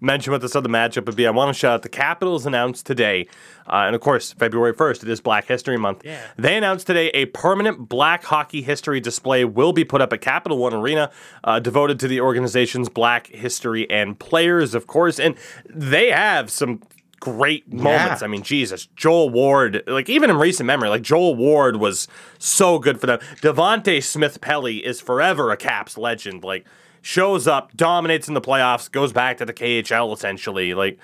[0.00, 2.86] mention what this other matchup would be, I want to shout out the Capitals announced
[2.86, 3.26] today,
[3.66, 5.02] uh, and of course February first.
[5.02, 6.04] It is Black History Month.
[6.04, 6.20] Yeah.
[6.36, 10.58] They announced today a permanent Black hockey history display will be put up at Capital
[10.58, 11.10] One Arena,
[11.44, 15.18] uh, devoted to the organization's Black history and players, of course.
[15.18, 15.36] And
[15.68, 16.82] they have some
[17.18, 18.22] great moments.
[18.22, 22.08] I mean, Jesus, Joel Ward, like even in recent memory, like Joel Ward was
[22.38, 23.18] so good for them.
[23.40, 26.44] Devante Smith Pelly is forever a Caps legend.
[26.44, 26.66] Like
[27.06, 30.74] shows up, dominates in the playoffs, goes back to the KHL essentially.
[30.74, 30.98] Like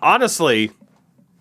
[0.00, 0.70] honestly,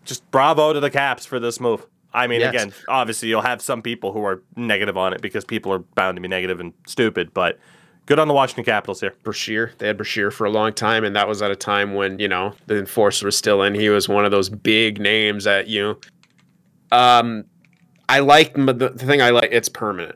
[0.03, 1.85] just bravo to the Caps for this move.
[2.13, 2.49] I mean, Yes.
[2.53, 6.17] again, obviously you'll have some people who are negative on it because people are bound
[6.17, 7.57] to be negative and stupid, but
[8.05, 9.13] good on the Washington Capitals here.
[9.23, 9.71] Brashear.
[9.77, 12.27] They had Brashear for a long time, and that was at a time when you
[12.27, 13.75] know the enforcer was still in.
[13.75, 15.99] He was one of those big names that you.
[16.91, 17.45] Um,
[18.09, 19.21] I like the, the thing.
[19.21, 20.15] I like it's permanent.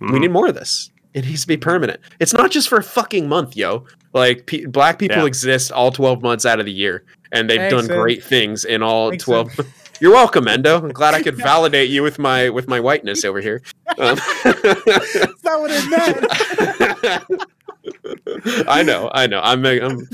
[0.00, 0.20] We Mhm.
[0.20, 0.90] need more of this.
[1.14, 2.00] It needs to be permanent.
[2.20, 3.84] It's not just for a fucking month, yo.
[4.14, 5.26] Like pe- black people Yeah.
[5.26, 7.96] exist all twelve months out of the year, and they've Thanks, done Sid.
[7.96, 9.50] great things in all Thanks, twelve.
[10.00, 10.78] You're welcome, Endo.
[10.78, 13.62] I'm glad I could validate you with my with my whiteness over here.
[13.98, 17.42] Um, That's not what it meant.
[18.68, 19.40] I know, I know.
[19.42, 20.08] I'm, I'm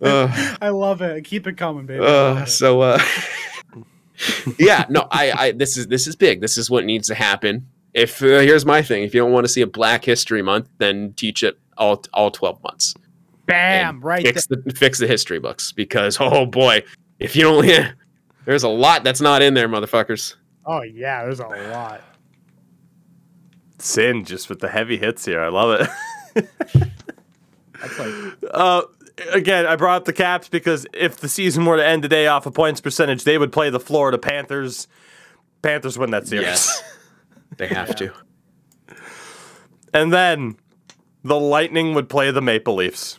[0.00, 1.24] uh, I love it.
[1.24, 2.04] Keep it coming, baby.
[2.04, 2.98] Uh, so uh,
[4.58, 6.40] yeah, no, I, I, this is this is big.
[6.40, 7.66] This is what needs to happen.
[7.94, 10.68] If uh, here's my thing, if you don't want to see a Black History Month,
[10.78, 12.94] then teach it all all twelve months.
[13.46, 14.00] Bam!
[14.00, 16.82] Right fix the fix the history books because oh boy,
[17.18, 17.92] if you don't, yeah,
[18.44, 20.34] there's a lot that's not in there, motherfuckers.
[20.66, 22.02] Oh yeah, there's a lot.
[23.78, 25.40] Sin just with the heavy hits here.
[25.40, 26.46] I love it.
[27.80, 28.82] That's like Uh,
[29.32, 32.44] again, I brought up the Caps because if the season were to end today off
[32.46, 34.88] a points percentage, they would play the Florida Panthers.
[35.62, 36.46] Panthers win that series.
[36.46, 36.82] Yes,
[37.58, 38.12] they have to.
[39.94, 40.56] And then
[41.24, 43.18] the Lightning would play the Maple Leafs.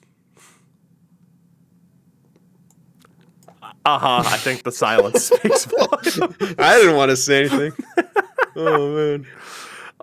[3.85, 4.23] Uh huh.
[4.25, 6.19] I think the silence speaks volumes.
[6.59, 7.73] I didn't want to say anything.
[8.55, 9.25] oh man.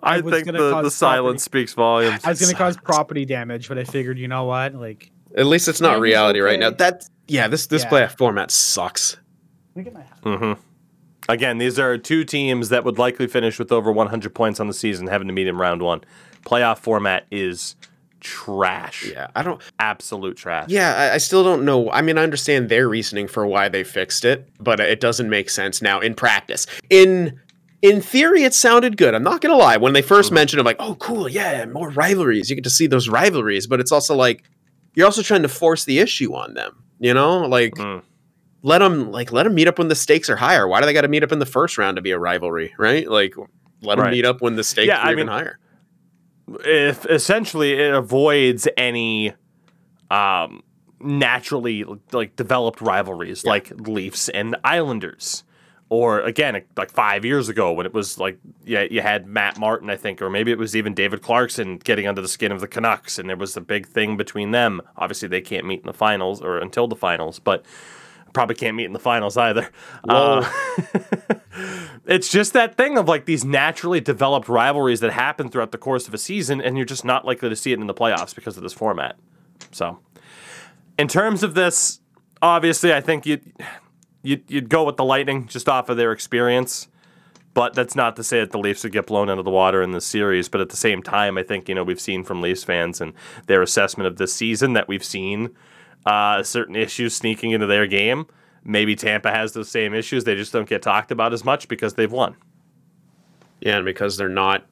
[0.03, 2.23] I was think gonna the, cause the silence speaks volumes.
[2.25, 4.75] I was gonna cause property damage, but I figured, you know what?
[4.75, 6.67] Like, At least it's not Maybe reality right now.
[6.67, 6.75] okay.
[6.77, 7.89] That yeah, this this Yeah.
[7.89, 9.17] playoff format sucks.
[9.75, 10.21] look at my hat.
[10.23, 10.61] Mm-hmm.
[11.29, 14.73] Again, these are two teams that would likely finish with over 100 points on the
[14.73, 16.01] season, having to meet in round one.
[16.45, 17.75] Playoff format is
[18.19, 19.05] trash.
[19.11, 19.61] Yeah, I don't.
[19.79, 20.69] Absolute trash.
[20.69, 21.91] Yeah, I, I still don't know.
[21.91, 25.49] I mean, I understand their reasoning for why they fixed it, but it doesn't make
[25.49, 26.65] sense now in practice.
[26.89, 27.39] In
[27.83, 29.13] in theory, it sounded good.
[29.13, 29.77] I'm not gonna lie.
[29.77, 30.33] When they 1st Mhm.
[30.33, 32.49] mentioned, it, I'm like, oh, cool, yeah, more rivalries.
[32.49, 34.43] You get to see those rivalries, but it's also like
[34.95, 36.83] you're also trying to force the issue on them.
[36.99, 38.01] You know, like Mm.
[38.67, 40.67] Let them like let them meet up when the stakes are higher.
[40.67, 42.73] Why do they got to meet up in the first round to be a rivalry,
[42.77, 43.09] right?
[43.09, 43.33] Like
[43.81, 44.11] let them Right.
[44.11, 45.59] meet up when the stakes Yeah, are I even mean, higher.
[46.65, 49.33] if essentially it avoids any
[50.11, 50.63] um,
[50.99, 55.43] naturally like developed rivalries like Leafs and Islanders.
[55.89, 59.89] Or again, like five years ago when it was like yeah, you had Matt Martin,
[59.89, 62.67] I think, or maybe it was even David Clarkson getting under the skin of the
[62.67, 64.81] Canucks, and there was a big thing between them.
[64.97, 67.63] Obviously, they can't meet in the finals or until the finals, but
[68.37, 69.67] probably can't meet in the finals either.
[70.07, 70.47] Uh,
[72.05, 76.07] it's just that thing of like these naturally developed rivalries that happen throughout the course
[76.07, 78.55] of a season, and you're just not likely to see it in the playoffs because
[78.55, 79.17] of this format.
[79.71, 79.97] So,
[80.99, 81.99] in terms of this,
[82.39, 83.51] obviously, I think you'd,
[84.21, 86.87] you'd, you'd go with the Lightning just off of their experience.
[87.55, 89.81] But that's not to say that the Leafs would get blown out of the water
[89.81, 90.47] in this series.
[90.47, 93.13] But at the same time, I think, you know, we've seen from Leafs fans and
[93.47, 95.55] their assessment of this season that we've seen
[96.07, 98.25] uh, certain issues sneaking into their game.
[98.63, 100.23] Maybe Tampa has those same issues.
[100.23, 102.35] They just don't get talked about as much because they've won.
[103.61, 104.65] Yeah, and because they're not,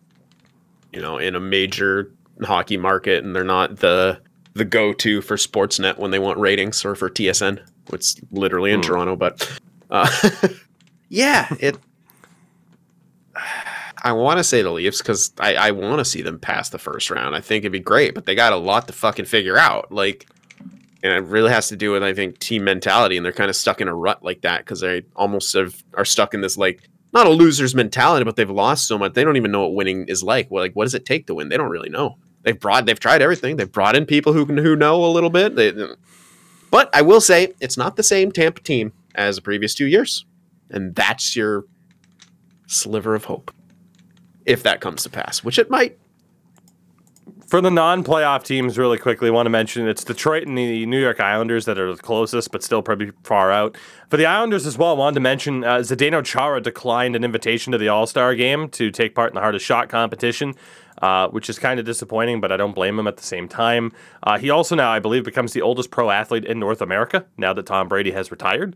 [0.93, 2.11] you know, in a major
[2.43, 4.19] hockey market, and they're not the
[4.53, 7.59] the go to for Sportsnet when they want ratings or for TSN,
[7.89, 8.87] which literally in Hmm.
[8.87, 9.15] Toronto.
[9.15, 9.59] But
[9.89, 10.09] uh,
[11.09, 11.77] yeah, it.
[14.03, 16.77] I want to say the Leafs because I, I want to see them pass the
[16.77, 17.35] first round.
[17.35, 19.91] I think it'd be great, but they got a lot to fucking figure out.
[19.91, 20.27] Like,
[21.05, 23.55] and it really has to do with I think team mentality, and they're kind of
[23.55, 26.89] stuck in a rut like that because they almost have, are stuck in this like
[27.13, 30.07] not a loser's mentality, but they've lost so much they don't even know what winning
[30.07, 30.49] is like.
[30.49, 31.49] Well, like what does it take to win?
[31.49, 32.17] They don't really know.
[32.41, 33.57] They've brought they've tried everything.
[33.57, 35.55] They've brought in people who can who know a little bit.
[35.55, 35.73] They,
[36.71, 40.25] but I will say it's not the same Tampa team as the previous two years,
[40.71, 41.65] and that's your
[42.65, 43.53] sliver of hope
[44.47, 45.99] if that comes to pass, which it might.
[47.55, 51.21] For the non-playoff teams, really quickly, want to mention it's Detroit and the New York
[51.21, 53.77] Islanders that are the closest, but still pretty far out.
[54.09, 57.77] For the Islanders as well, wanted to mention uh, Zdeno Chara declined an invitation to
[57.77, 60.55] the All Star game to take part in the hardest shot competition,
[61.01, 63.93] uh, which is kind of disappointing, but I don't blame him at the same time.
[64.21, 67.53] Uh, he also now, I believe, becomes the oldest pro athlete in North America now
[67.53, 68.75] that Tom Brady has retired.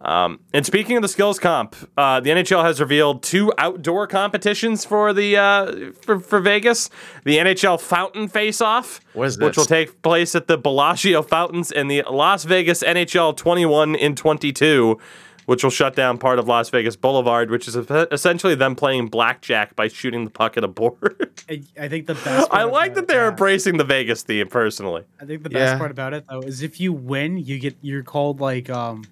[0.00, 4.84] Um, and speaking of the skills comp, uh, the NHL has revealed two outdoor competitions
[4.84, 6.90] for the uh, for, for Vegas.
[7.24, 12.02] The NHL Fountain Face Off, which will take place at the Bellagio Fountains, and the
[12.10, 14.98] Las Vegas NHL 21 in 22,
[15.46, 19.74] which will shut down part of Las Vegas Boulevard, which is essentially them playing blackjack
[19.76, 21.30] by shooting the puck at a board.
[21.48, 22.48] I, I think the best.
[22.50, 23.30] I like about that they're yeah.
[23.30, 25.04] embracing the Vegas theme personally.
[25.20, 25.78] I think the best Yeah.
[25.78, 29.04] part about it though is if you win, you get you're called like um,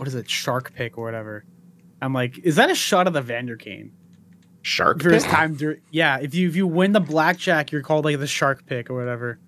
[0.00, 1.44] what is it, shark pick or whatever.
[2.00, 3.92] I'm like, is that a shot of the Vander Kane?
[4.62, 5.34] Shark First pick?
[5.34, 6.18] time, dur- yeah.
[6.18, 9.38] If you if you win the blackjack, you're called like the shark pick or whatever.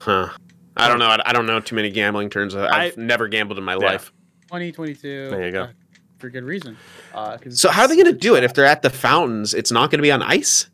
[0.00, 0.28] Huh.
[0.76, 1.06] I don't know.
[1.06, 2.54] I, I don't know too many gambling terms.
[2.56, 4.12] I've I- never gambled in my life.
[4.48, 5.30] 2022.
[5.30, 5.62] There you go.
[5.62, 5.68] uh,
[6.18, 6.76] for good reason.
[7.14, 9.54] Uh, 'cause So how are they going to do it if they're at the fountains?
[9.54, 10.68] It's not going to be on ice.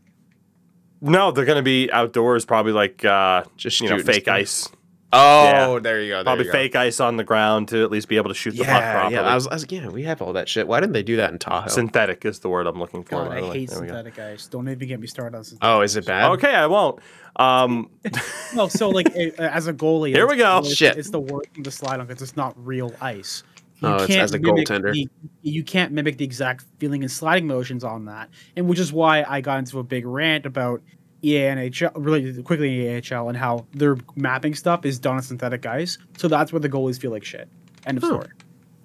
[1.03, 4.35] No, they're going to be outdoors, probably like uh, Just you know fake stuff.
[4.35, 4.69] ice.
[5.13, 5.79] Oh, Yeah.
[5.81, 6.17] there you go.
[6.19, 6.59] There Probably you go.
[6.59, 8.93] fake ice on the ground to at least be able to shoot the puck Yeah,
[8.93, 9.15] properly.
[9.17, 9.23] yeah.
[9.23, 10.69] I was, I was, yeah, we have all that shit.
[10.69, 11.69] Why didn't they do that in Tahoe?
[11.69, 13.17] Synthetic is the word I'm looking for.
[13.25, 14.47] God, I hate There synthetic ice.
[14.47, 15.69] Don't even get me started on synthetic.
[15.77, 16.31] oh, is it bad?
[16.33, 17.01] Okay, I won't.
[17.37, 17.91] Um,
[18.55, 20.59] No, so like as a goalie, Here we go.
[20.59, 20.97] It's, Shit.
[20.97, 23.43] It's the worst thing to slide on because it's not real ice.
[23.83, 24.93] Oh, it's as a goaltender.
[24.93, 25.09] the-
[25.43, 29.25] you can't mimic the exact feeling and sliding motions on that, and which is why
[29.27, 30.83] I got into a big rant about
[31.23, 35.67] E EA NHL, really quickly EAHL, and how their mapping stuff is done on synthetic
[35.67, 35.99] ice.
[36.19, 37.49] So that's where the goalies feel like shit.
[37.87, 38.09] End of Oh.
[38.09, 38.29] story.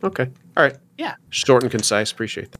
[0.03, 0.29] Okay.
[0.57, 0.75] All right.
[0.97, 1.15] Yeah.
[1.29, 2.11] Short and concise.
[2.11, 2.59] Appreciate that.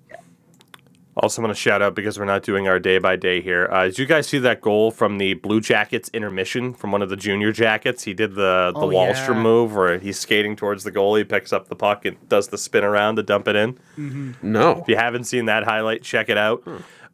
[1.18, 3.70] also, want to shout out because we're not doing our day by day here.
[3.72, 7.08] Uh, did you guys see that goal from the Blue Jackets intermission from one of
[7.10, 8.04] the junior jackets?
[8.04, 9.42] He did the the Oh, Wallstrom yeah.
[9.44, 12.58] move where he's skating towards the goal, he picks up the puck and does the
[12.58, 14.36] spin around to dump it in.
[14.42, 14.82] No.
[14.82, 16.68] If you haven't seen that highlight, check it out.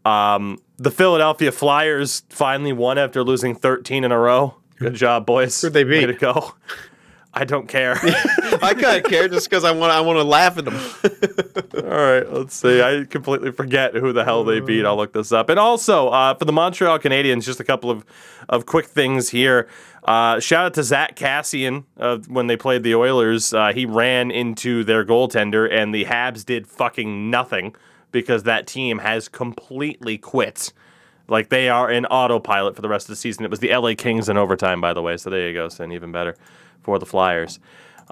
[0.06, 4.56] Um, the Philadelphia Flyers finally won after losing 13 in a row.
[4.78, 5.62] Good job, boys.
[5.62, 6.06] Who'd they Way beat?
[6.08, 6.56] to go.
[7.34, 7.98] I don't care.
[8.62, 9.94] I kind of care just because I want.
[9.94, 10.76] I want to laugh at them.
[11.86, 12.82] All right, let's see.
[12.82, 14.86] I completely forget who the hell they beat.
[14.86, 15.48] I'll look this up.
[15.48, 18.04] And also, uh, for the Montreal Canadiens, just a couple of,
[18.50, 19.70] of quick things here.
[20.04, 23.54] Uh, shout out to Zack Kassian uh, when they played the Oilers.
[23.54, 27.76] Uh, he ran into their goaltender, and the Habs did fucking nothing
[28.12, 30.74] because that team has completely quit.
[31.28, 33.46] Like they are in autopilot for the rest of the season.
[33.46, 35.18] It was the LA Kings in overtime, by the way.
[35.18, 35.70] So there you go.
[35.70, 36.36] So even better
[36.82, 37.60] for the Flyers.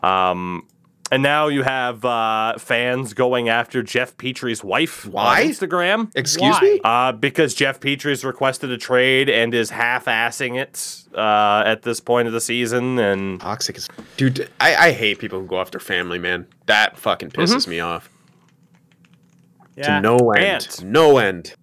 [0.02, 0.66] Um,
[1.12, 5.42] and now you have uh, fans going after Jeff Petry's wife Why?
[5.42, 6.12] on Instagram.
[6.16, 6.62] Excuse Why?
[6.62, 6.82] me.
[6.84, 12.28] Uh, because Jeff Petry's requested a trade and is half-assing it uh, at this point
[12.28, 14.50] of the season, and Toxic is, dude.
[14.60, 16.46] I, I hate people who go after family, man.
[16.68, 18.10] That fucking pisses me off
[19.76, 19.96] Yeah.
[19.98, 20.68] to no end.
[20.80, 21.56] And- no end.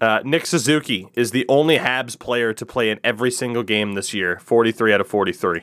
[0.00, 4.12] Uh, Nick Suzuki is the only Habs player to play in every single game this
[4.12, 5.60] year, 43 out of 43.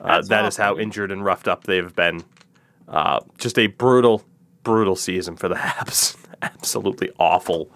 [0.00, 2.22] Uh, That's that is how injured and roughed up they've been.
[2.86, 4.24] Uh, just a brutal,
[4.62, 6.16] brutal season for the Habs.
[6.40, 7.70] Absolutely awful.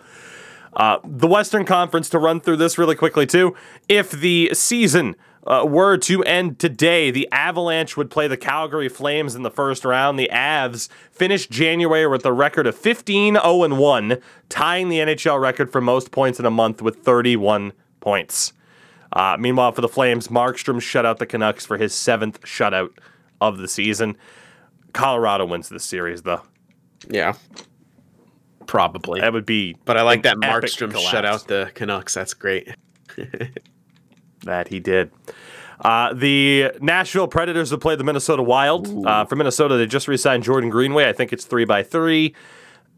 [0.75, 3.55] Uh, the Western Conference, to run through this really quickly, too.
[3.89, 5.17] If the season
[5.47, 9.85] uh, were to end today, the Avalanche would play the Calgary Flames in the first
[9.85, 10.19] round.
[10.19, 15.73] The Avs finished January with a record of 15 0 1, tying the NHL record
[15.73, 18.53] for most points in a month with 31 points.
[19.13, 22.91] Uh, meanwhile, for the Flames, Markstrom shut out the Canucks for his seventh shutout
[23.41, 24.17] of the season.
[24.93, 26.43] Colorado wins this series, though.
[27.11, 27.35] Yeah.
[28.67, 29.21] Probably.
[29.21, 32.15] That would be But I like that Markstrom shut out the Canucks.
[32.15, 32.69] That's great.
[34.45, 35.11] That he did.
[35.81, 39.07] Uh, the Nashville Predators have played the Minnesota Wild.
[39.07, 41.09] Uh, for Minnesota, they just re-signed Jordan Greenway.
[41.09, 42.35] I think it's three by three.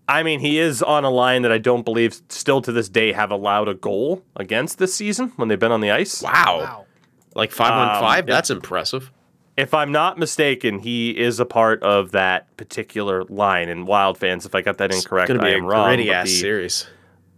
[0.07, 3.12] I mean, he is on a line that I don't believe still to this day
[3.12, 6.21] have allowed a goal against this season when they've been on the ice.
[6.21, 6.33] Wow.
[6.61, 6.87] Wow.
[7.35, 8.29] Like five on Um, five?
[8.29, 8.35] yeah.
[8.35, 9.11] That's impressive.
[9.57, 13.69] If I'm not mistaken, he is a part of that particular line.
[13.71, 15.87] And Wild fans, if I got that incorrect, It's gonna be I a am wrong.
[15.89, 16.87] gritty ass the, series.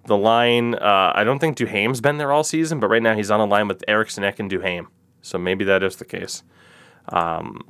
[0.06, 3.30] The line, uh, I don't think Duhaime's been there all season, but right now he's
[3.30, 4.86] on a line with Eriksson Ek and Duhame.
[5.22, 6.42] So maybe that is the case.
[7.08, 7.62] Um,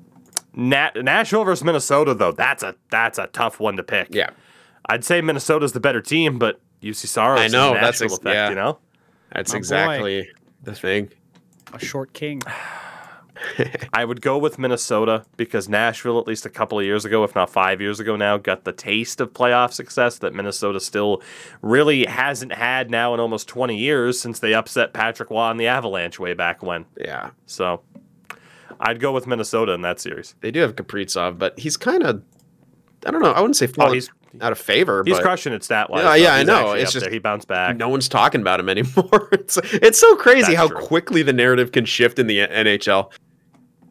[0.55, 4.09] Nat- Nashville versus Minnesota, though, that's a that's a tough one to pick.
[4.11, 4.31] Yeah.
[4.89, 7.41] I'd say Minnesota's the better team, but Juuse Saros.
[7.41, 8.49] I know, is a that's Nashville ex- effect, yeah.
[8.51, 8.79] you know.
[9.33, 9.59] That's My boy.
[9.59, 10.29] exactly
[10.63, 11.11] the thing.
[11.73, 12.43] A short king.
[13.93, 17.35] I would go with Minnesota because Nashville, at least a couple of years ago, if
[17.35, 21.23] not five years ago now, got the taste of playoff success that Minnesota still
[21.63, 25.67] really hasn't had now in almost 20 years since they upset Patrick Roy and the
[25.67, 26.87] Avalanche way back when.
[26.99, 27.31] Yeah.
[27.47, 27.83] So
[28.81, 30.35] I'd go with Minnesota in that series.
[30.41, 32.23] They do have Kaprizov, but he's kind of,
[33.07, 34.09] I don't know, I wouldn't say falling Oh, he's-
[34.43, 36.03] out of favor, but He's but crushing it stat wise.
[36.05, 36.73] Yeah, yeah, I know.
[36.73, 37.75] It's just- he bounced back.
[37.79, 39.31] no one's talking about him anymore.
[39.33, 40.77] It's, it's so crazy That's how true.
[40.77, 43.11] quickly the narrative can shift in the NHL.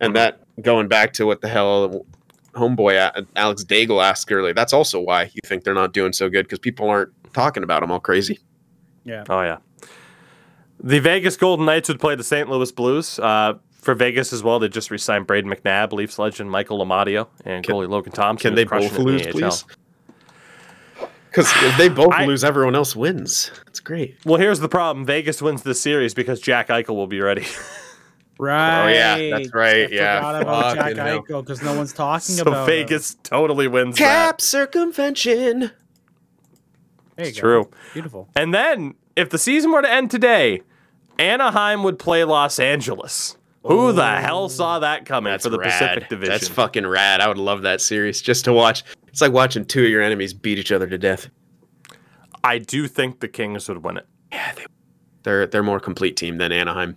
[0.02, 2.06] And that, going back to what the hell
[2.54, 6.46] homeboy Alex Daigle asked earlier, that's also why you think they're not doing so good
[6.46, 8.40] because people aren't talking about them all crazy.
[9.04, 9.24] Yeah.
[9.30, 9.58] Oh yeah.
[10.80, 12.50] The Vegas Golden Knights would play the St.
[12.50, 13.18] Louis Blues.
[13.20, 17.64] Uh, for Vegas as well, they just re-signed Brayden McNabb, Leafs legend Michael Amadio, and
[17.64, 18.50] Can- goalie Logan Thompson.
[18.50, 19.12] Can they crushing both it in the
[19.44, 21.08] lose, please?
[21.30, 23.52] Because if they both I- lose, everyone else wins.
[23.66, 24.18] That's great.
[24.26, 27.46] Well, here's the problem: Vegas wins the series because Jack Eichel will be ready.
[28.38, 28.84] Right.
[28.84, 30.18] Oh, yeah, that's right, I yeah.
[30.20, 31.22] forgot about Jack Fucking hell.
[31.24, 32.66] Eichel because no one's talking so about him.
[32.66, 34.42] Vegas totally wins Cap that.
[34.44, 35.72] circumvention.
[37.16, 37.42] There It's go.
[37.42, 37.72] true.
[37.94, 38.28] Beautiful.
[38.36, 40.62] And then, if the season were to end today,
[41.18, 43.38] Anaheim would play Los Angeles.
[43.64, 45.72] Who the hell saw that coming That's for the rad.
[45.72, 46.32] Pacific Division?
[46.34, 47.20] That's fucking rad.
[47.22, 48.84] I would love that series just to watch.
[49.08, 51.30] It's like watching two of your enemies beat each other to death.
[52.44, 54.06] I do think the Kings would win it.
[54.32, 54.54] Yeah,
[55.24, 56.96] They're they're a more complete team than Anaheim.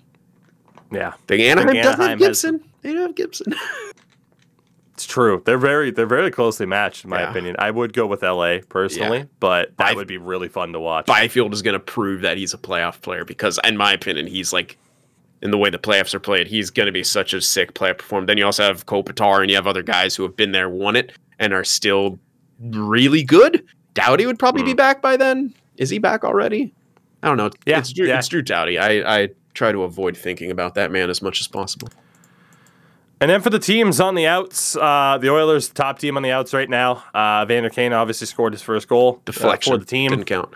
[0.91, 2.65] Yeah, The Anaheim doesn't have Anaheim has- Gibson.
[2.83, 3.55] They don't have Gibson.
[4.95, 5.43] it's true.
[5.45, 7.31] They're very they're very closely matched in my Yeah.
[7.31, 7.57] opinion.
[7.59, 9.25] I would go with LA personally, Yeah.
[9.41, 11.07] but that By- would be really fun to watch.
[11.07, 14.53] Byfield is going to prove that he's a playoff player because, in my opinion, he's
[14.53, 14.79] like,
[15.43, 17.99] in the way the playoffs are played, he's going to be such a sick playoff
[17.99, 18.27] performer.
[18.27, 20.97] Then you also have Kopitar and you have other guys who have been there, won
[20.97, 22.19] it, and are still
[22.61, 23.65] really good.
[23.95, 24.77] Doughty would probably be hmm.
[24.77, 25.55] back by then.
[25.77, 26.75] Is he back already?
[27.23, 27.51] I don't know.
[27.67, 28.19] Yeah, it's Drew, yeah.
[28.19, 28.79] it's Drew Doughty.
[28.79, 29.29] I, I
[29.59, 31.89] try to avoid thinking about that man as much as possible.
[33.21, 36.31] And then for the teams on the outs, uh, the Oilers, top team on the
[36.31, 37.03] outs right now.
[37.13, 40.11] Uh, Vander Kane obviously scored his first goal uh, for the team.
[40.11, 40.55] didn't count.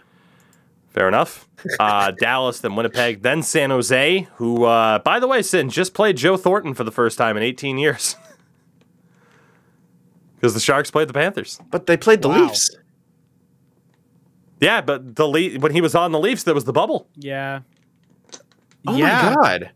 [0.90, 1.48] Fair enough.
[1.80, 6.16] Uh, Dallas, then Winnipeg, then San Jose, who, uh, by the way, Sin just played
[6.16, 8.16] Joe Thornton for the first time in 18 years.
[10.36, 11.60] Because the Sharks played the Panthers.
[11.70, 12.46] But they played the Wow.
[12.46, 12.68] Leafs.
[14.60, 17.06] Yeah, but the Le- when he was on the Leafs, there was the bubble.
[17.16, 17.60] Yeah.
[18.86, 19.34] Oh yeah.
[19.36, 19.70] my god!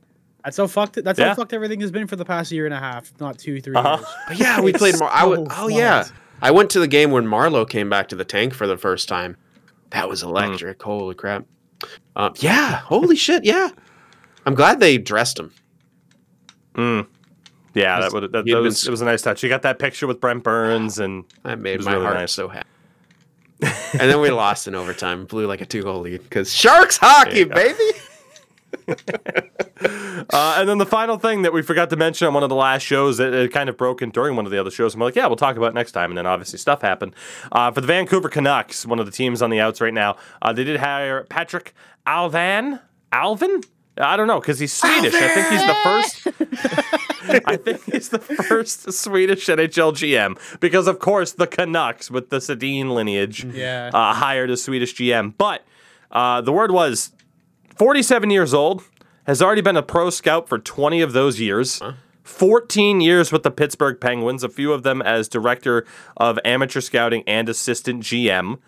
[0.45, 1.03] That's how fucked.
[1.03, 1.29] That's Yeah.
[1.29, 3.75] how fucked everything has been for the past year and a half, not two, three
[3.75, 3.97] Uh-huh.
[3.99, 4.07] years.
[4.29, 5.11] But yeah, we played more.
[5.13, 6.05] I so would, oh yeah.
[6.43, 9.09] I went to the game when Marlowe came back to the tank for the first
[9.09, 9.37] time.
[9.91, 10.83] That was electric.
[10.83, 11.47] Holy crap!
[12.17, 13.69] Um, yeah, holy shit, yeah.
[14.45, 15.53] I'm glad they dressed him.
[16.77, 19.43] Yeah, that, would, that, that was, s- it was a nice touch.
[19.43, 22.33] You got that picture with Brent Burns, and That made my really heart nice.
[22.33, 22.67] so happy.
[23.63, 27.45] and then we lost in overtime, blew like a two goal lead because Sharks hockey,
[27.45, 27.55] There go.
[27.55, 27.99] baby.
[28.89, 32.55] Uh, and then the final thing that we forgot to mention on one of the
[32.55, 34.95] last shows that it kind of broken during one of the other shows.
[34.95, 36.11] I'm like, yeah, we'll talk about it next time.
[36.11, 37.15] And then obviously stuff happened.
[37.53, 40.53] Uh, for the Vancouver Canucks, one of the teams on the outs right now, uh,
[40.53, 41.75] they did hire Patrick
[42.07, 42.81] Alvan.
[43.13, 43.61] Alvin?
[43.99, 45.15] I don't know because he's Swedish.
[45.15, 46.27] I think he's the first.
[47.47, 52.39] I think he's the first Swedish NHL GM because, of course, the Canucks with the
[52.39, 53.91] Sedin lineage Yeah.
[53.95, 55.35] uh, hired a Swedish GM.
[55.37, 55.63] But
[56.11, 57.11] Uh, the word was
[57.77, 58.83] 47 years old,
[59.27, 61.81] has already been a pro scout for 20 of those years.
[62.23, 65.85] 14 years with the Pittsburgh Penguins, a few of them as director
[66.17, 68.59] of amateur scouting and assistant GM.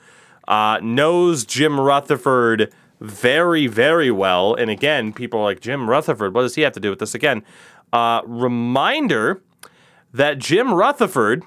[0.47, 4.55] Uh, knows Jim Rutherford very, very well.
[4.55, 7.15] And again, people are like, Jim Rutherford, what does he have to do with this
[7.15, 7.43] again?
[7.93, 9.43] Uh, reminder
[10.13, 11.43] that Jim Rutherford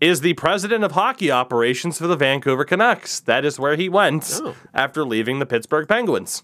[0.00, 3.20] is the president of hockey operations for the Vancouver Canucks.
[3.20, 4.54] That is where he went Oh.
[4.72, 6.42] after leaving the Pittsburgh Penguins.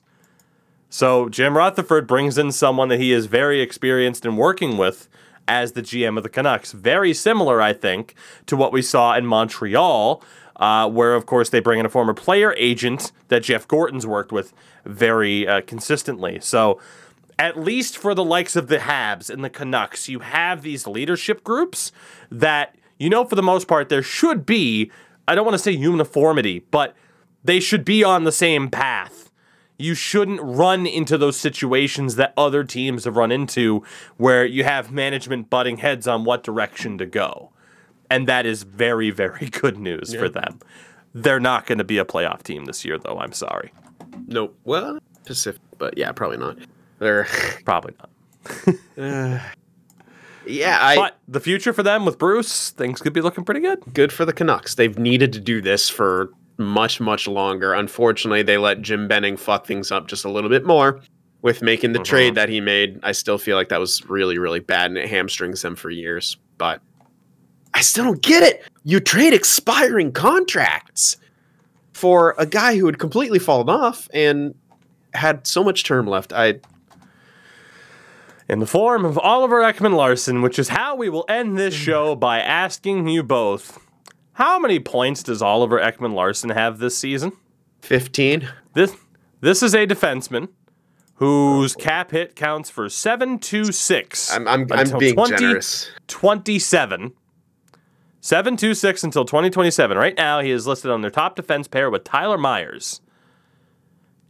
[0.89, 5.09] So Jim Rutherford brings in someone that he is very experienced in working with
[5.49, 6.73] as the GM of the Canucks.
[6.73, 8.15] Very similar, I think,
[8.47, 10.23] to what we saw in Montreal,
[10.57, 14.33] uh, where, of course, they bring in a former player agent that Jeff Gorton's worked
[14.33, 14.53] with
[14.85, 16.39] very uh, consistently.
[16.41, 16.81] So
[17.39, 21.45] at least for the likes of the Habs and the Canucks, you have these leadership
[21.45, 21.93] groups
[22.31, 24.91] that, you know, for the most part, there should be,
[25.29, 26.95] I don't want to say uniformity, but
[27.45, 29.15] they should be on the same path.
[29.78, 33.82] You shouldn't run into those situations that other teams have run into
[34.16, 37.51] where you have management butting heads on what direction to go.
[38.11, 40.61] And that is very, very good news for them.
[41.15, 43.19] They're not going to be a playoff team this year, though.
[43.19, 43.73] I'm sorry.
[44.27, 44.57] Nope.
[44.65, 46.59] Well, Pacific, but yeah, probably not.
[46.98, 47.27] They're
[47.65, 48.11] Probably not.
[48.97, 49.39] Uh,
[50.47, 50.78] yeah.
[50.81, 53.82] I But the future for them with Bruce, things could be looking pretty good.
[53.93, 54.74] good for the Canucks.
[54.77, 57.73] They've needed to do this for much, much longer.
[57.74, 61.01] Unfortunately, they let Jim Benning fuck things up just a little bit more
[61.43, 62.47] with making the trade uh-huh.
[62.47, 62.99] that he made.
[63.03, 66.37] I still feel like that was really, really bad and it hamstrings them for years.
[66.59, 66.81] But
[67.74, 68.65] I still don't get it.
[68.85, 71.16] You trade expiring contracts
[71.93, 74.55] for a guy who had completely fallen off and
[75.15, 76.33] had so much term left.
[76.33, 76.61] I
[78.49, 81.78] in the form of Oliver Ekman-Larsson, which is how we will end this mm.
[81.78, 83.86] show by asking you both
[84.37, 87.33] how many points does Oliver Ekman-Larsson have this season?
[87.81, 88.49] 15.
[88.75, 88.95] This
[89.41, 90.49] this is a defenseman
[91.15, 95.91] whose cap hit counts for 726 I'm I'm, I'm being 20 generous.
[96.09, 97.13] 27
[98.21, 102.37] 726 until 2027 right now he is listed on their top defense pair with Tyler
[102.37, 103.01] Myers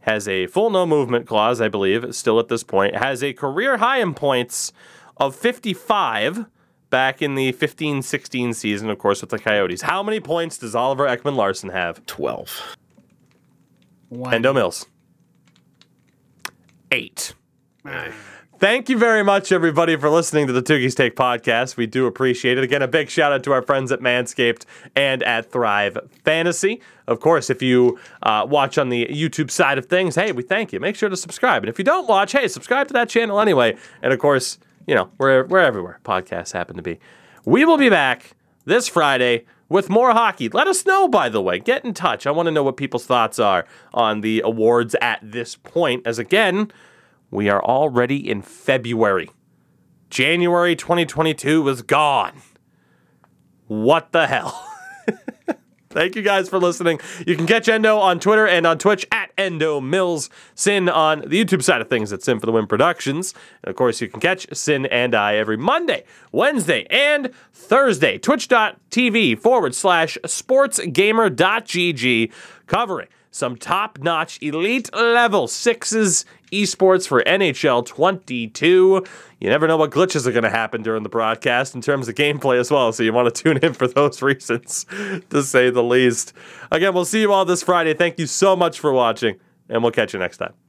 [0.01, 3.77] has a full no movement clause I believe still at this point has a career
[3.77, 4.71] high in points
[5.17, 6.45] of 55
[6.89, 11.05] back in the 15-16 season of course with the Coyotes how many points does Oliver
[11.05, 12.75] Ekman-Larsson have 12.
[14.09, 14.33] One.
[14.33, 14.85] Endo Mills.
[16.91, 17.33] Eight.
[18.59, 21.77] Thank you very much, everybody, for listening to the Toogies Take podcast.
[21.77, 22.63] We do appreciate it.
[22.63, 24.65] Again, a big shout out to our friends at Manscaped
[24.95, 26.81] and at Thrive Fantasy.
[27.05, 30.73] Of course, if you uh, watch on the YouTube side of things, hey, we thank
[30.73, 30.79] you.
[30.79, 31.63] Make sure to subscribe.
[31.63, 33.77] And if you don't watch, hey, subscribe to that channel anyway.
[34.01, 34.57] And of course,
[34.87, 36.99] you know, we're, we're everywhere podcasts happen to be.
[37.45, 38.31] We will be back
[38.65, 40.49] this Friday with more hockey.
[40.49, 41.59] Let us know, by the way.
[41.59, 42.25] Get in touch.
[42.25, 46.17] I want to know what people's thoughts are on the awards at this point, as
[46.17, 46.71] again,
[47.29, 49.29] we are already in February.
[50.09, 52.41] January 2022 was gone.
[53.67, 54.65] What the hell?
[55.89, 56.99] Thank you guys for listening.
[57.25, 60.29] You can catch Endo on Twitter and on Twitch at Endo Mills.
[60.53, 63.33] Sin on the YouTube side of things at Sin for the Win Productions.
[63.63, 68.17] And of course, you can catch Sin and I every Monday, Wednesday, and Thursday.
[68.17, 72.31] Twitch.tv forward slash sportsgamer.gg
[72.67, 73.07] covering
[73.37, 79.05] some top notch elite level sixes esports for NHL 22.
[79.39, 82.15] You never know what glitches are going to happen during the broadcast in terms of
[82.15, 84.85] gameplay as well, so you want to tune in for those reasons,
[85.29, 86.33] to say the least.
[86.71, 87.93] Again, we'll see you all this Friday.
[87.93, 89.39] Thank you so much for watching,
[89.69, 90.53] and we'll catch you next time.